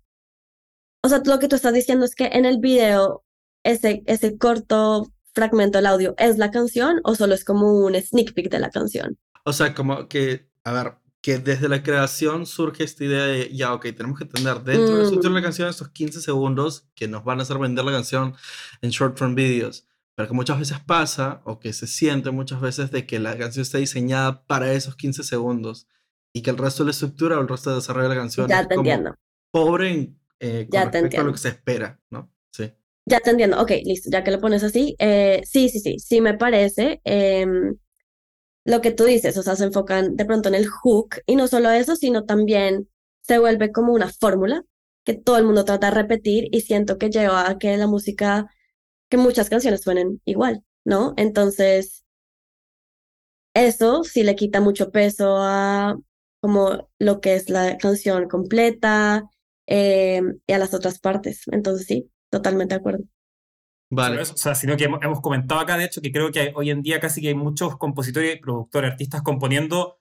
o 1.03 1.09
sea, 1.09 1.23
lo 1.25 1.39
que 1.39 1.49
tú 1.49 1.57
estás 1.57 1.75
diciendo 1.75 2.05
es 2.05 2.15
que 2.15 2.27
en 2.27 2.45
el 2.45 2.59
video, 2.59 3.25
ese, 3.65 4.03
ese 4.07 4.39
corto 4.39 5.13
fragmento 5.33 5.79
del 5.79 5.87
audio 5.87 6.15
es 6.19 6.39
la 6.39 6.51
canción 6.51 7.01
o 7.05 7.15
solo 7.15 7.35
es 7.35 7.45
como 7.45 7.73
un 7.85 7.95
sneak 7.95 8.35
peek 8.35 8.51
de 8.51 8.61
la 8.61 8.71
canción. 8.71 9.19
O 9.45 9.53
sea, 9.53 9.75
como 9.75 10.09
que, 10.09 10.49
a 10.65 10.73
ver, 10.73 10.95
que 11.23 11.39
desde 11.39 11.69
la 11.69 11.83
creación 11.83 12.47
surge 12.47 12.85
esta 12.85 13.05
idea 13.05 13.25
de, 13.25 13.55
ya, 13.55 13.75
ok, 13.75 13.83
tenemos 13.95 14.19
que 14.19 14.25
tener 14.25 14.63
dentro 14.63 14.97
de 14.97 15.31
la 15.31 15.41
mm. 15.41 15.43
canción 15.43 15.69
estos 15.69 15.91
15 15.91 16.21
segundos 16.21 16.89
que 16.95 17.09
nos 17.09 17.25
van 17.25 17.41
a 17.41 17.43
hacer 17.43 17.59
vender 17.59 17.85
la 17.85 17.93
canción 17.93 18.35
en 18.81 18.91
short 18.91 19.19
form 19.19 19.35
videos. 19.35 19.87
Pero 20.15 20.29
que 20.29 20.35
muchas 20.35 20.59
veces 20.59 20.79
pasa, 20.81 21.43
o 21.45 21.61
que 21.61 21.73
se 21.73 21.87
siente 21.87 22.31
muchas 22.31 22.61
veces, 22.61 22.91
de 22.91 23.07
que 23.07 23.19
la 23.19 23.37
canción 23.37 23.63
está 23.63 23.79
diseñada 23.79 24.45
para 24.47 24.73
esos 24.73 24.97
15 24.97 25.23
segundos 25.23 25.87
y 26.33 26.43
que 26.43 26.51
el 26.51 26.59
resto 26.59 26.83
de 26.83 26.89
la 26.89 26.93
estructura 26.93 27.39
o 27.39 27.43
el 27.43 27.49
resto 27.49 27.71
de 27.71 27.77
desarrollo 27.77 28.09
de 28.09 28.15
la 28.15 28.21
canción 28.21 28.49
ya 28.49 28.67
te 28.67 28.75
entiendo. 28.75 29.15
pobre 29.51 29.91
en, 29.91 30.21
eh, 30.39 30.69
con 30.71 30.83
respecto 30.83 31.21
a 31.21 31.25
lo 31.25 31.33
que 31.33 31.39
se 31.39 31.49
espera, 31.49 32.01
¿no? 32.11 32.33
Sí. 32.53 32.73
Ya 33.07 33.21
te 33.21 33.31
entiendo. 33.31 33.61
Ok, 33.61 33.73
listo. 33.85 34.09
Ya 34.11 34.25
que 34.25 34.31
lo 34.31 34.41
pones 34.41 34.63
así, 34.63 34.95
eh, 34.99 35.43
sí, 35.45 35.69
sí, 35.69 35.81
sí, 35.81 35.99
sí 35.99 36.21
me 36.21 36.35
parece. 36.35 37.01
Eh, 37.05 37.47
lo 38.65 38.81
que 38.81 38.93
tú 38.93 39.05
dices, 39.05 39.37
o 39.37 39.43
sea, 39.43 39.57
se 39.57 39.65
enfocan 39.65 40.17
de 40.17 40.25
pronto 40.25 40.49
en 40.49 40.55
el 40.55 40.67
hook 40.69 41.17
y 41.27 41.37
no 41.37 41.49
solo 41.49 41.71
eso, 41.71 41.97
sino 41.97 42.25
también 42.25 42.89
se 43.23 43.39
vuelve 43.39 43.73
como 43.73 43.93
una 43.93 44.09
fórmula 44.13 44.65
que 45.05 45.15
todo 45.15 45.39
el 45.39 45.45
mundo 45.45 45.65
trata 45.65 45.89
de 45.91 45.95
repetir 45.97 46.49
y 46.53 46.63
siento 46.63 46.99
que 46.99 47.11
lleva 47.11 47.49
a 47.51 47.59
que 47.59 47.77
la 47.77 47.87
música, 47.87 48.49
que 49.11 49.17
muchas 49.17 49.51
canciones 49.51 49.83
suenen 49.83 50.21
igual, 50.25 50.65
¿no? 50.85 51.15
Entonces, 51.17 52.05
eso 53.55 54.05
sí 54.05 54.23
le 54.23 54.37
quita 54.37 54.61
mucho 54.61 54.91
peso 54.91 55.37
a 55.39 55.97
como 56.41 56.89
lo 56.99 57.21
que 57.21 57.35
es 57.35 57.51
la 57.51 57.77
canción 57.79 58.29
completa 58.29 59.25
eh, 59.67 60.23
y 60.47 60.53
a 60.53 60.59
las 60.59 60.75
otras 60.75 60.99
partes. 61.01 61.43
Entonces, 61.53 61.87
sí, 61.87 62.11
totalmente 62.31 62.75
de 62.75 62.81
acuerdo. 62.81 63.05
Vale. 63.93 64.23
o 64.23 64.25
sea, 64.25 64.55
sino 64.55 64.77
que 64.77 64.85
hemos, 64.85 65.21
comentado 65.21 65.61
acá, 65.61 65.77
de 65.77 65.85
hecho, 65.85 66.01
que 66.01 66.13
creo 66.13 66.31
que 66.31 66.53
hoy 66.55 66.71
en 66.71 66.83
día 66.83 67.01
casi 67.01 67.21
que 67.21 67.29
hay 67.29 67.35
muchos 67.35 67.77
compositores, 67.77 68.39
productores, 68.41 68.93
artistas 68.93 69.23
componiendo 69.23 69.99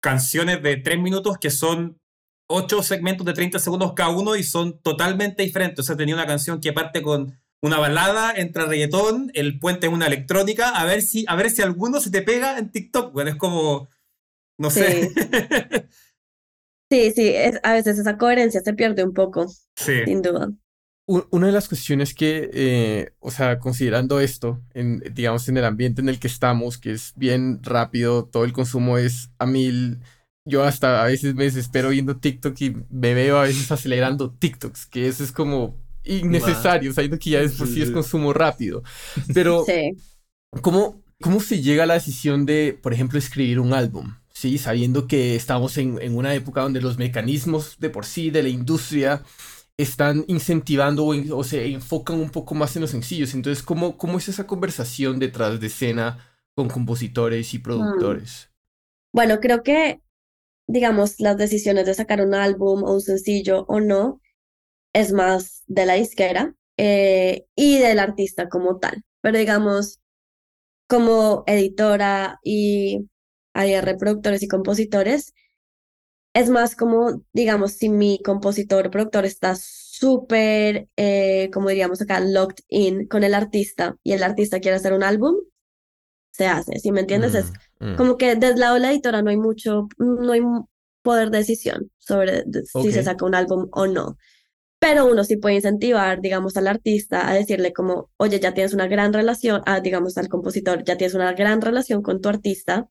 canciones 0.00 0.62
de 0.62 0.78
tres 0.78 0.98
minutos 0.98 1.36
que 1.38 1.50
son 1.50 2.00
ocho 2.48 2.82
segmentos 2.82 3.26
de 3.26 3.34
30 3.34 3.58
segundos 3.58 3.92
cada 3.94 4.10
uno 4.10 4.36
y 4.36 4.42
son 4.42 4.80
totalmente 4.80 5.42
diferentes. 5.42 5.80
O 5.80 5.82
sea, 5.82 5.96
tenía 5.96 6.14
una 6.14 6.26
canción 6.26 6.60
que 6.60 6.72
parte 6.72 7.02
con 7.02 7.38
una 7.62 7.78
balada, 7.78 8.32
entra 8.34 8.64
reggaetón, 8.66 9.30
el 9.34 9.58
puente 9.58 9.86
es 9.86 9.92
una 9.92 10.06
electrónica, 10.06 10.70
a 10.70 10.84
ver 10.84 11.02
si, 11.02 11.24
a 11.28 11.36
ver 11.36 11.50
si 11.50 11.60
alguno 11.60 12.00
se 12.00 12.10
te 12.10 12.22
pega 12.22 12.58
en 12.58 12.70
TikTok. 12.70 13.12
Bueno, 13.12 13.30
es 13.30 13.36
como, 13.36 13.88
no 14.58 14.70
sé. 14.70 15.10
Sí, 16.90 17.10
sí, 17.14 17.34
a 17.62 17.72
veces 17.74 17.98
esa 17.98 18.16
coherencia 18.16 18.62
se 18.62 18.72
pierde 18.72 19.04
un 19.04 19.12
poco, 19.12 19.46
sí. 19.74 20.04
sin 20.06 20.22
duda 20.22 20.48
una 21.06 21.46
de 21.46 21.52
las 21.52 21.68
cuestiones 21.68 22.14
que, 22.14 22.50
eh, 22.52 23.12
o 23.20 23.30
sea, 23.30 23.60
considerando 23.60 24.18
esto, 24.18 24.60
en, 24.74 25.00
digamos, 25.14 25.48
en 25.48 25.56
el 25.56 25.64
ambiente 25.64 26.00
en 26.00 26.08
el 26.08 26.18
que 26.18 26.26
estamos, 26.26 26.78
que 26.78 26.92
es 26.92 27.12
bien 27.16 27.60
rápido, 27.62 28.24
todo 28.24 28.44
el 28.44 28.52
consumo 28.52 28.98
es 28.98 29.30
a 29.38 29.46
mil. 29.46 30.00
Yo 30.44 30.64
hasta 30.64 31.02
a 31.02 31.06
veces 31.06 31.34
me 31.34 31.44
desespero 31.44 31.90
viendo 31.90 32.16
TikTok 32.16 32.60
y 32.60 32.76
me 32.90 33.14
veo 33.14 33.38
a 33.38 33.42
veces 33.42 33.70
acelerando 33.70 34.32
TikToks, 34.32 34.86
que 34.86 35.06
eso 35.06 35.22
es 35.22 35.30
como 35.30 35.76
innecesario, 36.04 36.92
sabiendo 36.92 37.18
que 37.18 37.30
ya 37.30 37.40
es 37.40 37.52
por 37.52 37.68
sí 37.68 37.82
es 37.82 37.90
consumo 37.90 38.32
rápido. 38.32 38.82
Pero, 39.32 39.64
¿cómo, 40.60 41.02
¿cómo 41.20 41.40
se 41.40 41.62
llega 41.62 41.84
a 41.84 41.86
la 41.86 41.94
decisión 41.94 42.46
de, 42.46 42.78
por 42.80 42.92
ejemplo, 42.92 43.18
escribir 43.18 43.60
un 43.60 43.72
álbum? 43.72 44.14
¿sí? 44.32 44.58
Sabiendo 44.58 45.06
que 45.06 45.34
estamos 45.34 45.78
en, 45.78 46.00
en, 46.00 46.16
una 46.16 46.34
época 46.34 46.62
donde 46.62 46.80
los 46.80 46.98
mecanismos 46.98 47.76
de 47.78 47.90
por 47.90 48.04
sí 48.04 48.30
de 48.30 48.42
la 48.42 48.48
industria 48.48 49.22
están 49.78 50.24
incentivando 50.26 51.06
o, 51.06 51.44
se 51.44 51.66
enfocan 51.66 52.18
un 52.18 52.30
poco 52.30 52.54
más 52.54 52.74
en 52.76 52.82
los 52.82 52.90
sencillos. 52.90 53.34
Entonces, 53.34 53.62
¿cómo, 53.62 53.98
cómo 53.98 54.18
es 54.18 54.28
esa 54.28 54.46
conversación 54.46 55.18
detrás 55.18 55.60
de 55.60 55.66
escena 55.66 56.18
con 56.54 56.68
compositores 56.68 57.52
y 57.52 57.58
mm. 57.58 57.62
productores? 57.62 58.50
Bueno, 59.12 59.38
creo 59.40 59.62
que, 59.62 60.00
digamos, 60.66 61.20
las 61.20 61.36
decisiones 61.36 61.86
de 61.86 61.94
sacar 61.94 62.20
un 62.22 62.34
álbum 62.34 62.84
o 62.84 62.94
un 62.94 63.00
sencillo 63.00 63.64
o 63.68 63.80
no 63.80 64.20
es 64.94 65.12
más 65.12 65.62
de 65.66 65.86
la 65.86 65.94
disquera 65.94 66.54
eh, 66.78 67.46
y 67.54 67.78
del 67.78 67.98
artista 67.98 68.48
como 68.48 68.78
tal. 68.78 69.04
Pero 69.20 69.38
digamos, 69.38 70.00
como 70.88 71.44
editora 71.46 72.38
y 72.42 73.08
hay 73.54 73.78
reproductores 73.80 74.42
y 74.42 74.48
compositores, 74.48 75.34
es 76.36 76.50
más 76.50 76.76
como, 76.76 77.22
digamos, 77.32 77.72
si 77.72 77.88
mi 77.88 78.18
compositor 78.22 78.86
o 78.86 78.90
productor 78.90 79.24
está 79.24 79.56
súper, 79.56 80.86
eh, 80.94 81.48
como 81.50 81.70
diríamos 81.70 82.02
acá, 82.02 82.20
locked 82.20 82.62
in 82.68 83.06
con 83.08 83.24
el 83.24 83.32
artista 83.32 83.96
y 84.02 84.12
el 84.12 84.22
artista 84.22 84.60
quiere 84.60 84.76
hacer 84.76 84.92
un 84.92 85.02
álbum, 85.02 85.36
se 86.32 86.46
hace, 86.46 86.78
¿sí 86.78 86.92
me 86.92 87.00
entiendes? 87.00 87.34
es 87.34 87.52
mm, 87.80 87.92
mm. 87.92 87.96
como 87.96 88.18
que 88.18 88.36
desde 88.36 88.58
la 88.58 88.92
editora 88.92 89.22
no 89.22 89.30
hay 89.30 89.38
mucho, 89.38 89.88
no 89.96 90.30
hay 90.30 90.42
poder 91.00 91.30
de 91.30 91.38
decisión 91.38 91.90
sobre 91.96 92.44
si 92.82 92.92
se 92.92 93.02
saca 93.02 93.24
un 93.24 93.34
álbum 93.34 93.68
o 93.72 93.86
no. 93.86 94.18
Pero 94.78 95.06
uno 95.06 95.24
sí 95.24 95.38
puede 95.38 95.54
incentivar, 95.54 96.20
digamos, 96.20 96.58
al 96.58 96.66
artista 96.66 97.30
a 97.30 97.32
decirle 97.32 97.72
como, 97.72 98.10
oye, 98.18 98.40
ya 98.40 98.52
tienes 98.52 98.74
una 98.74 98.88
gran 98.88 99.14
relación, 99.14 99.62
a, 99.64 99.80
digamos, 99.80 100.18
al 100.18 100.28
compositor, 100.28 100.84
ya 100.84 100.98
tienes 100.98 101.14
una 101.14 101.32
gran 101.32 101.62
relación 101.62 102.02
con 102.02 102.20
tu 102.20 102.28
artista, 102.28 102.90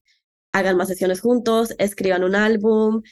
hagan 0.52 0.78
más 0.78 0.88
sesiones 0.88 1.22
juntos, 1.22 1.76
escriban 1.78 2.24
un 2.24 2.34
álbum. 2.34 3.04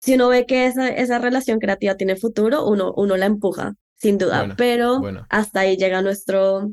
Si 0.00 0.14
uno 0.14 0.28
ve 0.28 0.46
que 0.46 0.66
esa, 0.66 0.88
esa 0.88 1.18
relación 1.18 1.58
creativa 1.58 1.96
tiene 1.96 2.16
futuro, 2.16 2.66
uno, 2.66 2.92
uno 2.96 3.16
la 3.16 3.26
empuja, 3.26 3.74
sin 3.96 4.18
duda, 4.18 4.54
pero 4.56 5.00
hasta 5.28 5.60
ahí 5.60 5.76
llega 5.76 6.02
nuestro, 6.02 6.72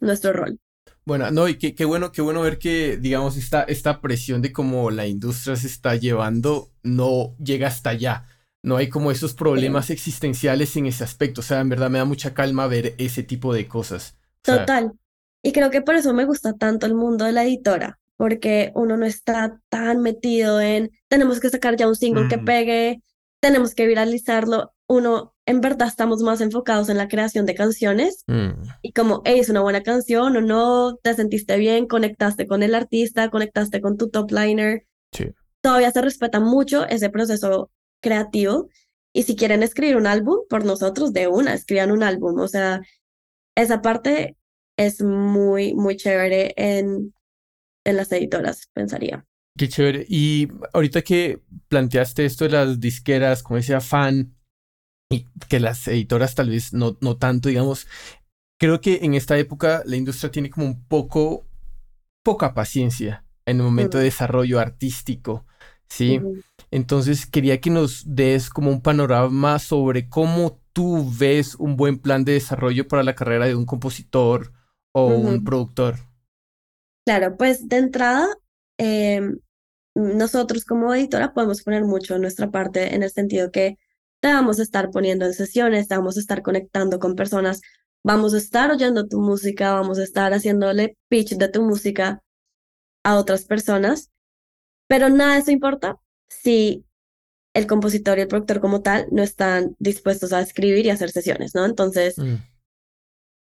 nuestro 0.00 0.32
rol. 0.32 0.58
Bueno, 1.04 1.30
no, 1.30 1.46
y 1.46 1.56
qué, 1.56 1.84
bueno, 1.84 2.10
qué 2.10 2.20
bueno 2.20 2.42
ver 2.42 2.58
que, 2.58 2.96
digamos, 2.96 3.36
esta, 3.36 3.62
esta 3.62 4.00
presión 4.00 4.42
de 4.42 4.52
cómo 4.52 4.90
la 4.90 5.06
industria 5.06 5.54
se 5.54 5.68
está 5.68 5.94
llevando 5.94 6.72
no 6.82 7.36
llega 7.38 7.68
hasta 7.68 7.90
allá. 7.90 8.26
No 8.64 8.76
hay 8.76 8.88
como 8.88 9.12
esos 9.12 9.32
problemas 9.34 9.90
existenciales 9.90 10.76
en 10.76 10.86
ese 10.86 11.04
aspecto. 11.04 11.42
O 11.42 11.44
sea, 11.44 11.60
en 11.60 11.68
verdad 11.68 11.90
me 11.90 11.98
da 11.98 12.04
mucha 12.04 12.34
calma 12.34 12.66
ver 12.66 12.96
ese 12.98 13.22
tipo 13.22 13.54
de 13.54 13.68
cosas. 13.68 14.16
Total. 14.42 14.94
Y 15.44 15.52
creo 15.52 15.70
que 15.70 15.82
por 15.82 15.94
eso 15.94 16.12
me 16.12 16.24
gusta 16.24 16.54
tanto 16.54 16.86
el 16.86 16.96
mundo 16.96 17.24
de 17.24 17.32
la 17.32 17.44
editora, 17.44 18.00
porque 18.16 18.72
uno 18.74 18.96
no 18.96 19.06
está 19.06 19.60
tan 19.68 20.00
metido 20.00 20.60
en 20.60 20.90
tenemos 21.08 21.40
que 21.40 21.50
sacar 21.50 21.76
ya 21.76 21.88
un 21.88 21.96
single 21.96 22.28
que 22.28 22.38
mm. 22.38 22.44
pegue, 22.44 23.02
tenemos 23.40 23.74
que 23.74 23.86
viralizarlo. 23.86 24.72
Uno, 24.88 25.34
en 25.46 25.60
verdad, 25.60 25.88
estamos 25.88 26.22
más 26.22 26.40
enfocados 26.40 26.88
en 26.88 26.96
la 26.96 27.08
creación 27.08 27.44
de 27.44 27.54
canciones 27.54 28.24
mm. 28.26 28.62
y 28.82 28.92
como, 28.92 29.22
hey, 29.24 29.40
es 29.40 29.48
una 29.48 29.60
buena 29.60 29.82
canción 29.82 30.36
o 30.36 30.40
no, 30.40 30.96
te 31.02 31.14
sentiste 31.14 31.56
bien, 31.56 31.86
conectaste 31.86 32.46
con 32.46 32.62
el 32.62 32.74
artista, 32.74 33.30
conectaste 33.30 33.80
con 33.80 33.96
tu 33.96 34.08
top 34.08 34.30
liner. 34.30 34.86
Sí. 35.12 35.32
Todavía 35.60 35.90
se 35.90 36.02
respeta 36.02 36.40
mucho 36.40 36.86
ese 36.86 37.10
proceso 37.10 37.70
creativo 38.00 38.68
y 39.12 39.24
si 39.24 39.34
quieren 39.34 39.62
escribir 39.62 39.96
un 39.96 40.06
álbum, 40.06 40.40
por 40.48 40.64
nosotros 40.64 41.12
de 41.12 41.26
una, 41.26 41.54
escriban 41.54 41.90
un 41.90 42.02
álbum. 42.02 42.38
O 42.38 42.48
sea, 42.48 42.80
esa 43.56 43.82
parte 43.82 44.36
es 44.76 45.02
muy, 45.02 45.74
muy 45.74 45.96
chévere 45.96 46.52
en 46.56 47.12
en 47.86 47.96
las 47.96 48.12
editoras, 48.12 48.68
pensaría. 48.72 49.24
Qué 49.56 49.68
chévere. 49.68 50.04
Y 50.08 50.48
ahorita 50.72 51.02
que 51.02 51.42
planteaste 51.68 52.26
esto 52.26 52.44
de 52.44 52.50
las 52.50 52.80
disqueras 52.80 53.42
como 53.42 53.58
ese 53.58 53.74
afán 53.74 54.36
y 55.10 55.26
que 55.48 55.60
las 55.60 55.86
editoras 55.88 56.34
tal 56.34 56.50
vez 56.50 56.72
no, 56.72 56.98
no 57.00 57.16
tanto, 57.16 57.48
digamos, 57.48 57.86
creo 58.58 58.80
que 58.80 59.00
en 59.02 59.14
esta 59.14 59.38
época 59.38 59.82
la 59.86 59.96
industria 59.96 60.30
tiene 60.30 60.50
como 60.50 60.66
un 60.66 60.84
poco, 60.86 61.46
poca 62.22 62.54
paciencia 62.54 63.24
en 63.46 63.58
el 63.58 63.62
momento 63.62 63.98
de 63.98 64.04
desarrollo 64.04 64.58
artístico, 64.58 65.46
¿sí? 65.88 66.20
Entonces 66.72 67.26
quería 67.26 67.60
que 67.60 67.70
nos 67.70 68.02
des 68.04 68.50
como 68.50 68.70
un 68.70 68.82
panorama 68.82 69.58
sobre 69.60 70.08
cómo 70.08 70.60
tú 70.72 71.10
ves 71.16 71.54
un 71.54 71.76
buen 71.76 71.98
plan 71.98 72.24
de 72.24 72.32
desarrollo 72.32 72.88
para 72.88 73.04
la 73.04 73.14
carrera 73.14 73.46
de 73.46 73.54
un 73.54 73.64
compositor 73.64 74.52
o 74.92 75.06
un 75.06 75.44
productor. 75.44 76.05
Claro, 77.06 77.36
pues 77.36 77.68
de 77.68 77.76
entrada, 77.76 78.26
em, 78.78 79.38
nosotros 79.94 80.64
como 80.64 80.92
editora 80.92 81.32
podemos 81.32 81.62
poner 81.62 81.84
mucho 81.84 82.14
de 82.14 82.20
nuestra 82.20 82.50
parte 82.50 82.96
en 82.96 83.04
el 83.04 83.12
sentido 83.12 83.52
que 83.52 83.78
te 84.20 84.32
vamos 84.32 84.58
a 84.58 84.64
estar 84.64 84.90
poniendo 84.90 85.24
en 85.24 85.32
sesiones, 85.32 85.86
te 85.86 85.96
vamos 85.96 86.16
a 86.16 86.20
estar 86.20 86.42
conectando 86.42 86.98
con 86.98 87.14
personas, 87.14 87.60
vamos 88.02 88.34
a 88.34 88.38
estar 88.38 88.72
oyendo 88.72 89.06
tu 89.06 89.20
música, 89.20 89.72
vamos 89.74 90.00
a 90.00 90.02
estar 90.02 90.32
haciéndole 90.34 90.96
pitch 91.08 91.36
de 91.36 91.48
tu 91.48 91.62
música 91.62 92.22
a 93.04 93.16
otras 93.16 93.44
personas, 93.44 94.10
pero 94.88 95.08
nada 95.08 95.34
de 95.34 95.40
eso 95.40 95.52
importa 95.52 96.00
si 96.28 96.84
el 97.54 97.68
compositor 97.68 98.18
y 98.18 98.22
el 98.22 98.28
productor 98.28 98.60
como 98.60 98.82
tal 98.82 99.06
no 99.12 99.22
están 99.22 99.76
dispuestos 99.78 100.32
a 100.32 100.40
escribir 100.40 100.84
y 100.86 100.90
hacer 100.90 101.10
sesiones, 101.10 101.54
¿no? 101.54 101.64
Entonces, 101.64 102.18
mm. 102.18 102.34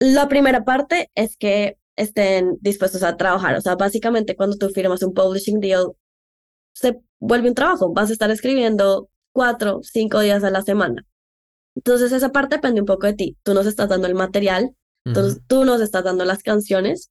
la 0.00 0.28
primera 0.28 0.62
parte 0.64 1.10
es 1.14 1.38
que 1.38 1.78
estén 1.96 2.56
dispuestos 2.60 3.02
a 3.02 3.16
trabajar. 3.16 3.56
O 3.56 3.60
sea, 3.60 3.74
básicamente 3.74 4.36
cuando 4.36 4.56
tú 4.56 4.68
firmas 4.70 5.02
un 5.02 5.14
publishing 5.14 5.60
deal, 5.60 5.92
se 6.72 7.00
vuelve 7.18 7.48
un 7.48 7.54
trabajo. 7.54 7.92
Vas 7.92 8.10
a 8.10 8.12
estar 8.12 8.30
escribiendo 8.30 9.08
cuatro, 9.32 9.80
cinco 9.82 10.20
días 10.20 10.44
a 10.44 10.50
la 10.50 10.62
semana. 10.62 11.04
Entonces 11.74 12.12
esa 12.12 12.30
parte 12.30 12.56
depende 12.56 12.80
un 12.80 12.86
poco 12.86 13.06
de 13.06 13.14
ti. 13.14 13.36
Tú 13.42 13.54
nos 13.54 13.66
estás 13.66 13.88
dando 13.88 14.06
el 14.06 14.14
material, 14.14 14.74
entonces 15.04 15.40
tú 15.46 15.64
nos 15.64 15.80
estás 15.80 16.04
dando 16.04 16.24
las 16.24 16.42
canciones 16.42 17.10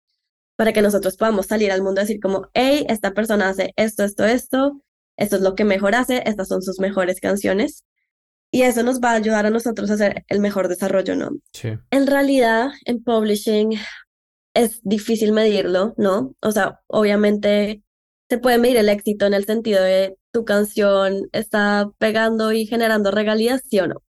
para 0.58 0.74
que 0.74 0.82
nosotros 0.82 1.18
podamos 1.18 1.46
salir 1.48 1.72
al 1.72 1.82
mundo 1.82 2.02
y 2.02 2.04
decir 2.04 2.20
como, 2.20 2.50
hey, 2.54 2.86
esta 2.90 3.14
persona 3.14 3.50
hace 3.50 3.74
esto, 3.76 4.04
esto, 4.04 4.26
esto, 4.26 4.82
esto 5.18 5.36
es 5.36 5.42
lo 5.42 5.56
que 5.56 5.66
mejor 5.66 5.96
hace, 5.96 6.24
estas 6.26 6.48
son 6.48 6.62
sus 6.62 6.80
mejores 6.80 7.20
canciones. 7.20 7.84
Y 8.52 8.64
eso 8.64 8.84
nos 8.84 9.00
va 9.00 9.12
a 9.12 9.16
ayudar 9.16 9.46
a 9.46 9.50
nosotros 9.50 9.90
a 9.90 9.96
hacer 9.96 10.24
el 10.28 10.40
mejor 10.40 10.68
desarrollo, 10.68 11.16
¿no? 11.16 11.30
Sí. 11.52 11.78
En 11.92 12.08
realidad, 12.08 12.70
en 12.86 13.04
publishing, 13.04 13.78
es 14.56 14.80
difícil 14.84 15.34
medirlo, 15.34 15.94
¿no? 15.98 16.34
O 16.42 16.52
sea, 16.52 16.82
obviamente 16.88 17.84
se 18.30 18.40
puede 18.40 18.58
medir 18.58 18.78
el 18.78 18.90
éxito 18.90 19.28
en 19.28 19.36
el 19.36 19.46
sentido 19.46 19.84
de 19.84 20.18
tu 20.32 20.46
canción 20.46 21.30
está 21.32 21.92
pegando 22.00 22.52
y 22.52 22.66
generando 22.66 23.12
regalías, 23.12 23.62
sí 23.70 23.80
o 23.80 23.88
no. 23.88 24.02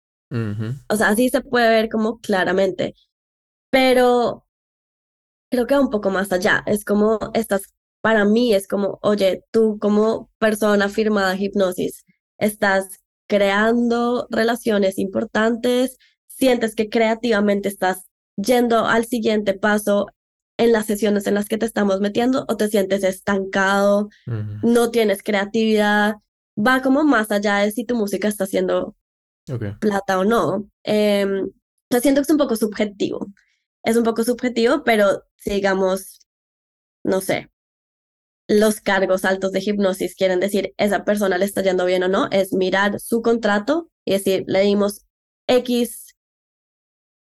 O 0.89 0.95
sea, 0.95 1.09
así 1.09 1.29
se 1.29 1.41
puede 1.41 1.69
ver 1.69 1.89
como 1.89 2.19
claramente. 2.19 2.93
Pero 3.69 4.45
creo 5.49 5.67
que 5.67 5.75
va 5.75 5.81
un 5.81 5.89
poco 5.89 6.09
más 6.09 6.31
allá. 6.31 6.63
Es 6.65 6.85
como 6.85 7.19
estás, 7.33 7.63
para 8.01 8.25
mí 8.25 8.53
es 8.53 8.67
como, 8.67 8.99
oye, 9.01 9.43
tú 9.51 9.77
como 9.79 10.31
persona 10.39 10.89
firmada 10.89 11.35
hipnosis, 11.35 12.05
estás 12.37 12.99
creando 13.27 14.27
relaciones 14.29 14.99
importantes, 14.99 15.97
sientes 16.27 16.75
que 16.75 16.89
creativamente 16.89 17.69
estás 17.69 18.05
yendo 18.35 18.85
al 18.85 19.05
siguiente 19.05 19.53
paso 19.53 20.07
en 20.57 20.71
las 20.71 20.85
sesiones 20.85 21.27
en 21.27 21.33
las 21.33 21.47
que 21.47 21.57
te 21.57 21.65
estamos 21.65 21.99
metiendo 21.99 22.45
o 22.47 22.57
te 22.57 22.67
sientes 22.69 23.03
estancado, 23.03 24.09
no 24.25 24.91
tienes 24.91 25.21
creatividad, 25.23 26.15
va 26.57 26.81
como 26.81 27.03
más 27.03 27.31
allá 27.31 27.57
de 27.57 27.71
si 27.71 27.85
tu 27.85 27.95
música 27.95 28.27
está 28.27 28.45
haciendo 28.45 28.95
plata 29.79 30.19
o 30.19 30.23
no. 30.23 30.69
Eh, 30.83 31.27
siento 32.01 32.21
que 32.21 32.25
es 32.25 32.29
un 32.29 32.37
poco 32.37 32.55
subjetivo. 32.55 33.27
Es 33.83 33.97
un 33.97 34.03
poco 34.03 34.23
subjetivo, 34.23 34.83
pero 34.83 35.23
digamos, 35.45 36.19
no 37.03 37.21
sé, 37.21 37.51
los 38.47 38.81
cargos 38.81 39.25
altos 39.25 39.51
de 39.51 39.61
hipnosis 39.63 40.15
quieren 40.15 40.39
decir 40.39 40.73
esa 40.77 41.03
persona 41.03 41.37
le 41.37 41.45
está 41.45 41.61
yendo 41.61 41.85
bien 41.85 42.03
o 42.03 42.07
no, 42.07 42.27
es 42.31 42.53
mirar 42.53 42.99
su 42.99 43.21
contrato 43.21 43.89
y 44.05 44.13
decir, 44.13 44.43
le 44.47 44.61
dimos 44.61 45.05
X, 45.47 46.15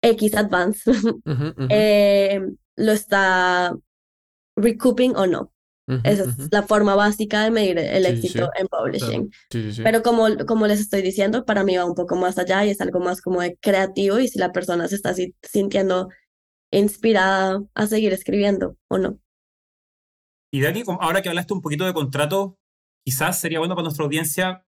X 0.02 0.34
advance. 0.34 0.90
Eh, 1.70 2.40
lo 2.76 2.92
está 2.92 3.76
recouping 4.56 5.16
o 5.16 5.26
no. 5.26 5.52
Esa 6.02 6.24
es 6.24 6.50
la 6.50 6.62
forma 6.62 6.94
básica 6.94 7.42
de 7.44 7.50
medir 7.50 7.78
el 7.78 8.06
éxito 8.06 8.50
en 8.58 8.68
publishing. 8.68 9.30
Pero 9.82 10.02
como, 10.02 10.26
como 10.46 10.66
les 10.66 10.80
estoy 10.80 11.02
diciendo, 11.02 11.44
para 11.44 11.62
mí 11.62 11.76
va 11.76 11.84
un 11.84 11.94
poco 11.94 12.16
más 12.16 12.38
allá 12.38 12.64
y 12.64 12.70
es 12.70 12.80
algo 12.80 13.00
más 13.00 13.20
como 13.20 13.42
de 13.42 13.56
creativo 13.60 14.18
y 14.18 14.28
si 14.28 14.38
la 14.38 14.50
persona 14.50 14.88
se 14.88 14.94
está 14.94 15.14
sintiendo 15.42 16.08
inspirada 16.70 17.62
a 17.74 17.86
seguir 17.86 18.12
escribiendo 18.14 18.78
o 18.88 18.96
no. 18.96 19.18
Y 20.50 20.62
Dani, 20.62 20.84
ahora 21.00 21.20
que 21.20 21.28
hablaste 21.28 21.52
un 21.52 21.60
poquito 21.60 21.84
de 21.84 21.92
contrato, 21.92 22.58
quizás 23.04 23.38
sería 23.38 23.58
bueno 23.58 23.74
para 23.74 23.84
nuestra 23.84 24.04
audiencia 24.04 24.64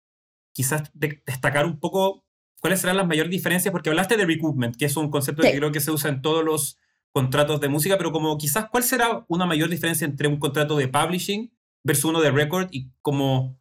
quizás 0.52 0.90
destacar 0.94 1.66
un 1.66 1.78
poco 1.78 2.24
cuáles 2.60 2.80
serán 2.80 2.96
las 2.96 3.06
mayores 3.06 3.30
diferencias, 3.30 3.72
porque 3.72 3.90
hablaste 3.90 4.16
de 4.16 4.24
recoupment, 4.24 4.76
que 4.76 4.86
es 4.86 4.96
un 4.96 5.10
concepto 5.10 5.42
que 5.42 5.56
creo 5.56 5.70
que 5.70 5.80
se 5.80 5.90
usa 5.90 6.10
en 6.10 6.22
todos 6.22 6.44
los 6.44 6.78
contratos 7.16 7.62
de 7.62 7.70
música, 7.70 7.96
pero 7.96 8.12
como 8.12 8.36
quizás, 8.36 8.66
¿cuál 8.70 8.84
será 8.84 9.24
una 9.28 9.46
mayor 9.46 9.70
diferencia 9.70 10.04
entre 10.04 10.28
un 10.28 10.38
contrato 10.38 10.76
de 10.76 10.86
publishing 10.86 11.50
versus 11.82 12.04
uno 12.04 12.20
de 12.20 12.30
Record 12.30 12.68
y 12.70 12.90
como, 13.00 13.58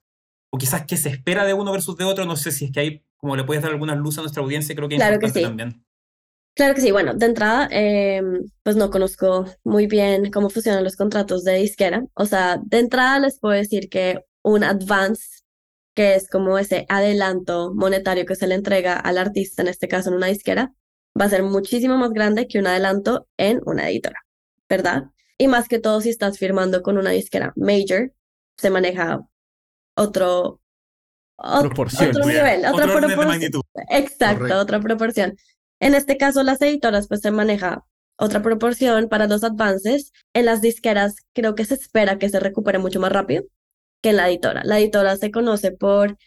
o 0.49 0.57
quizás 0.57 0.85
qué 0.85 0.97
se 0.97 1.07
espera 1.07 1.45
de 1.45 1.53
uno 1.53 1.71
versus 1.71 1.95
de 1.95 2.03
otro, 2.03 2.25
no 2.25 2.35
sé 2.35 2.51
si 2.51 2.65
es 2.65 2.71
que 2.73 2.81
hay, 2.81 3.05
como 3.15 3.37
le 3.37 3.45
puedes 3.45 3.63
dar 3.63 3.71
alguna 3.71 3.95
luz 3.95 4.17
a 4.17 4.21
nuestra 4.23 4.43
audiencia, 4.43 4.75
creo 4.75 4.89
que 4.89 4.95
es 4.95 4.99
claro 4.99 5.13
importante 5.13 5.39
que 5.39 5.45
sí. 5.45 5.47
también. 5.47 5.85
Claro 6.53 6.75
que 6.75 6.81
sí, 6.81 6.91
bueno, 6.91 7.13
de 7.13 7.25
entrada, 7.27 7.69
em, 7.71 8.41
pues 8.61 8.75
no 8.75 8.89
conozco 8.89 9.45
muy 9.63 9.87
bien 9.87 10.31
cómo 10.31 10.49
funcionan 10.49 10.83
los 10.83 10.97
contratos 10.97 11.45
de 11.45 11.55
disquera. 11.55 12.03
O 12.13 12.25
sea, 12.25 12.59
de 12.61 12.79
entrada 12.79 13.19
les 13.19 13.39
puedo 13.39 13.53
decir 13.53 13.87
que 13.87 14.19
un 14.43 14.65
advance, 14.65 15.43
que 15.95 16.15
es 16.15 16.29
como 16.29 16.57
ese 16.57 16.85
adelanto 16.89 17.73
monetario 17.73 18.25
que 18.25 18.35
se 18.35 18.47
le 18.47 18.55
entrega 18.55 18.99
al 18.99 19.17
artista, 19.17 19.61
en 19.61 19.69
este 19.69 19.87
caso 19.87 20.09
en 20.09 20.17
una 20.17 20.27
disquera, 20.27 20.73
va 21.19 21.25
a 21.25 21.29
ser 21.29 21.43
muchísimo 21.43 21.97
más 21.97 22.11
grande 22.11 22.47
que 22.47 22.59
un 22.59 22.67
adelanto 22.67 23.27
en 23.37 23.61
una 23.65 23.89
editora, 23.89 24.19
¿verdad? 24.69 25.05
Y 25.37 25.47
más 25.47 25.67
que 25.67 25.79
todo, 25.79 26.01
si 26.01 26.09
estás 26.09 26.37
firmando 26.37 26.81
con 26.81 26.97
una 26.97 27.11
disquera 27.11 27.53
major, 27.55 28.13
se 28.57 28.69
maneja 28.69 29.21
otro, 29.95 30.61
otro 31.35 32.25
nivel, 32.25 32.65
otra 32.65 32.85
proporción. 32.85 33.61
Exacto, 33.89 34.59
otra 34.59 34.79
proporción. 34.79 35.35
En 35.79 35.93
este 35.93 36.17
caso, 36.17 36.43
las 36.43 36.61
editoras, 36.61 37.07
pues 37.07 37.21
se 37.21 37.31
maneja 37.31 37.85
otra 38.17 38.41
proporción 38.41 39.09
para 39.09 39.27
los 39.27 39.43
advances. 39.43 40.13
En 40.33 40.45
las 40.45 40.61
disqueras, 40.61 41.15
creo 41.33 41.55
que 41.55 41.65
se 41.65 41.73
espera 41.73 42.17
que 42.17 42.29
se 42.29 42.39
recupere 42.39 42.79
mucho 42.79 42.99
más 42.99 43.11
rápido 43.11 43.43
que 44.01 44.09
en 44.09 44.17
la 44.17 44.29
editora. 44.29 44.61
La 44.63 44.79
editora 44.79 45.17
se 45.17 45.31
conoce 45.31 45.71
por, 45.71 46.17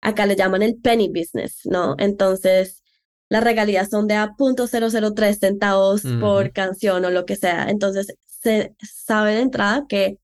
acá 0.00 0.26
le 0.26 0.36
llaman 0.36 0.62
el 0.62 0.76
penny 0.76 1.08
business, 1.08 1.60
¿no? 1.64 1.94
Entonces, 1.98 2.82
las 3.28 3.42
regalías 3.42 3.90
son 3.90 4.06
de 4.06 4.14
a 4.14 4.34
.003 4.36 5.38
centavos 5.38 6.02
por 6.20 6.52
canción 6.52 7.04
o 7.04 7.10
lo 7.10 7.24
que 7.24 7.36
sea. 7.36 7.68
Entonces, 7.68 8.14
se 8.26 8.74
sabe 8.80 9.34
de 9.34 9.40
entrada 9.40 9.86
que 9.88 10.18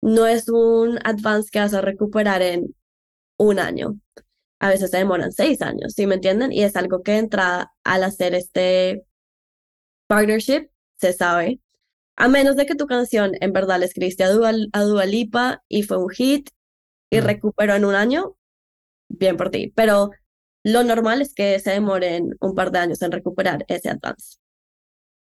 no 0.00 0.26
es 0.26 0.48
un 0.48 0.98
advance 1.04 1.48
que 1.50 1.58
vas 1.58 1.74
a 1.74 1.80
recuperar 1.80 2.42
en 2.42 2.74
un 3.38 3.58
año. 3.58 3.98
A 4.60 4.68
veces 4.68 4.90
se 4.90 4.98
demoran 4.98 5.32
seis 5.32 5.60
años, 5.62 5.92
¿sí 5.94 6.06
me 6.06 6.14
entienden? 6.14 6.52
Y 6.52 6.62
es 6.62 6.76
algo 6.76 7.02
que 7.02 7.16
entra 7.16 7.72
al 7.84 8.04
hacer 8.04 8.34
este 8.34 9.04
partnership, 10.06 10.70
se 10.98 11.12
sabe. 11.12 11.60
A 12.16 12.28
menos 12.28 12.56
de 12.56 12.64
que 12.64 12.74
tu 12.74 12.86
canción 12.86 13.32
en 13.40 13.52
verdad 13.52 13.78
le 13.80 13.86
escribiste 13.86 14.24
a 14.24 14.30
Dua, 14.30 14.52
a 14.72 15.06
Lipa 15.06 15.62
y 15.68 15.82
fue 15.82 15.98
un 15.98 16.08
hit 16.08 16.50
y 17.10 17.20
mm. 17.20 17.24
recuperó 17.24 17.74
en 17.74 17.84
un 17.84 17.94
año, 17.94 18.36
bien 19.08 19.36
por 19.36 19.50
ti. 19.50 19.72
Pero 19.74 20.12
lo 20.66 20.82
normal 20.82 21.22
es 21.22 21.32
que 21.32 21.60
se 21.60 21.70
demoren 21.70 22.34
un 22.40 22.54
par 22.56 22.72
de 22.72 22.80
años 22.80 23.00
en 23.00 23.12
recuperar 23.12 23.64
ese 23.68 23.88
advance. 23.88 24.38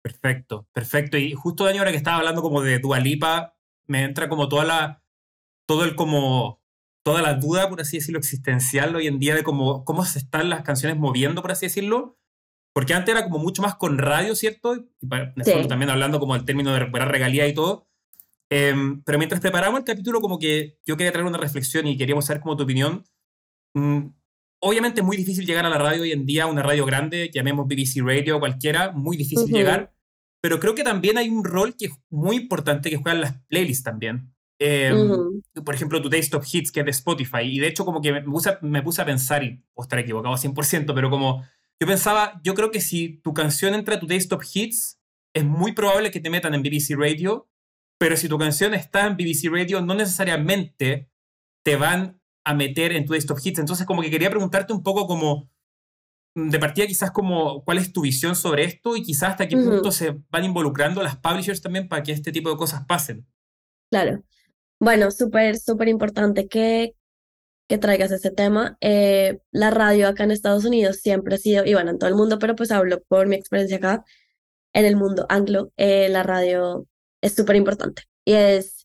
Perfecto, 0.03 0.67
perfecto. 0.73 1.17
Y 1.17 1.31
justo 1.31 1.63
Dani, 1.63 1.77
ahora 1.77 1.91
que 1.91 1.97
estaba 1.97 2.17
hablando 2.17 2.41
como 2.41 2.61
de 2.61 2.79
Dualipa, 2.79 3.55
me 3.87 4.03
entra 4.03 4.27
como 4.27 4.49
toda 4.49 4.65
la, 4.65 5.01
todo 5.65 5.85
el 5.85 5.95
como, 5.95 6.61
toda 7.05 7.21
la 7.21 7.35
duda, 7.35 7.69
por 7.69 7.79
así 7.79 7.97
decirlo, 7.97 8.19
existencial 8.19 8.93
hoy 8.97 9.07
en 9.07 9.17
día 9.17 9.33
de 9.33 9.43
cómo, 9.43 9.85
cómo 9.85 10.03
se 10.03 10.19
están 10.19 10.49
las 10.49 10.63
canciones 10.63 10.97
moviendo, 10.97 11.41
por 11.41 11.53
así 11.53 11.67
decirlo. 11.67 12.19
Porque 12.73 12.93
antes 12.93 13.15
era 13.15 13.23
como 13.23 13.39
mucho 13.39 13.61
más 13.61 13.75
con 13.75 13.97
radio, 13.97 14.35
¿cierto? 14.35 14.75
Y 14.75 15.67
también 15.67 15.89
hablando 15.89 16.19
como 16.19 16.33
del 16.33 16.43
término 16.43 16.73
de 16.73 16.79
recuperar 16.79 17.11
regalía 17.11 17.47
y 17.47 17.53
todo. 17.53 17.87
Em, 18.49 19.03
pero 19.03 19.17
mientras 19.17 19.39
preparamos 19.39 19.79
el 19.79 19.85
capítulo, 19.85 20.19
como 20.19 20.37
que 20.37 20.77
yo 20.85 20.97
quería 20.97 21.13
traer 21.13 21.27
una 21.27 21.37
reflexión 21.37 21.87
y 21.87 21.97
queríamos 21.97 22.25
saber 22.25 22.41
como 22.41 22.57
tu 22.57 22.63
opinión. 22.63 23.05
Mm, 23.73 24.18
obviamente 24.61 25.01
es 25.01 25.05
muy 25.05 25.17
difícil 25.17 25.45
llegar 25.45 25.65
a 25.65 25.69
la 25.69 25.77
radio 25.77 26.03
hoy 26.03 26.11
en 26.11 26.25
día, 26.25 26.45
una 26.45 26.63
radio 26.63 26.85
grande, 26.85 27.29
llamemos 27.33 27.67
BBC 27.67 28.01
Radio 28.03 28.37
o 28.37 28.39
cualquiera, 28.39 28.91
muy 28.91 29.17
difícil 29.17 29.53
llegar. 29.53 29.93
Pero 30.41 30.59
creo 30.59 30.75
que 30.75 30.83
también 30.83 31.17
hay 31.17 31.29
un 31.29 31.43
rol 31.43 31.75
que 31.75 31.87
es 31.87 31.91
muy 32.09 32.37
importante 32.37 32.89
que 32.89 32.97
juegan 32.97 33.21
las 33.21 33.41
playlists 33.47 33.83
también. 33.83 34.33
Em, 34.61 35.41
por 35.65 35.73
ejemplo, 35.73 36.01
Today's 36.01 36.29
Top 36.29 36.43
Hits, 36.49 36.71
que 36.71 36.81
es 36.81 36.85
de 36.85 36.91
Spotify. 36.91 37.41
Y 37.43 37.59
de 37.59 37.67
hecho, 37.67 37.85
como 37.85 38.01
que 38.01 38.11
me 38.11 38.21
puse, 38.21 38.57
me 38.61 38.81
puse 38.81 39.01
a 39.01 39.05
pensar, 39.05 39.43
y 39.43 39.63
puedo 39.73 39.85
estar 39.85 39.99
equivocado 39.99 40.35
100%, 40.35 40.93
pero 40.93 41.09
como 41.09 41.43
yo 41.81 41.87
pensaba, 41.87 42.41
yo 42.43 42.53
creo 42.55 42.71
que 42.71 42.81
si 42.81 43.21
tu 43.21 43.33
canción 43.33 43.73
entra 43.73 43.95
a 43.95 43.99
Today's 43.99 44.27
Top 44.27 44.43
Hits, 44.53 44.99
es 45.33 45.45
muy 45.45 45.71
probable 45.71 46.11
que 46.11 46.19
te 46.19 46.29
metan 46.29 46.53
en 46.53 46.61
BBC 46.61 46.95
Radio, 46.97 47.49
pero 47.97 48.17
si 48.17 48.27
tu 48.27 48.37
canción 48.37 48.73
está 48.73 49.07
en 49.07 49.15
BBC 49.15 49.49
Radio, 49.49 49.81
no 49.81 49.93
necesariamente 49.93 51.09
te 51.63 51.75
van 51.75 52.18
a 52.49 52.55
meter 52.55 52.93
en 52.93 53.05
tu 53.05 53.13
desktop 53.13 53.37
hits. 53.43 53.59
Entonces, 53.59 53.85
como 53.85 54.01
que 54.01 54.09
quería 54.09 54.31
preguntarte 54.31 54.73
un 54.73 54.81
poco 54.81 55.05
como, 55.05 55.51
mm, 56.33 56.49
de 56.49 56.59
partida 56.59 56.87
quizás 56.87 57.11
como, 57.11 57.63
¿cuál 57.63 57.77
es 57.77 57.93
tu 57.93 58.01
visión 58.01 58.35
sobre 58.35 58.63
esto? 58.63 58.95
Y 58.95 59.03
quizás 59.03 59.31
hasta 59.31 59.47
qué 59.47 59.55
punto 59.55 59.91
se 59.91 60.17
van 60.31 60.45
involucrando 60.45 61.03
las 61.03 61.17
publishers 61.17 61.61
también 61.61 61.87
para 61.87 62.01
que 62.01 62.11
este 62.11 62.31
tipo 62.31 62.49
de 62.49 62.57
cosas 62.57 62.85
pasen. 62.87 63.27
Claro. 63.91 64.23
Bueno, 64.79 65.11
súper, 65.11 65.57
súper 65.59 65.89
importante 65.89 66.47
que, 66.47 66.95
que 67.67 67.77
traigas 67.77 68.11
ese 68.11 68.31
tema. 68.31 68.77
Eh, 68.81 69.39
la 69.51 69.69
radio 69.69 70.07
acá 70.07 70.23
en 70.23 70.31
Estados 70.31 70.65
Unidos 70.65 70.97
siempre 70.97 71.35
ha 71.35 71.37
sido, 71.37 71.65
y 71.65 71.75
bueno, 71.75 71.91
en 71.91 71.99
todo 71.99 72.09
el 72.09 72.15
mundo, 72.15 72.39
pero 72.39 72.55
pues 72.55 72.71
hablo 72.71 73.03
por 73.07 73.27
mi 73.27 73.35
experiencia 73.35 73.77
acá, 73.77 74.03
en 74.73 74.85
el 74.85 74.95
mundo 74.95 75.27
anglo, 75.29 75.71
eh, 75.77 76.09
la 76.09 76.23
radio 76.23 76.87
es 77.21 77.35
súper 77.35 77.57
importante. 77.57 78.03
Y 78.25 78.33
es 78.33 78.78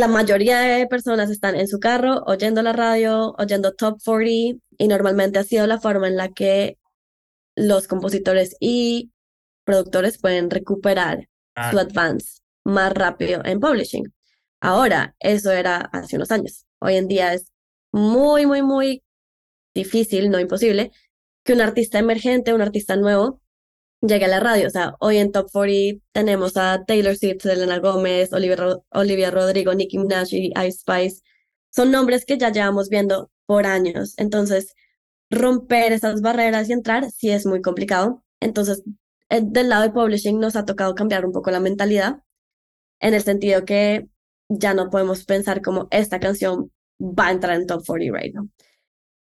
la 0.00 0.08
mayoría 0.08 0.60
de 0.60 0.86
personas 0.86 1.28
están 1.28 1.54
en 1.56 1.68
su 1.68 1.78
carro 1.78 2.24
oyendo 2.26 2.62
la 2.62 2.72
radio, 2.72 3.34
oyendo 3.38 3.74
Top 3.74 3.98
40 4.02 4.58
y 4.78 4.88
normalmente 4.88 5.38
ha 5.38 5.44
sido 5.44 5.66
la 5.66 5.78
forma 5.78 6.08
en 6.08 6.16
la 6.16 6.30
que 6.30 6.78
los 7.54 7.86
compositores 7.86 8.56
y 8.60 9.12
productores 9.64 10.18
pueden 10.18 10.48
recuperar 10.48 11.28
su 11.70 11.78
advance 11.78 12.40
más 12.64 12.94
rápido 12.94 13.42
en 13.44 13.60
publishing. 13.60 14.10
Ahora, 14.62 15.14
eso 15.20 15.52
era 15.52 15.76
hace 15.92 16.16
unos 16.16 16.30
años. 16.30 16.64
Hoy 16.80 16.96
en 16.96 17.06
día 17.06 17.34
es 17.34 17.52
muy, 17.92 18.46
muy, 18.46 18.62
muy 18.62 19.02
difícil, 19.74 20.30
no 20.30 20.40
imposible, 20.40 20.92
que 21.44 21.52
un 21.52 21.60
artista 21.60 21.98
emergente, 21.98 22.54
un 22.54 22.62
artista 22.62 22.96
nuevo, 22.96 23.42
llegue 24.00 24.24
a 24.24 24.28
la 24.28 24.40
radio. 24.40 24.66
O 24.66 24.70
sea, 24.70 24.94
hoy 25.00 25.18
en 25.18 25.32
Top 25.32 25.50
40 25.52 26.04
tenemos 26.12 26.56
a 26.56 26.84
Taylor 26.86 27.16
Swift, 27.16 27.42
Selena 27.42 27.78
Gómez, 27.78 28.30
Olivia, 28.32 29.30
Rodrigo, 29.30 29.74
Nicki 29.74 29.98
Minaj 29.98 30.32
y 30.32 30.52
Ice 30.66 30.78
Spice. 30.80 31.22
Son 31.70 31.90
nombres 31.90 32.24
que 32.24 32.38
ya 32.38 32.50
llevamos 32.50 32.88
viendo 32.88 33.30
por 33.46 33.66
años. 33.66 34.14
Entonces, 34.18 34.74
romper 35.30 35.92
esas 35.92 36.20
barreras 36.22 36.68
y 36.68 36.72
entrar 36.72 37.10
sí 37.10 37.30
es 37.30 37.46
muy 37.46 37.62
complicado. 37.62 38.24
Entonces, 38.40 38.82
eh, 39.28 39.40
del 39.42 39.68
lado 39.68 39.82
de 39.84 39.90
publishing 39.90 40.40
nos 40.40 40.56
ha 40.56 40.64
tocado 40.64 40.94
cambiar 40.94 41.24
un 41.26 41.32
poco 41.32 41.50
la 41.50 41.60
mentalidad 41.60 42.20
en 43.00 43.14
el 43.14 43.22
sentido 43.22 43.64
que 43.64 44.08
ya 44.48 44.74
no 44.74 44.90
podemos 44.90 45.24
pensar 45.24 45.62
como 45.62 45.88
esta 45.90 46.20
canción 46.20 46.72
va 47.00 47.28
a 47.28 47.32
entrar 47.32 47.56
en 47.56 47.66
Top 47.66 47.84
40 47.86 48.18
radio. 48.18 48.48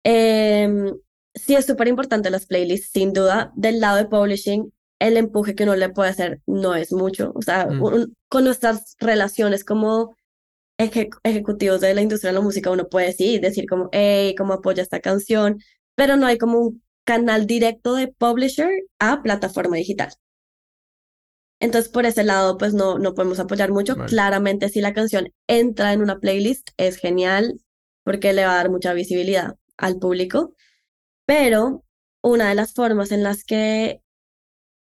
Eh, 0.03 0.93
sí 1.39 1.55
es 1.55 1.65
súper 1.65 1.87
importante 1.87 2.29
las 2.29 2.45
playlists, 2.45 2.91
sin 2.91 3.13
duda. 3.13 3.51
Del 3.55 3.79
lado 3.79 3.97
de 3.97 4.05
publishing, 4.05 4.71
el 4.99 5.17
empuje 5.17 5.55
que 5.55 5.63
uno 5.63 5.75
le 5.75 5.89
puede 5.89 6.09
hacer 6.09 6.41
no 6.45 6.75
es 6.75 6.91
mucho. 6.91 7.31
O 7.35 7.41
sea, 7.41 7.67
mm. 7.67 8.13
con 8.27 8.43
nuestras 8.43 8.95
relaciones 8.99 9.63
como 9.63 10.15
ejecutivos 10.77 11.81
de 11.81 11.93
la 11.93 12.01
industria 12.01 12.29
de 12.29 12.35
la 12.35 12.43
música, 12.43 12.71
uno 12.71 12.87
puede 12.87 13.11
sí 13.13 13.39
decir 13.39 13.65
como, 13.67 13.89
hey, 13.91 14.33
¿cómo 14.37 14.53
apoya 14.53 14.81
esta 14.81 15.01
canción? 15.01 15.59
Pero 15.95 16.15
no 16.15 16.25
hay 16.25 16.37
como 16.37 16.59
un 16.59 16.83
canal 17.03 17.47
directo 17.47 17.95
de 17.95 18.07
publisher 18.07 18.69
a 18.99 19.21
plataforma 19.21 19.75
digital. 19.75 20.13
Entonces, 21.59 21.91
por 21.91 22.05
ese 22.05 22.23
lado, 22.23 22.57
pues 22.57 22.73
no, 22.73 22.97
no 22.99 23.13
podemos 23.13 23.39
apoyar 23.39 23.71
mucho. 23.71 23.97
Claramente, 23.97 24.69
si 24.69 24.79
la 24.79 24.93
canción 24.93 25.33
entra 25.47 25.91
en 25.91 26.01
una 26.01 26.19
playlist, 26.19 26.69
es 26.77 26.97
genial 26.97 27.59
porque 28.03 28.31
le 28.31 28.45
va 28.45 28.53
a 28.53 28.55
dar 28.55 28.69
mucha 28.69 28.93
visibilidad 28.93 29.55
al 29.75 29.99
público. 29.99 30.53
Pero 31.29 31.85
una 32.23 32.49
de 32.49 32.55
las 32.55 32.73
formas 32.73 33.11
en 33.11 33.21
las 33.21 33.43
que, 33.43 34.01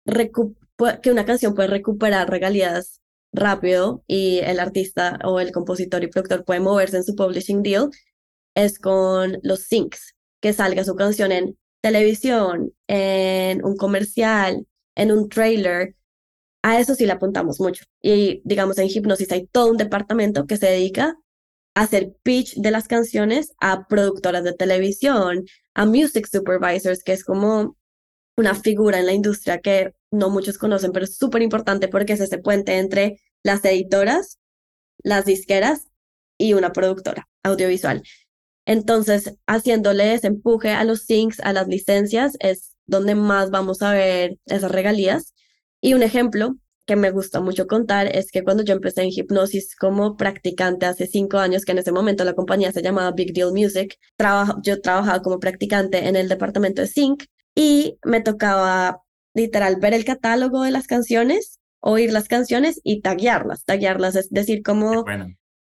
que 0.06 1.12
una 1.12 1.26
canción 1.26 1.56
puede 1.56 1.68
recuperar 1.68 2.30
regalías 2.30 3.02
rápido 3.34 4.06
y 4.08 4.40
el 4.40 4.62
artista 4.62 5.20
o 5.26 5.42
el 5.42 5.52
compositor 5.52 6.06
y 6.06 6.08
productor 6.08 6.46
puede 6.46 6.62
moverse 6.62 6.96
en 6.96 7.04
su 7.04 7.18
publishing 7.18 7.64
deal 7.64 7.90
es 8.56 8.80
con 8.80 9.40
los 9.44 9.64
syncs, 9.64 10.16
que 10.40 10.54
salga 10.54 10.86
su 10.86 10.96
canción 10.96 11.34
en 11.34 11.58
televisión, 11.82 12.72
en 12.88 13.66
un 13.66 13.76
comercial, 13.76 14.66
en 14.96 15.12
un 15.12 15.28
trailer. 15.28 15.98
A 16.62 16.80
eso 16.80 16.96
sí 16.96 17.06
le 17.06 17.12
apuntamos 17.12 17.60
mucho. 17.60 17.84
Y 18.02 18.42
digamos, 18.46 18.78
en 18.78 18.88
Hipnosis 18.90 19.34
hay 19.34 19.48
todo 19.48 19.70
un 19.70 19.76
departamento 19.76 20.48
que 20.48 20.56
se 20.56 20.68
dedica 20.68 21.18
hacer 21.74 22.14
pitch 22.24 22.56
de 22.56 22.72
las 22.72 22.88
canciones 22.88 23.54
a 23.60 23.88
productoras 23.88 24.44
de 24.44 24.54
televisión, 24.54 25.46
a 25.74 25.86
music 25.86 26.28
supervisors, 26.28 27.04
que 27.04 27.14
es 27.14 27.24
como 27.24 27.78
una 28.38 28.56
figura 28.56 29.00
en 29.00 29.06
la 29.06 29.14
industria 29.14 29.60
que 29.60 29.94
no 30.12 30.30
muchos 30.30 30.58
conocen, 30.58 30.92
pero 30.92 31.06
es 31.06 31.18
súper 31.18 31.42
importante 31.42 31.88
porque 31.88 32.14
es 32.14 32.20
ese 32.20 32.38
puente 32.38 32.78
entre 32.78 33.22
las 33.44 33.64
editoras, 33.64 34.40
las 35.04 35.26
disqueras 35.26 35.88
y 36.38 36.54
una 36.54 36.74
productora 36.74 37.30
audiovisual. 37.44 38.04
Entonces, 38.66 39.38
haciéndole 39.48 40.14
ese 40.14 40.28
empuje 40.28 40.70
a 40.70 40.84
los 40.84 41.06
syncs, 41.06 41.40
a 41.40 41.54
las 41.54 41.68
licencias, 41.68 42.36
es 42.40 42.76
donde 42.86 43.16
más 43.16 43.50
vamos 43.50 43.82
a 43.82 43.94
ver 43.94 44.38
esas 44.46 44.72
regalías. 44.72 45.34
Y 45.82 45.94
un 45.94 46.04
ejemplo 46.04 46.58
que 46.86 46.96
me 46.96 47.12
gusta 47.12 47.40
mucho 47.40 47.68
contar 47.68 48.08
es 48.08 48.32
que 48.32 48.44
cuando 48.44 48.64
yo 48.64 48.74
empecé 48.74 49.04
en 49.04 49.10
hipnosis 49.12 49.76
como 49.76 50.18
practicante 50.18 50.86
hace 50.86 51.08
cinco 51.08 51.38
años, 51.38 51.64
que 51.64 51.72
en 51.72 51.80
ese 51.80 51.92
momento 51.92 52.24
la 52.24 52.34
compañía 52.34 52.72
se 52.72 52.82
llamaba 52.82 53.12
Big 53.12 53.34
Deal 53.34 53.54
Music, 53.54 53.98
yo 54.64 54.82
trabajaba 54.82 55.22
como 55.22 55.40
practicante 55.40 56.08
en 56.08 56.16
el 56.16 56.28
departamento 56.28 56.82
de 56.82 56.88
Sync 56.88 57.26
y 57.56 57.98
me 58.04 58.22
tocaba 58.22 59.02
literal 59.34 59.78
ver 59.78 59.94
el 59.94 60.06
catálogo 60.06 60.64
de 60.64 60.72
las 60.72 60.88
canciones, 60.88 61.60
oír 61.80 62.12
las 62.12 62.28
canciones 62.28 62.80
y 62.84 63.02
taguearlas. 63.02 63.64
Taguearlas 63.64 64.16
es 64.16 64.30
decir, 64.30 64.64
como 64.64 65.06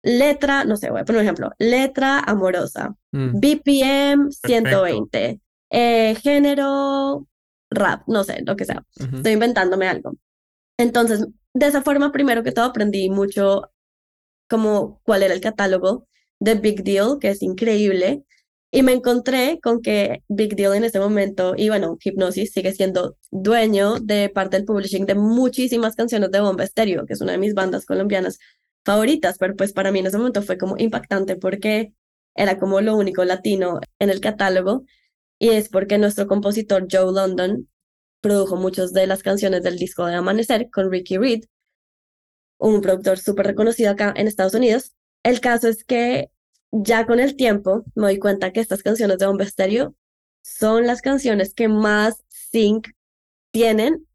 letra, 0.01 0.65
no 0.65 0.75
sé, 0.77 0.89
voy 0.89 1.01
a 1.01 1.05
poner 1.05 1.21
un 1.21 1.25
ejemplo, 1.25 1.51
letra 1.59 2.19
amorosa, 2.19 2.95
mm. 3.11 3.39
BPM 3.39 4.31
120, 4.31 5.39
eh, 5.69 6.15
género 6.21 7.27
rap, 7.69 8.03
no 8.07 8.23
sé, 8.23 8.43
lo 8.45 8.55
que 8.55 8.65
sea. 8.65 8.83
Estoy 8.95 9.33
inventándome 9.33 9.87
algo. 9.87 10.13
Entonces, 10.77 11.25
de 11.53 11.67
esa 11.67 11.81
forma, 11.83 12.11
primero 12.11 12.43
que 12.43 12.51
todo, 12.51 12.65
aprendí 12.65 13.09
mucho 13.09 13.71
como 14.49 15.01
cuál 15.03 15.23
era 15.23 15.33
el 15.33 15.41
catálogo 15.41 16.07
de 16.39 16.55
Big 16.55 16.83
Deal, 16.83 17.17
que 17.19 17.29
es 17.29 17.41
increíble. 17.41 18.23
Y 18.71 18.83
me 18.83 18.93
encontré 18.93 19.59
con 19.61 19.81
que 19.81 20.23
Big 20.27 20.55
Deal 20.55 20.75
en 20.75 20.83
ese 20.83 20.99
momento, 20.99 21.53
y 21.55 21.69
bueno, 21.69 21.97
Hypnosis 22.03 22.51
sigue 22.53 22.73
siendo 22.73 23.17
dueño 23.31 23.99
de 23.99 24.29
parte 24.29 24.57
del 24.57 24.65
publishing 24.65 25.05
de 25.05 25.15
muchísimas 25.15 25.95
canciones 25.95 26.31
de 26.31 26.41
Bomba 26.41 26.63
Estéreo, 26.63 27.05
que 27.05 27.13
es 27.13 27.21
una 27.21 27.33
de 27.33 27.37
mis 27.37 27.53
bandas 27.53 27.85
colombianas 27.85 28.39
favoritas, 28.83 29.37
pero 29.39 29.55
pues 29.55 29.73
para 29.73 29.91
mí 29.91 29.99
en 29.99 30.07
ese 30.07 30.17
momento 30.17 30.41
fue 30.41 30.57
como 30.57 30.75
impactante 30.77 31.35
porque 31.35 31.93
era 32.35 32.57
como 32.59 32.81
lo 32.81 32.95
único 32.95 33.23
latino 33.25 33.79
en 33.99 34.09
el 34.09 34.19
catálogo 34.19 34.85
y 35.39 35.49
es 35.49 35.69
porque 35.69 35.97
nuestro 35.97 36.27
compositor 36.27 36.87
Joe 36.91 37.13
London 37.13 37.67
produjo 38.23 38.55
muchas 38.55 38.93
de 38.93 39.05
las 39.05 39.21
canciones 39.21 39.63
del 39.63 39.77
disco 39.77 40.05
de 40.05 40.15
Amanecer 40.15 40.69
con 40.71 40.89
Ricky 40.89 41.17
Reed, 41.17 41.43
un 42.57 42.79
productor 42.79 43.19
súper 43.19 43.47
reconocido 43.47 43.91
acá 43.91 44.13
en 44.15 44.27
Estados 44.27 44.53
Unidos. 44.53 44.93
El 45.23 45.41
caso 45.41 45.67
es 45.67 45.83
que 45.83 46.31
ya 46.71 47.05
con 47.05 47.19
el 47.19 47.35
tiempo 47.35 47.83
me 47.95 48.07
doy 48.07 48.19
cuenta 48.19 48.53
que 48.53 48.61
estas 48.61 48.81
canciones 48.81 49.19
de 49.19 49.25
Bomba 49.27 49.45
son 50.41 50.87
las 50.87 51.01
canciones 51.01 51.53
que 51.53 51.67
más 51.67 52.23
sync 52.29 52.87
tienen 53.51 54.07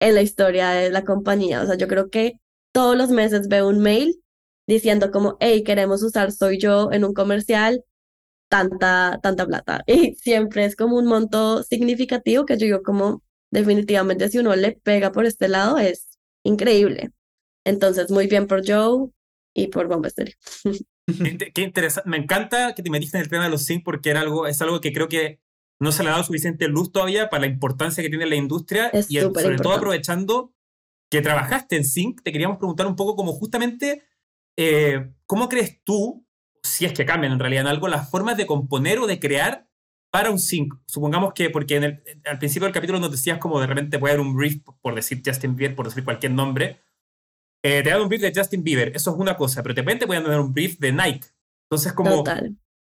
en 0.00 0.14
la 0.14 0.22
historia 0.22 0.70
de 0.70 0.90
la 0.90 1.04
compañía. 1.04 1.62
O 1.62 1.66
sea, 1.66 1.76
yo 1.76 1.86
creo 1.86 2.08
que 2.08 2.40
todos 2.72 2.96
los 2.96 3.10
meses 3.10 3.48
veo 3.48 3.68
un 3.68 3.80
mail 3.80 4.22
diciendo 4.66 5.10
como, 5.10 5.36
hey, 5.40 5.64
queremos 5.64 6.02
usar 6.02 6.32
Soy 6.32 6.58
Yo 6.58 6.92
en 6.92 7.04
un 7.04 7.12
comercial, 7.12 7.84
tanta, 8.48 9.20
tanta 9.22 9.46
plata. 9.46 9.84
Y 9.86 10.14
siempre 10.14 10.64
es 10.64 10.76
como 10.76 10.96
un 10.96 11.06
monto 11.06 11.62
significativo 11.62 12.46
que 12.46 12.56
yo 12.56 12.66
digo 12.66 12.82
como 12.82 13.22
definitivamente 13.50 14.28
si 14.28 14.38
uno 14.38 14.54
le 14.56 14.72
pega 14.72 15.12
por 15.12 15.24
este 15.24 15.48
lado 15.48 15.78
es 15.78 16.18
increíble. 16.44 17.10
Entonces, 17.64 18.10
muy 18.10 18.26
bien 18.26 18.46
por 18.46 18.66
Joe 18.66 19.10
y 19.54 19.68
por 19.68 19.88
Bomba 19.88 20.08
Qué 21.54 21.62
interesante. 21.62 22.08
Me 22.08 22.18
encanta 22.18 22.74
que 22.74 22.82
te 22.82 22.90
metiste 22.90 23.16
en 23.16 23.22
el 23.22 23.30
tema 23.30 23.44
de 23.44 23.50
los 23.50 23.64
sync 23.64 23.84
porque 23.84 24.10
era 24.10 24.20
algo, 24.20 24.46
es 24.46 24.60
algo 24.60 24.80
que 24.80 24.92
creo 24.92 25.08
que 25.08 25.40
no 25.80 25.92
se 25.92 26.02
le 26.02 26.08
ha 26.08 26.12
dado 26.12 26.24
suficiente 26.24 26.68
luz 26.68 26.92
todavía 26.92 27.30
para 27.30 27.42
la 27.42 27.46
importancia 27.46 28.02
que 28.02 28.08
tiene 28.10 28.26
la 28.26 28.36
industria 28.36 28.90
y 29.08 29.18
sobre 29.20 29.56
todo 29.56 29.72
aprovechando 29.72 30.52
que 31.10 31.22
trabajaste 31.22 31.76
en 31.76 31.84
sync, 31.84 32.22
te 32.22 32.32
queríamos 32.32 32.58
preguntar 32.58 32.86
un 32.86 32.96
poco 32.96 33.16
como 33.16 33.32
justamente, 33.32 34.02
eh, 34.56 35.10
¿cómo 35.24 35.48
crees 35.48 35.82
tú 35.82 36.26
si 36.62 36.84
es 36.84 36.92
que 36.92 37.06
cambian 37.06 37.32
en 37.32 37.38
realidad 37.38 37.62
en 37.62 37.68
algo 37.68 37.88
las 37.88 38.10
formas 38.10 38.36
de 38.36 38.46
componer 38.46 38.98
o 38.98 39.06
de 39.06 39.18
crear 39.18 39.68
para 40.10 40.30
un 40.30 40.38
sync. 40.38 40.74
Supongamos 40.86 41.32
que, 41.34 41.50
porque 41.50 41.76
en 41.76 41.84
el, 41.84 42.02
al 42.24 42.38
principio 42.38 42.66
del 42.66 42.74
capítulo 42.74 42.98
nos 42.98 43.10
decías 43.10 43.38
como 43.38 43.60
de 43.60 43.66
repente 43.66 43.98
puede 43.98 44.14
haber 44.14 44.26
un 44.26 44.34
brief, 44.34 44.62
por 44.80 44.94
decir 44.94 45.22
Justin 45.24 45.56
Bieber, 45.56 45.76
por 45.76 45.86
decir 45.86 46.04
cualquier 46.04 46.32
nombre. 46.32 46.82
Eh, 47.62 47.82
te 47.82 47.90
dan 47.90 48.00
un 48.00 48.08
brief 48.08 48.22
de 48.22 48.32
Justin 48.34 48.62
Bieber, 48.62 48.92
eso 48.94 49.10
es 49.10 49.16
una 49.16 49.36
cosa, 49.36 49.62
pero 49.62 49.74
de 49.74 49.82
repente 49.82 50.06
pueden 50.06 50.24
dar 50.24 50.40
un 50.40 50.54
brief 50.54 50.78
de 50.78 50.92
Nike. 50.92 51.28
Entonces, 51.70 51.92
como. 51.92 52.24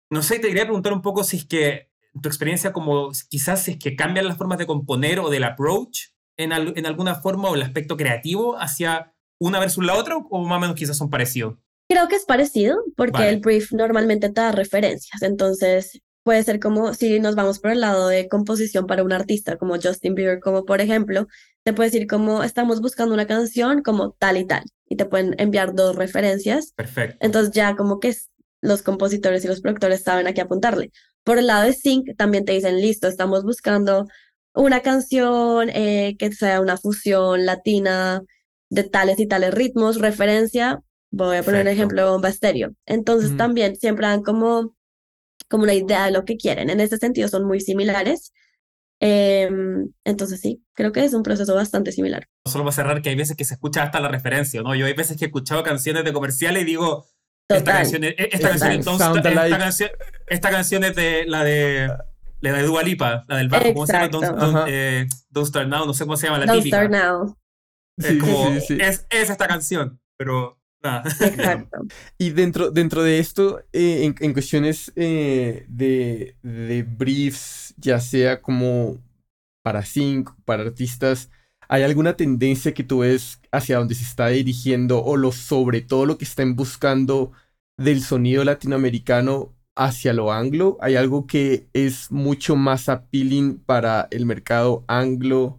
No 0.08 0.22
sé, 0.22 0.38
te 0.38 0.48
quería 0.48 0.64
preguntar 0.64 0.92
un 0.92 1.02
poco 1.02 1.24
si 1.24 1.38
es 1.38 1.44
que 1.44 1.90
tu 2.22 2.28
experiencia, 2.28 2.72
como 2.72 3.10
quizás 3.28 3.64
si 3.64 3.72
es 3.72 3.78
que 3.78 3.96
cambian 3.96 4.28
las 4.28 4.38
formas 4.38 4.58
de 4.58 4.66
componer 4.66 5.18
o 5.18 5.30
del 5.30 5.42
approach 5.42 6.10
en, 6.38 6.52
en 6.52 6.86
alguna 6.86 7.16
forma 7.16 7.48
o 7.48 7.56
el 7.56 7.62
aspecto 7.62 7.96
creativo 7.96 8.56
hacia 8.56 9.14
una 9.40 9.58
versus 9.58 9.84
la 9.84 9.94
otra, 9.94 10.16
o 10.16 10.44
más 10.46 10.58
o 10.58 10.60
menos 10.60 10.76
quizás 10.76 10.96
son 10.96 11.10
parecidos. 11.10 11.56
Creo 11.88 12.08
que 12.08 12.16
es 12.16 12.24
parecido 12.24 12.82
porque 12.96 13.28
el 13.28 13.38
brief 13.38 13.72
normalmente 13.72 14.28
te 14.28 14.40
da 14.40 14.52
referencias, 14.52 15.22
entonces 15.22 16.00
puede 16.24 16.42
ser 16.42 16.58
como 16.58 16.92
si 16.92 17.20
nos 17.20 17.36
vamos 17.36 17.60
por 17.60 17.70
el 17.70 17.80
lado 17.80 18.08
de 18.08 18.28
composición 18.28 18.88
para 18.88 19.04
un 19.04 19.12
artista 19.12 19.56
como 19.56 19.76
Justin 19.80 20.16
Bieber, 20.16 20.40
como 20.40 20.64
por 20.64 20.80
ejemplo, 20.80 21.28
te 21.62 21.72
puede 21.72 21.90
decir 21.90 22.08
como 22.08 22.42
estamos 22.42 22.80
buscando 22.80 23.14
una 23.14 23.28
canción 23.28 23.82
como 23.82 24.10
tal 24.18 24.36
y 24.36 24.44
tal 24.44 24.64
y 24.88 24.96
te 24.96 25.04
pueden 25.04 25.36
enviar 25.38 25.74
dos 25.74 25.94
referencias. 25.94 26.72
Perfecto. 26.72 27.16
Entonces 27.20 27.52
ya 27.54 27.76
como 27.76 28.00
que 28.00 28.14
los 28.60 28.82
compositores 28.82 29.44
y 29.44 29.48
los 29.48 29.60
productores 29.60 30.02
saben 30.02 30.26
a 30.26 30.32
qué 30.32 30.40
apuntarle. 30.40 30.90
Por 31.22 31.38
el 31.38 31.46
lado 31.46 31.64
de 31.64 31.72
Sync 31.72 32.16
también 32.16 32.44
te 32.44 32.52
dicen, 32.52 32.80
listo, 32.80 33.06
estamos 33.08 33.44
buscando 33.44 34.06
una 34.54 34.80
canción 34.80 35.70
eh, 35.70 36.16
que 36.18 36.32
sea 36.32 36.60
una 36.60 36.76
fusión 36.76 37.46
latina 37.46 38.22
de 38.70 38.84
tales 38.84 39.20
y 39.20 39.26
tales 39.26 39.54
ritmos, 39.54 40.00
referencia 40.00 40.82
Voy 41.10 41.36
a 41.36 41.42
poner 41.42 41.62
un 41.62 41.68
ejemplo 41.68 42.04
de 42.04 42.10
bomba 42.10 42.28
estéreo. 42.28 42.74
Entonces 42.84 43.36
también 43.36 43.76
siempre 43.76 44.06
dan 44.06 44.22
como, 44.22 44.74
como 45.48 45.64
una 45.64 45.74
idea 45.74 46.06
de 46.06 46.10
lo 46.12 46.24
que 46.24 46.36
quieren. 46.36 46.70
En 46.70 46.80
ese 46.80 46.98
sentido 46.98 47.28
son 47.28 47.46
muy 47.46 47.60
similares. 47.60 48.32
Em, 48.98 49.90
entonces 50.04 50.40
sí, 50.40 50.62
creo 50.72 50.90
que 50.90 51.04
es 51.04 51.12
un 51.12 51.22
proceso 51.22 51.54
bastante 51.54 51.92
similar. 51.92 52.28
Solo 52.46 52.64
para 52.64 52.74
cerrar 52.74 53.02
que 53.02 53.10
hay 53.10 53.16
veces 53.16 53.36
que 53.36 53.44
se 53.44 53.54
escucha 53.54 53.82
hasta 53.82 54.00
la 54.00 54.08
referencia, 54.08 54.62
¿no? 54.62 54.74
Yo 54.74 54.86
hay 54.86 54.94
veces 54.94 55.16
que 55.16 55.26
he 55.26 55.28
escuchado 55.28 55.62
canciones 55.62 56.04
de 56.04 56.12
comerciales 56.12 56.62
y 56.62 56.66
digo, 56.66 57.06
esta 57.48 57.72
canción, 57.72 58.04
es, 58.04 58.14
esta, 58.18 58.48
canción, 58.48 58.70
esta, 60.26 60.50
canción, 60.50 60.84
es 60.84 60.96
de 60.96 61.26
la 61.26 61.44
de 61.44 61.88
la 62.40 62.52
de 62.52 62.62
Dua 62.64 62.82
Lipa, 62.82 63.24
la 63.28 63.36
del 63.36 63.48
bajo, 63.48 63.72
¿cómo 63.72 63.86
se 63.86 63.92
llama? 63.92 64.08
Don't, 64.08 64.68
eh, 64.68 65.06
Don't, 65.30 65.46
Start 65.46 65.68
Now, 65.68 65.86
no 65.86 65.94
sé 65.94 66.04
cómo 66.04 66.16
se 66.16 66.26
llama 66.26 66.40
la 66.40 66.46
Don't 66.46 66.66
Start 66.66 66.90
Now. 66.90 67.36
Es, 67.98 68.18
como, 68.18 68.48
es, 68.48 69.06
es 69.08 69.30
esta 69.30 69.46
canción, 69.46 70.00
pero 70.18 70.55
Ah. 70.82 71.02
Exacto. 71.20 71.78
y 72.18 72.30
dentro, 72.30 72.70
dentro 72.70 73.02
de 73.02 73.18
esto, 73.18 73.60
eh, 73.72 74.12
en, 74.20 74.32
cuestiones 74.32 74.92
eh, 74.96 75.66
de, 75.68 76.36
de, 76.42 76.82
briefs, 76.82 77.74
ya 77.76 78.00
sea 78.00 78.40
como 78.40 78.98
para 79.62 79.84
sync, 79.84 80.30
para 80.44 80.62
artistas, 80.62 81.30
¿hay 81.68 81.82
alguna 81.82 82.16
tendencia 82.16 82.72
que 82.72 82.84
tú 82.84 83.00
ves 83.00 83.40
hacia 83.50 83.78
donde 83.78 83.94
se 83.94 84.04
está 84.04 84.28
dirigiendo 84.28 85.02
o 85.02 85.16
lo, 85.16 85.32
sobre 85.32 85.80
todo 85.80 86.06
lo 86.06 86.18
que 86.18 86.24
están 86.24 86.54
buscando 86.54 87.32
del 87.76 88.00
sonido 88.02 88.44
latinoamericano 88.44 89.54
hacia 89.74 90.12
lo 90.12 90.32
anglo? 90.32 90.78
¿Hay 90.80 90.96
algo 90.96 91.26
que 91.26 91.68
es 91.72 92.12
mucho 92.12 92.54
más 92.54 92.88
appealing 92.88 93.58
para 93.58 94.08
el 94.10 94.24
mercado 94.26 94.84
anglo? 94.86 95.58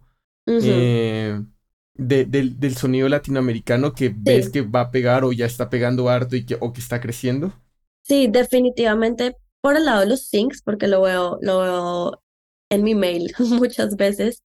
Del, 1.98 2.76
sonido 2.76 3.10
latinoamericano 3.10 3.93
que 3.93 4.14
ves 4.16 4.50
que 4.50 4.62
va 4.62 4.82
a 4.82 4.91
pegar 4.91 5.24
o 5.24 5.32
ya 5.32 5.45
está 5.45 5.70
pegando 5.70 6.10
harto 6.10 6.36
y 6.36 6.45
que, 6.45 6.58
o 6.60 6.74
que 6.74 6.82
está 6.82 7.02
creciendo? 7.02 7.54
Sí, 8.04 8.28
definitivamente 8.28 9.36
por 9.62 9.76
el 9.76 9.86
lado 9.86 10.02
de 10.02 10.08
los 10.08 10.28
syncs, 10.28 10.62
porque 10.62 10.88
lo 10.88 11.02
veo, 11.02 11.38
lo 11.41 11.60
veo 11.60 12.24
en 12.70 12.84
mi 12.84 12.95
mail 12.95 13.34
muchas 13.39 13.95
veces, 13.95 14.43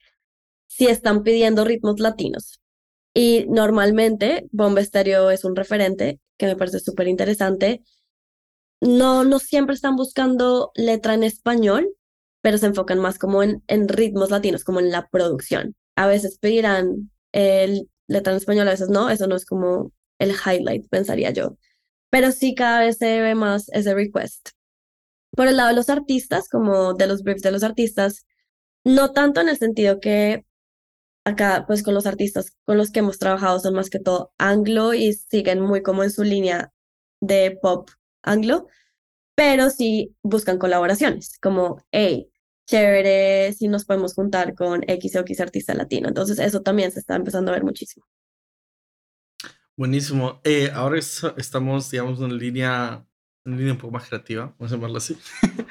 si 0.68 0.88
están 0.88 1.24
pidiendo 1.24 1.66
ritmos 1.66 2.00
latinos. 2.00 2.60
Y 3.14 3.46
normalmente 3.50 4.48
Bomba 4.52 4.82
Estéreo 4.82 5.30
es 5.32 5.44
un 5.44 5.56
referente 5.56 6.20
que 6.38 6.46
me 6.46 6.56
parece 6.56 6.80
súper 6.80 7.08
interesante. 7.08 7.84
No, 8.80 9.24
no 9.26 9.38
siempre 9.40 9.76
están 9.76 9.96
buscando 9.96 10.72
letra 10.76 11.14
en 11.14 11.24
español, 11.24 11.90
pero 12.42 12.58
se 12.58 12.68
enfocan 12.68 13.00
más 13.00 13.20
como 13.20 13.44
en, 13.44 13.62
en 13.68 13.88
ritmos 13.88 14.32
latinos, 14.32 14.64
como 14.64 14.80
en 14.80 14.92
la 14.92 15.08
producción. 15.10 15.76
A 15.96 16.08
veces 16.08 16.40
pedirán 16.40 17.12
el 17.32 17.90
letra 18.08 18.34
en 18.34 18.38
español, 18.38 18.68
a 18.68 18.72
veces 18.72 18.90
no, 18.90 19.10
eso 19.10 19.28
no 19.28 19.36
es 19.36 19.46
como 19.46 19.92
el 20.20 20.32
highlight, 20.32 20.88
pensaría 20.90 21.32
yo. 21.32 21.58
Pero 22.10 22.32
sí 22.32 22.56
cada 22.56 22.82
vez 22.82 22.98
se 22.98 23.22
ve 23.22 23.36
más 23.36 23.70
ese 23.70 23.94
request. 23.94 24.50
Por 25.36 25.48
el 25.48 25.58
lado 25.58 25.70
de 25.70 25.76
los 25.76 25.90
artistas, 25.90 26.50
como 26.50 26.94
de 26.94 27.08
los 27.08 27.24
briefs 27.24 27.42
de 27.42 27.52
los 27.52 27.64
artistas, 27.64 28.26
no 28.84 29.12
tanto 29.14 29.42
en 29.42 29.50
el 29.50 29.58
sentido 29.58 30.00
que 30.00 30.46
acá, 31.26 31.66
pues 31.68 31.84
con 31.84 31.94
los 31.94 32.08
artistas 32.08 32.52
con 32.66 32.78
los 32.78 32.92
que 32.92 33.00
hemos 33.00 33.20
trabajado 33.20 33.60
son 33.60 33.76
más 33.76 33.90
que 33.90 34.00
todo 34.00 34.34
anglo 34.38 34.94
y 34.94 35.14
siguen 35.14 35.62
muy 35.62 35.82
como 35.84 36.04
en 36.04 36.12
su 36.12 36.24
línea 36.24 36.74
de 37.22 37.58
pop 37.62 37.90
anglo, 38.24 38.68
pero 39.36 39.70
sí 39.70 40.16
buscan 40.24 40.58
colaboraciones, 40.58 41.38
como, 41.40 41.84
hey, 41.92 42.31
chévere 42.72 43.52
si 43.54 43.68
nos 43.68 43.84
podemos 43.86 44.14
juntar 44.14 44.56
con 44.56 44.82
X 44.88 45.16
o 45.18 45.20
X 45.20 45.42
artista 45.42 45.74
latino. 45.74 46.08
Entonces 46.08 46.40
eso 46.40 46.62
también 46.62 46.92
se 46.92 47.00
está 47.00 47.16
empezando 47.16 47.52
a 47.52 47.56
ver 47.56 47.64
muchísimo. 47.64 48.06
Buenísimo. 49.76 50.40
Eh, 50.44 50.72
ahora 50.74 50.98
estamos, 51.00 51.92
digamos, 51.92 52.22
en 52.22 52.38
línea, 52.38 53.06
en 53.46 53.58
línea 53.58 53.74
un 53.74 53.80
poco 53.80 53.94
más 53.94 54.08
creativa, 54.08 54.54
vamos 54.58 54.72
a 54.72 54.76
llamarlo 54.76 54.98
así. 54.98 55.18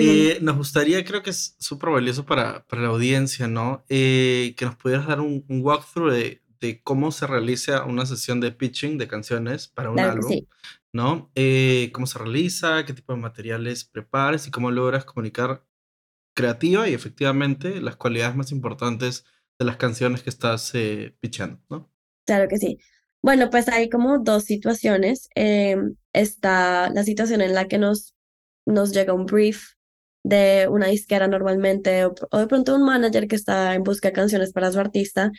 Eh, 0.00 0.38
nos 0.40 0.56
gustaría, 0.56 1.04
creo 1.04 1.22
que 1.22 1.30
es 1.30 1.54
súper 1.58 1.90
valioso 1.90 2.24
para, 2.24 2.64
para 2.66 2.82
la 2.82 2.88
audiencia, 2.88 3.46
¿no? 3.46 3.84
Eh, 3.90 4.54
que 4.56 4.64
nos 4.64 4.74
pudieras 4.76 5.06
dar 5.06 5.20
un, 5.20 5.44
walkthrough 5.48 6.10
de, 6.10 6.42
de 6.60 6.82
cómo 6.82 7.12
se 7.12 7.26
realiza 7.26 7.84
una 7.84 8.06
sesión 8.06 8.40
de 8.40 8.52
pitching 8.52 8.96
de 8.96 9.06
canciones 9.06 9.68
para 9.68 9.90
un 9.90 10.00
álbum, 10.00 10.46
¿no? 10.92 11.30
Eh, 11.34 11.90
¿Cómo 11.92 12.06
se 12.06 12.18
realiza? 12.18 12.84
¿Qué 12.86 12.94
tipo 12.94 13.12
de 13.12 13.20
materiales 13.20 13.84
preparas? 13.84 14.48
Y 14.48 14.50
cómo 14.50 14.70
logras 14.70 15.04
comunicar 15.04 15.65
creativa 16.36 16.88
y 16.88 16.94
efectivamente 16.94 17.80
las 17.80 17.96
cualidades 17.96 18.36
más 18.36 18.52
importantes 18.52 19.24
de 19.58 19.64
las 19.64 19.78
canciones 19.78 20.22
que 20.22 20.30
estás 20.30 20.70
eh, 20.74 21.16
pitchando, 21.18 21.60
¿no? 21.68 21.90
Claro 22.26 22.46
que 22.46 22.58
sí. 22.58 22.78
Bueno, 23.22 23.50
pues 23.50 23.68
hay 23.68 23.88
como 23.88 24.18
dos 24.18 24.44
situaciones. 24.44 25.28
Em, 25.34 25.96
está 26.12 26.90
la 26.90 27.02
situación 27.02 27.40
en 27.40 27.54
la 27.54 27.66
que 27.66 27.78
nos, 27.78 28.14
nos 28.66 28.92
llega 28.92 29.14
un 29.14 29.26
brief 29.26 29.72
de 30.22 30.68
una 30.68 30.88
disquera 30.88 31.26
normalmente 31.28 32.04
o, 32.04 32.14
de 32.38 32.46
pronto 32.48 32.74
un 32.74 32.84
manager 32.84 33.28
que 33.28 33.36
está 33.36 33.74
en 33.74 33.84
busca 33.84 34.08
de 34.08 34.12
canciones 34.12 34.52
para 34.52 34.72
su 34.72 34.80
artista 34.80 35.30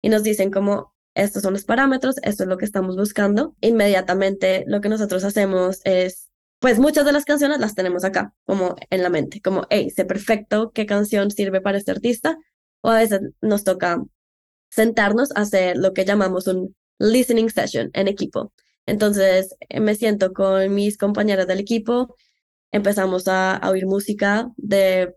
y 0.00 0.08
nos 0.08 0.22
dicen 0.22 0.50
como 0.50 0.94
estos 1.14 1.42
son 1.42 1.54
los 1.54 1.64
parámetros, 1.64 2.16
esto 2.22 2.44
es 2.44 2.48
lo 2.48 2.56
que 2.56 2.64
estamos 2.64 2.96
buscando. 2.96 3.56
Inmediatamente 3.60 4.64
lo 4.68 4.80
que 4.80 4.88
nosotros 4.88 5.24
hacemos 5.24 5.80
es, 5.84 6.30
pues 6.58 6.78
muchas 6.78 7.04
de 7.04 7.12
las 7.12 7.24
canciones 7.24 7.58
las 7.60 7.74
tenemos 7.74 8.04
acá, 8.04 8.34
como 8.44 8.76
en 8.90 9.02
la 9.02 9.10
mente, 9.10 9.40
como, 9.40 9.66
hey, 9.70 9.90
sé 9.90 10.04
perfecto 10.04 10.72
qué 10.72 10.86
canción 10.86 11.30
sirve 11.30 11.60
para 11.60 11.78
este 11.78 11.92
artista, 11.92 12.38
o 12.80 12.90
a 12.90 12.98
veces 12.98 13.20
nos 13.40 13.64
toca 13.64 14.02
sentarnos 14.70 15.30
a 15.32 15.42
hacer 15.42 15.76
lo 15.76 15.94
que 15.94 16.04
llamamos 16.04 16.46
un 16.46 16.76
listening 16.98 17.50
session 17.50 17.90
en 17.94 18.08
equipo. 18.08 18.52
Entonces 18.86 19.54
me 19.80 19.94
siento 19.94 20.32
con 20.32 20.74
mis 20.74 20.96
compañeras 20.98 21.46
del 21.46 21.60
equipo 21.60 22.16
empezamos 22.70 23.28
a, 23.28 23.60
oír 23.68 23.86
música 23.86 24.50
de 24.56 25.14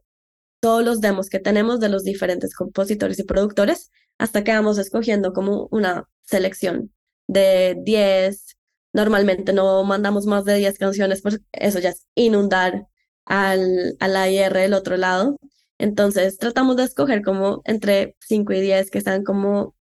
todos 0.60 0.84
los 0.84 1.02
demos 1.02 1.30
que 1.30 1.40
tenemos 1.40 1.80
de 1.80 1.90
los 1.90 2.04
diferentes 2.04 2.54
compositores 2.56 3.20
y 3.20 3.24
productores 3.24 3.92
hasta 4.18 4.44
que 4.44 4.52
vamos 4.52 4.78
escogiendo 4.78 5.34
como 5.34 5.68
una 5.72 6.08
selección 6.22 6.94
de 7.28 7.78
10. 7.84 8.58
Normalmente 8.94 9.54
no 9.54 9.84
mandamos 9.84 10.26
más 10.26 10.46
de 10.46 10.56
10 10.56 10.78
canciones, 10.78 11.22
porque 11.22 11.40
eso 11.54 11.80
ya 11.80 11.90
es 11.90 12.08
inundar 12.16 12.88
al, 13.26 13.96
al 14.00 14.16
AIR 14.16 14.54
del 14.54 14.74
otro 14.74 14.98
lado. 14.98 15.38
Entonces 15.78 16.38
tratamos 16.38 16.78
de 16.78 16.84
escoger 16.84 17.24
como 17.24 17.62
entre 17.66 18.16
5 18.20 18.54
y 18.54 18.62
10 18.62 18.92
que 18.92 19.00
están 19.00 19.24
como 19.24 19.76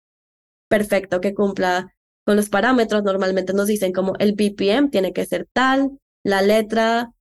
perfecto, 0.70 1.22
que 1.22 1.34
cumpla 1.34 1.94
con 2.26 2.36
los 2.38 2.50
parámetros. 2.50 3.04
Normalmente 3.04 3.54
nos 3.54 3.68
dicen 3.68 3.94
como 3.94 4.16
el 4.20 4.34
BPM 4.34 4.90
tiene 4.92 5.14
que 5.14 5.26
ser 5.26 5.48
tal, 5.54 6.00
la 6.24 6.42
letra 6.42 7.12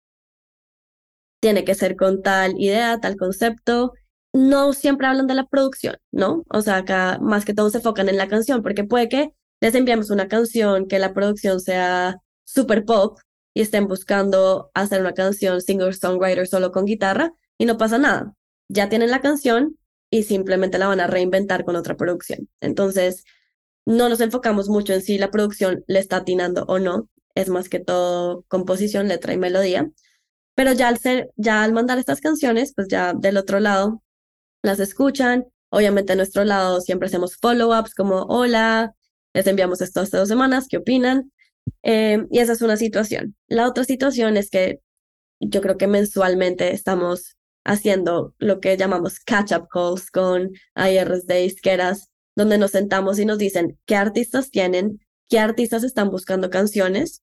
tiene 1.41 1.65
que 1.65 1.75
ser 1.75 1.97
con 1.97 2.23
tal 2.23 2.55
idea, 2.59 2.99
tal 3.01 3.17
concepto. 3.17 3.93
No 4.33 4.73
siempre 4.73 5.07
hablan 5.07 5.27
de 5.27 5.35
la 5.35 5.47
producción, 5.47 5.97
¿no? 6.13 6.45
O 6.51 6.61
sea, 6.63 6.79
acá 6.79 7.19
más 7.21 7.45
que 7.45 7.55
todo 7.55 7.71
se 7.71 7.79
enfocan 7.79 8.09
en 8.09 8.19
la 8.19 8.29
canción, 8.29 8.63
porque 8.63 8.85
puede 8.85 9.09
que 9.09 9.33
les 9.61 9.75
enviamos 9.75 10.11
una 10.11 10.29
canción 10.29 10.87
que 10.87 10.99
la 10.99 11.13
producción 11.15 11.61
sea 11.61 12.19
super 12.45 12.85
pop 12.85 13.19
y 13.55 13.63
estén 13.63 13.89
buscando 13.89 14.71
hacer 14.75 15.01
una 15.01 15.15
canción 15.15 15.61
singer-songwriter 15.61 16.47
solo 16.47 16.71
con 16.73 16.85
guitarra 16.85 17.33
y 17.59 17.67
no 17.67 17.77
pasa 17.77 17.99
nada. 17.99 18.35
Ya 18.69 18.89
tienen 18.89 19.11
la 19.11 19.21
canción 19.21 19.79
y 20.11 20.23
simplemente 20.23 20.79
la 20.79 20.89
van 20.89 21.01
a 21.01 21.07
reinventar 21.07 21.65
con 21.65 21.77
otra 21.77 21.97
producción. 21.97 22.49
Entonces, 22.61 23.25
no 23.85 24.09
nos 24.09 24.21
enfocamos 24.21 24.69
mucho 24.69 24.93
en 24.93 25.03
si 25.03 25.19
la 25.19 25.31
producción 25.31 25.85
le 25.87 25.99
está 25.99 26.19
atinando 26.19 26.65
o 26.69 26.79
no, 26.79 27.09
es 27.35 27.49
más 27.49 27.69
que 27.69 27.81
todo 27.81 28.45
composición, 28.49 29.09
letra 29.09 29.33
y 29.33 29.39
melodía. 29.39 29.91
Pero 30.55 30.73
ya 30.73 30.89
al, 30.89 30.99
ser, 30.99 31.31
ya 31.37 31.63
al 31.63 31.73
mandar 31.73 31.99
estas 31.99 32.21
canciones, 32.21 32.73
pues 32.75 32.89
ya 32.89 33.15
del 33.15 33.37
otro 33.37 33.61
lado 33.61 34.03
las 34.63 34.81
escuchan. 34.81 35.47
Obviamente 35.71 36.13
a 36.13 36.17
nuestro 36.17 36.45
lado 36.45 36.81
siempre 36.81 37.07
hacemos 37.07 37.37
follow-ups 37.37 37.95
como, 37.95 38.23
hola, 38.25 38.95
les 39.35 39.47
enviamos 39.47 39.81
esto 39.81 40.01
hace 40.01 40.17
dos 40.17 40.29
semanas, 40.29 40.67
¿qué 40.69 40.79
opinan? 40.79 41.33
Em, 41.83 42.27
y 42.31 42.39
esa 42.39 42.53
es 42.53 42.63
una 42.63 42.77
situación. 42.77 43.37
La 43.47 43.69
otra 43.69 43.85
situación 43.85 44.37
es 44.37 44.51
que 44.51 44.81
yo 45.41 45.61
creo 45.61 45.77
que 45.77 45.87
mensualmente 45.87 46.73
estamos 46.73 47.37
haciendo 47.65 48.35
lo 48.39 48.61
que 48.61 48.77
llamamos 48.77 49.21
catch-up 49.21 49.69
calls 49.71 50.11
con 50.11 50.53
IRs 50.75 51.27
de 51.27 51.43
disqueras, 51.43 52.11
donde 52.35 52.59
nos 52.59 52.73
sentamos 52.73 53.19
y 53.19 53.27
nos 53.27 53.39
dicen 53.39 53.79
qué 53.85 53.97
artistas 53.97 54.51
tienen, 54.51 55.01
qué 55.29 55.39
artistas 55.39 55.85
están 55.85 56.11
buscando 56.11 56.51
canciones. 56.51 57.23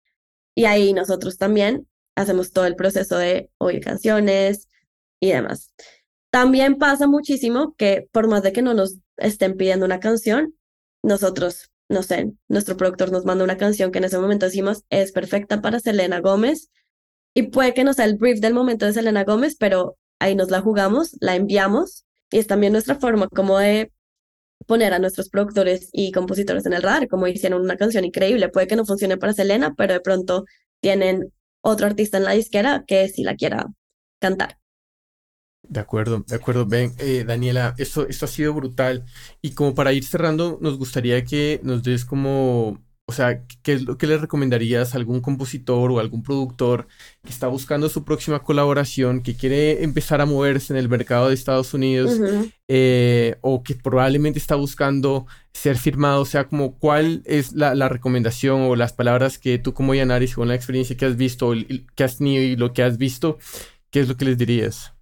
Y 0.56 0.66
ahí 0.66 0.94
nosotros 0.94 1.38
también 1.38 1.88
hacemos 2.16 2.52
todo 2.52 2.66
el 2.66 2.76
proceso 2.76 3.18
de 3.18 3.50
oír 3.58 3.82
canciones 3.84 4.68
y 5.20 5.32
demás. 5.32 5.74
También 6.30 6.78
pasa 6.78 7.08
muchísimo 7.08 7.76
que 7.78 8.08
por 8.12 8.28
más 8.28 8.44
de 8.44 8.52
que 8.54 8.62
no 8.62 8.74
nos 8.74 8.98
estén 9.18 9.56
pidiendo 9.56 9.86
una 9.86 10.00
canción, 10.00 10.56
nosotros, 11.04 11.72
no 11.90 12.04
sé, 12.04 12.32
nuestro 12.48 12.78
productor 12.78 13.12
nos 13.12 13.26
manda 13.26 13.44
una 13.44 13.58
canción 13.58 13.92
que 13.92 14.00
en 14.00 14.06
ese 14.06 14.20
momento 14.20 14.46
decimos 14.46 14.84
es 14.90 15.12
perfecta 15.12 15.62
para 15.62 15.80
Selena 15.80 16.20
Gómez 16.22 16.70
y 17.34 17.44
puede 17.44 17.74
que 17.74 17.84
no 17.84 17.94
sea 17.94 18.06
el 18.06 18.18
brief 18.18 18.40
del 18.40 18.54
momento 18.54 18.86
de 18.86 18.94
Selena 18.94 19.24
Gómez, 19.24 19.56
pero 19.60 19.98
ahí 20.20 20.36
nos 20.36 20.52
la 20.52 20.62
jugamos, 20.62 21.16
la 21.20 21.36
enviamos. 21.36 22.06
Y 22.32 22.40
es 22.40 22.48
también 22.48 22.74
nuestra 22.74 22.96
forma 22.96 23.28
como 23.28 23.60
de 23.60 23.92
poner 24.66 24.94
a 24.94 25.00
nuestros 25.00 25.30
productores 25.30 25.90
y 25.92 26.12
compositores 26.12 26.66
en 26.66 26.74
el 26.74 26.82
radar, 26.82 27.08
como 27.08 27.28
hicieron 27.28 27.62
una 27.62 27.78
canción 27.78 28.06
increíble, 28.06 28.50
puede 28.50 28.68
que 28.68 28.76
no 28.76 28.86
funcione 28.86 29.18
para 29.18 29.34
Selena, 29.34 29.74
pero 29.76 29.94
de 29.94 30.00
pronto 30.02 30.46
tienen 30.80 31.34
otro 31.62 31.88
artista 31.88 32.18
en 32.18 32.26
la 32.26 32.32
disquera 32.32 32.84
que 32.88 33.10
si 33.10 33.24
la 33.24 33.36
quiera 33.36 33.66
cantar. 34.20 34.58
De 35.68 35.80
acuerdo, 35.80 36.24
de 36.28 36.36
acuerdo. 36.36 36.66
Ven, 36.66 36.94
eh, 37.00 37.24
Daniela, 37.26 37.74
esto, 37.78 38.08
esto 38.08 38.26
ha 38.26 38.28
sido 38.28 38.54
brutal. 38.54 39.06
Y 39.42 39.52
como 39.52 39.74
para 39.74 39.94
ir 39.94 40.04
cerrando, 40.04 40.58
nos 40.62 40.78
gustaría 40.78 41.24
que 41.24 41.62
nos 41.64 41.84
des 41.84 42.04
como, 42.04 42.82
o 43.06 43.14
sea, 43.14 43.46
¿qué 43.64 43.74
es 43.74 43.84
lo 43.84 43.98
que 43.98 44.06
le 44.06 44.18
recomendarías 44.18 44.94
a 44.94 44.98
algún 44.98 45.22
compositor 45.22 45.90
o 45.92 46.00
algún 46.00 46.22
productor 46.22 46.88
que 47.24 47.32
está 47.32 47.48
buscando 47.48 47.88
su 47.88 48.04
próxima 48.04 48.44
colaboración, 48.44 49.22
que 49.22 49.36
quiere 49.36 49.84
empezar 49.84 50.20
a 50.20 50.26
moverse 50.26 50.74
en 50.74 50.80
el 50.80 50.90
mercado 50.90 51.30
de 51.30 51.34
Estados 51.34 51.74
Unidos 51.74 52.20
eh, 52.68 53.38
o 53.42 53.64
que 53.64 53.76
probablemente 53.76 54.40
está 54.40 54.56
buscando 54.56 55.28
ser 55.54 55.78
firmado? 55.78 56.22
O 56.22 56.26
sea, 56.26 56.44
como 56.50 56.78
cuál 56.78 57.24
es 57.26 57.54
la, 57.54 57.74
la 57.74 57.88
recomendación 57.88 58.64
o 58.64 58.76
las 58.76 58.92
palabras 58.92 59.40
que 59.40 59.60
tú 59.60 59.74
como 59.74 59.96
Yanaris, 59.96 60.36
con 60.36 60.50
la 60.50 60.56
experiencia 60.56 60.98
que 60.98 61.06
has 61.06 61.16
visto, 61.16 61.54
que 61.96 62.04
has 62.04 62.18
tenido 62.18 62.44
y 62.44 62.58
lo 62.58 62.74
que 62.74 62.84
has 62.84 62.98
visto, 62.98 63.38
¿qué 63.92 64.02
es 64.02 64.10
lo 64.10 64.18
que 64.18 64.26
les 64.26 64.38
dirías? 64.38 64.94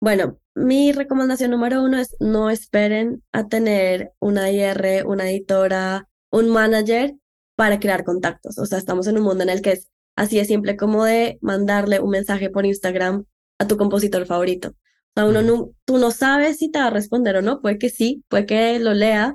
Bueno, 0.00 0.38
mi 0.54 0.92
recomendación 0.92 1.50
número 1.50 1.82
uno 1.82 1.98
es 1.98 2.14
no 2.20 2.50
esperen 2.50 3.24
a 3.32 3.48
tener 3.48 4.12
una 4.20 4.50
IR, 4.50 5.04
una 5.06 5.28
editora, 5.28 6.08
un 6.30 6.50
manager 6.50 7.14
para 7.56 7.80
crear 7.80 8.04
contactos. 8.04 8.58
O 8.58 8.66
sea, 8.66 8.78
estamos 8.78 9.08
en 9.08 9.18
un 9.18 9.24
mundo 9.24 9.42
en 9.42 9.50
el 9.50 9.60
que 9.60 9.72
es 9.72 9.88
así 10.14 10.36
de 10.38 10.44
simple 10.44 10.76
como 10.76 11.04
de 11.04 11.38
mandarle 11.40 12.00
un 12.00 12.10
mensaje 12.10 12.50
por 12.50 12.64
Instagram 12.64 13.24
a 13.58 13.66
tu 13.66 13.76
compositor 13.76 14.24
favorito. 14.26 14.68
O 14.70 14.74
sea, 15.16 15.26
uno 15.26 15.42
no, 15.42 15.70
tú 15.84 15.98
no 15.98 16.12
sabes 16.12 16.58
si 16.58 16.70
te 16.70 16.78
va 16.78 16.86
a 16.86 16.90
responder 16.90 17.36
o 17.36 17.42
no, 17.42 17.60
puede 17.60 17.78
que 17.78 17.90
sí, 17.90 18.24
puede 18.28 18.46
que 18.46 18.78
lo 18.78 18.94
lea, 18.94 19.34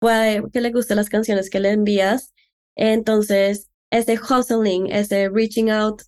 puede 0.00 0.42
que 0.52 0.60
le 0.60 0.72
gusten 0.72 0.96
las 0.96 1.10
canciones 1.10 1.48
que 1.48 1.60
le 1.60 1.70
envías. 1.70 2.32
Entonces, 2.74 3.70
ese 3.90 4.18
hustling, 4.18 4.90
ese 4.90 5.28
reaching 5.28 5.70
out 5.70 6.02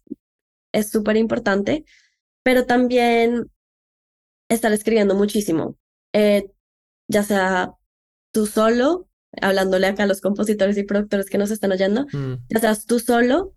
es 0.72 0.90
súper 0.90 1.16
importante, 1.16 1.84
pero 2.42 2.66
también 2.66 3.50
estar 4.54 4.72
escribiendo 4.72 5.14
muchísimo, 5.14 5.76
eh, 6.12 6.50
ya 7.08 7.22
sea 7.22 7.74
tú 8.32 8.46
solo, 8.46 9.08
hablándole 9.40 9.86
acá 9.86 10.04
a 10.04 10.06
los 10.06 10.20
compositores 10.20 10.76
y 10.78 10.84
productores 10.84 11.30
que 11.30 11.38
nos 11.38 11.50
están 11.50 11.72
oyendo, 11.72 12.06
mm. 12.12 12.34
ya 12.48 12.60
seas 12.60 12.86
tú 12.86 12.98
solo, 13.00 13.54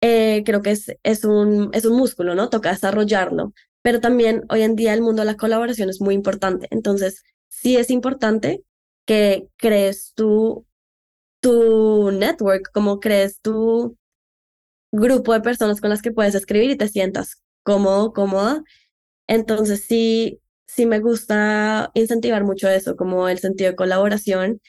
eh, 0.00 0.42
creo 0.44 0.62
que 0.62 0.72
es, 0.72 0.92
es, 1.02 1.24
un, 1.24 1.70
es 1.72 1.84
un 1.84 1.96
músculo, 1.96 2.34
¿no? 2.34 2.50
Toca 2.50 2.70
desarrollarlo, 2.70 3.52
pero 3.82 4.00
también 4.00 4.44
hoy 4.48 4.62
en 4.62 4.76
día 4.76 4.94
el 4.94 5.02
mundo 5.02 5.22
de 5.22 5.26
la 5.26 5.36
colaboración 5.36 5.88
es 5.90 6.00
muy 6.00 6.14
importante, 6.14 6.68
entonces 6.70 7.22
sí 7.48 7.76
es 7.76 7.90
importante 7.90 8.62
que 9.06 9.48
crees 9.56 10.12
tu, 10.14 10.66
tu 11.40 12.10
network, 12.10 12.70
como 12.72 13.00
crees 13.00 13.40
tu 13.40 13.96
grupo 14.92 15.32
de 15.32 15.40
personas 15.40 15.80
con 15.80 15.90
las 15.90 16.02
que 16.02 16.12
puedes 16.12 16.34
escribir 16.34 16.70
y 16.70 16.76
te 16.76 16.88
sientas 16.88 17.42
cómodo, 17.62 18.12
cómoda 18.12 18.62
entonces 19.26 19.84
sí, 19.86 20.40
sí 20.66 20.86
me 20.86 21.00
gusta 21.00 21.90
incentivar 21.94 22.44
mucho 22.44 22.68
eso, 22.68 22.96
como 22.96 23.28
el 23.28 23.38
sentido 23.38 23.70
de 23.70 23.76
colaboración, 23.76 24.60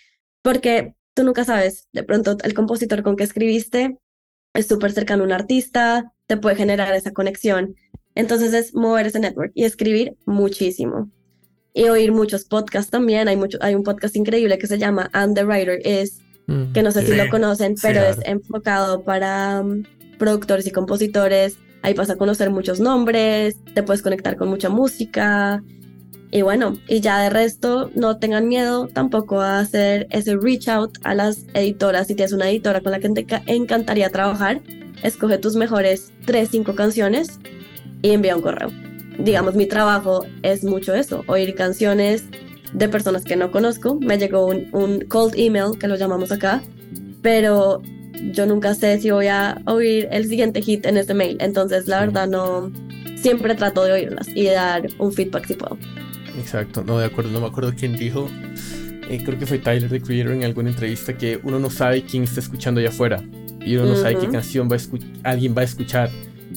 porque 0.41 0.95
tú 1.13 1.23
nunca 1.23 1.43
sabes, 1.43 1.87
de 1.93 2.03
pronto 2.03 2.37
el 2.43 2.53
compositor 2.53 3.03
con 3.03 3.15
que 3.15 3.23
escribiste 3.23 3.97
es 4.53 4.67
súper 4.67 4.91
cercano 4.91 5.23
a 5.23 5.25
un 5.25 5.31
artista, 5.33 6.13
te 6.25 6.37
puede 6.37 6.55
generar 6.55 6.93
esa 6.93 7.11
conexión. 7.11 7.75
Entonces 8.15 8.53
es 8.53 8.73
mover 8.73 9.07
ese 9.07 9.19
network 9.19 9.51
y 9.53 9.65
escribir 9.65 10.17
muchísimo. 10.25 11.11
Y 11.73 11.89
oír 11.89 12.11
muchos 12.11 12.45
podcasts 12.45 12.89
también. 12.89 13.27
Hay, 13.27 13.37
mucho, 13.37 13.59
hay 13.61 13.75
un 13.75 13.83
podcast 13.83 14.15
increíble 14.15 14.57
que 14.57 14.65
se 14.65 14.79
llama 14.79 15.11
And 15.13 15.35
the 15.35 15.45
Writer 15.45 15.79
Is, 15.85 16.19
mm, 16.47 16.71
que 16.73 16.81
no 16.81 16.91
sé 16.91 17.05
si 17.05 17.15
lo 17.15 17.29
conocen, 17.29 17.75
pero 17.79 18.01
es 18.01 18.17
enfocado 18.25 19.03
para 19.03 19.61
um, 19.61 19.83
productores 20.17 20.65
y 20.65 20.71
compositores 20.71 21.57
Ahí 21.81 21.93
vas 21.93 22.09
a 22.09 22.15
conocer 22.15 22.49
muchos 22.49 22.79
nombres, 22.79 23.57
te 23.73 23.83
puedes 23.83 24.01
conectar 24.01 24.35
con 24.35 24.49
mucha 24.49 24.69
música 24.69 25.63
Y 26.31 26.41
bueno, 26.41 26.73
y 26.87 26.99
ya 26.99 27.21
de 27.21 27.29
resto, 27.29 27.89
no 27.95 28.17
tengan 28.17 28.47
miedo 28.47 28.87
tampoco 28.87 29.39
a 29.41 29.59
hacer 29.59 30.07
ese 30.09 30.35
reach 30.35 30.67
out 30.67 30.97
a 31.03 31.13
las 31.13 31.45
editoras. 31.53 32.07
Si 32.07 32.15
tienes 32.15 32.33
una 32.33 32.49
editora 32.49 32.81
con 32.81 32.91
la 32.91 32.99
que 32.99 33.09
te 33.09 33.25
encantaría 33.45 34.09
trabajar, 34.09 34.61
escoge 35.03 35.37
tus 35.37 35.55
mejores 35.55 36.11
3, 36.25 36.49
5 36.49 36.75
canciones 36.75 37.39
y 38.01 38.11
envía 38.11 38.35
un 38.35 38.41
correo. 38.41 38.69
Digamos, 39.19 39.55
mi 39.55 39.65
trabajo 39.65 40.25
es 40.43 40.63
mucho 40.63 40.93
eso, 40.93 41.23
oír 41.27 41.55
canciones 41.55 42.25
de 42.73 42.89
personas 42.89 43.23
que 43.23 43.35
no 43.35 43.49
conozco. 43.49 43.95
Me 43.95 44.17
llegó 44.17 44.45
un, 44.45 44.67
un 44.73 45.01
cold 45.01 45.33
email, 45.37 45.77
que 45.79 45.87
lo 45.87 45.95
llamamos 45.95 46.31
acá, 46.31 46.61
pero 47.21 47.81
yo 48.31 48.45
nunca 48.45 48.75
sé 48.75 48.99
si 48.99 49.11
voy 49.11 49.27
a 49.27 49.61
oír 49.65 50.07
el 50.11 50.27
siguiente 50.27 50.61
hit 50.61 50.85
en 50.85 50.97
este 50.97 51.13
mail. 51.13 51.37
Entonces, 51.39 51.87
la 51.87 51.99
verdad, 51.99 52.27
no. 52.27 52.71
Siempre 53.15 53.55
trato 53.55 53.83
de 53.83 53.93
oírlas 53.93 54.27
y 54.35 54.43
de 54.43 54.51
dar 54.51 54.87
un 54.99 55.11
feedback 55.11 55.47
si 55.47 55.55
puedo. 55.55 55.77
Exacto, 56.37 56.83
no, 56.85 56.99
de 56.99 57.05
acuerdo, 57.05 57.31
no 57.31 57.41
me 57.41 57.47
acuerdo 57.47 57.73
quién 57.75 57.97
dijo. 57.97 58.29
Eh, 59.09 59.21
creo 59.23 59.39
que 59.39 59.45
fue 59.45 59.57
Tyler 59.57 59.89
the 59.89 60.01
Creator 60.01 60.33
en 60.33 60.43
alguna 60.43 60.69
entrevista 60.69 61.17
que 61.17 61.39
uno 61.43 61.59
no 61.59 61.69
sabe 61.69 62.03
quién 62.03 62.23
está 62.23 62.41
escuchando 62.41 62.79
allá 62.79 62.89
afuera 62.89 63.23
y 63.65 63.75
uno 63.75 63.85
no 63.85 63.95
sabe 63.95 64.17
qué 64.17 64.27
canción 64.27 64.69
va 64.69 64.75
a 64.75 65.29
alguien 65.29 65.55
va 65.55 65.61
a 65.61 65.65
escuchar. 65.65 66.09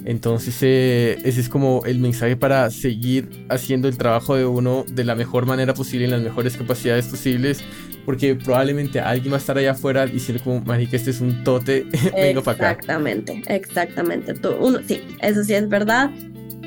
Entonces 0.05 0.57
eh, 0.63 1.19
ese 1.25 1.41
es 1.41 1.49
como 1.49 1.83
el 1.85 1.99
mensaje 1.99 2.37
para 2.37 2.71
seguir 2.71 3.47
haciendo 3.49 3.89
el 3.89 3.99
trabajo 3.99 4.37
de 4.37 4.47
uno 4.47 4.85
de 4.91 5.05
la 5.05 5.15
mejor 5.15 5.47
manera 5.47 5.75
posible, 5.75 6.05
en 6.07 6.13
las 6.13 6.23
mejores 6.23 6.57
capacidades 6.57 7.07
posibles, 7.07 7.63
porque 8.05 8.35
probablemente 8.35 9.01
alguien 9.01 9.33
va 9.33 9.37
a 9.37 9.41
estar 9.41 9.57
allá 9.57 9.73
afuera 9.73 10.07
diciendo 10.07 10.43
como, 10.43 10.61
marica, 10.61 10.97
este 10.97 11.11
es 11.11 11.21
un 11.21 11.45
tote, 11.45 11.87
vengo 12.15 12.43
para 12.43 12.57
acá. 12.57 12.71
Exactamente, 12.73 13.43
exactamente. 13.47 14.35
Tú, 14.35 14.51
uno, 14.61 14.81
sí, 14.87 15.03
eso 15.21 15.45
sí 15.45 15.55
es 15.55 15.69
verdad. 15.69 16.11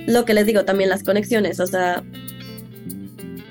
Lo 0.07 0.25
que 0.25 0.33
les 0.33 0.45
digo 0.45 0.65
también 0.65 0.89
las 0.89 1.03
conexiones, 1.03 1.59
o 1.59 1.67
sea, 1.67 2.03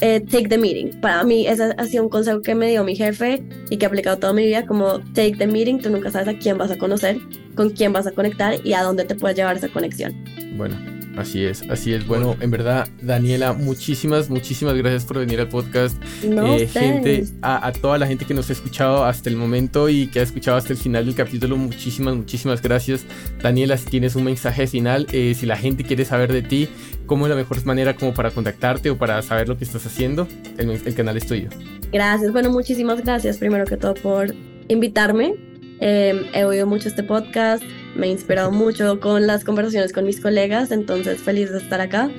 eh, 0.01 0.21
take 0.21 0.49
the 0.49 0.59
meeting. 0.59 1.01
Para 1.01 1.23
mí, 1.25 1.47
ese 1.47 1.75
ha 1.77 1.85
sido 1.85 2.03
un 2.03 2.09
consejo 2.09 2.43
que 2.43 2.55
me 2.55 2.69
dio 2.69 2.85
mi 2.85 2.97
jefe 2.97 3.43
y 3.71 3.77
que 3.77 3.85
he 3.85 3.89
aplicado 3.89 4.19
toda 4.19 4.33
mi 4.33 4.45
vida, 4.45 4.67
como 4.67 4.99
take 5.15 5.37
the 5.39 5.47
meeting, 5.47 5.79
tú 5.79 5.91
nunca 5.91 6.11
sabes 6.11 6.29
a 6.29 6.39
quién 6.39 6.59
vas 6.59 6.71
a 6.71 6.77
conocer, 6.77 7.19
con 7.55 7.71
quién 7.71 7.93
vas 7.93 8.07
a 8.07 8.13
conectar 8.13 8.55
y 8.65 8.73
a 8.75 8.83
dónde 8.83 9.05
te 9.05 9.15
puedes 9.15 9.37
llevar 9.37 9.57
esa 9.57 9.69
conexión. 9.69 10.13
Bueno, 10.57 10.77
Así 11.17 11.45
es, 11.45 11.63
así 11.69 11.93
es. 11.93 12.07
Bueno, 12.07 12.37
en 12.41 12.51
verdad, 12.51 12.89
Daniela, 13.03 13.53
muchísimas, 13.53 14.31
muchísimas 14.31 14.75
gracias 14.75 15.05
por 15.05 15.19
venir 15.19 15.41
al 15.41 15.49
podcast. 15.49 15.97
Eh, 16.23 16.67
gente, 16.67 17.25
a, 17.43 17.71
toda 17.73 17.99
la 17.99 18.07
gente 18.07 18.25
que 18.25 18.33
nos 18.33 18.49
ha 18.49 18.55
escuchado 18.55 19.05
hasta 19.05 19.29
el 19.29 19.37
momento 19.37 19.89
y 19.89 20.07
que 20.07 20.21
ha 20.21 20.23
escuchado 20.23 20.57
hasta 20.57 20.73
el 20.73 20.79
final 20.79 21.05
del 21.05 21.15
capítulo, 21.15 21.57
muchísimas, 21.57 22.17
muchísimas 22.17 22.63
gracias. 22.63 23.05
Daniela, 23.43 23.77
si 23.77 23.87
tienes 23.87 24.17
un 24.17 24.25
mensaje 24.25 24.67
final, 24.67 25.07
eh, 25.13 25.35
si 25.39 25.45
la 25.45 25.57
gente 25.57 25.85
quiere 25.85 26.05
saber 26.05 26.33
de 26.33 26.43
ti, 26.43 26.69
cómo 27.05 27.27
es 27.27 27.31
la 27.31 27.37
mejor 27.37 27.63
manera 27.67 27.95
como 27.95 28.15
para 28.15 28.31
contactarte 28.31 28.89
o 28.91 28.97
para 28.97 29.21
saber 29.21 29.49
lo 29.49 29.59
que 29.59 29.65
estás 29.65 29.85
haciendo, 29.85 30.27
el, 30.57 30.71
el 30.71 30.95
canal 30.95 31.17
es 31.19 31.27
tuyo. 31.27 31.51
Gracias, 31.93 32.33
bueno, 32.33 32.51
muchísimas 32.51 33.03
gracias 33.03 33.37
primero 33.37 33.67
que 33.67 33.77
todo 33.77 33.95
por 33.95 34.35
invitarme. 34.69 35.35
Eh, 35.81 36.31
he 36.33 36.45
oído 36.45 36.67
mucho 36.67 36.89
este 36.89 37.03
podcast 37.03 37.63
me 37.95 38.07
he 38.07 38.11
inspirado 38.11 38.51
mucho 38.51 39.01
con 39.01 39.27
las 39.27 39.45
conversaciones 39.45 39.93
con 39.93 40.05
mis 40.05 40.21
colegas, 40.21 40.71
entonces 40.71 41.21
feliz 41.21 41.51
de 41.51 41.59
estar 41.59 41.81
acá. 41.81 42.11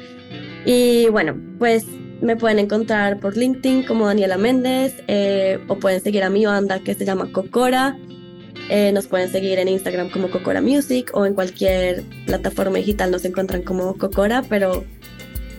Y 0.65 1.09
bueno, 1.09 1.36
pues 1.59 1.86
me 2.21 2.38
pueden 2.38 2.59
encontrar 2.59 3.19
por 3.19 3.36
LinkedIn 3.36 3.84
como 3.84 4.07
Daniela 4.07 4.38
Méndez 4.38 4.95
eh, 5.07 5.59
o 5.67 5.76
pueden 5.78 6.01
seguir 6.01 6.24
a 6.24 6.30
mi 6.30 6.45
banda 6.45 6.80
que 6.80 6.93
se 6.93 7.05
llama 7.05 7.32
Cocora. 7.32 7.97
Eh, 8.69 8.91
nos 8.93 9.07
pueden 9.07 9.30
seguir 9.30 9.59
en 9.59 9.67
Instagram 9.67 10.09
como 10.09 10.30
Cocora 10.30 10.61
Music 10.61 11.11
o 11.13 11.26
en 11.26 11.34
cualquier 11.34 12.03
plataforma 12.26 12.78
digital 12.78 13.11
nos 13.11 13.26
encuentran 13.26 13.63
como 13.63 13.97
Cocora, 13.97 14.41
pero 14.47 14.86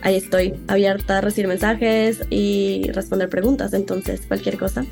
ahí 0.01 0.15
estoy 0.15 0.55
abierta 0.67 1.19
a 1.19 1.21
recibir 1.21 1.47
mensajes 1.47 2.21
y 2.31 2.89
responder 2.93 3.29
preguntas, 3.29 3.73
entonces 3.73 4.21
cualquier 4.27 4.57
cosa 4.57 4.85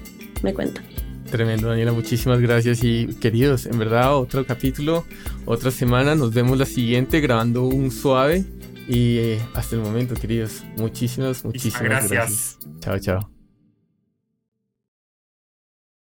me 0.43 0.53
cuentan. 0.53 0.92
Tremendo, 1.33 1.69
Daniela, 1.69 1.93
muchísimas 1.93 2.39
gracias 2.39 2.83
y 2.83 3.07
queridos, 3.19 3.65
en 3.65 3.79
verdad 3.79 4.15
otro 4.15 4.45
capítulo, 4.45 5.03
otra 5.45 5.71
semana, 5.71 6.13
nos 6.13 6.31
vemos 6.31 6.59
la 6.59 6.67
siguiente 6.67 7.21
grabando 7.21 7.63
un 7.63 7.89
suave 7.89 8.45
y 8.87 9.17
eh, 9.17 9.41
hasta 9.55 9.75
el 9.75 9.81
momento, 9.81 10.13
queridos, 10.13 10.63
muchísimas, 10.77 11.43
muchísimas 11.43 11.81
gracias. 11.81 12.11
gracias. 12.11 12.59
Chao, 12.81 12.99
chao. 12.99 13.32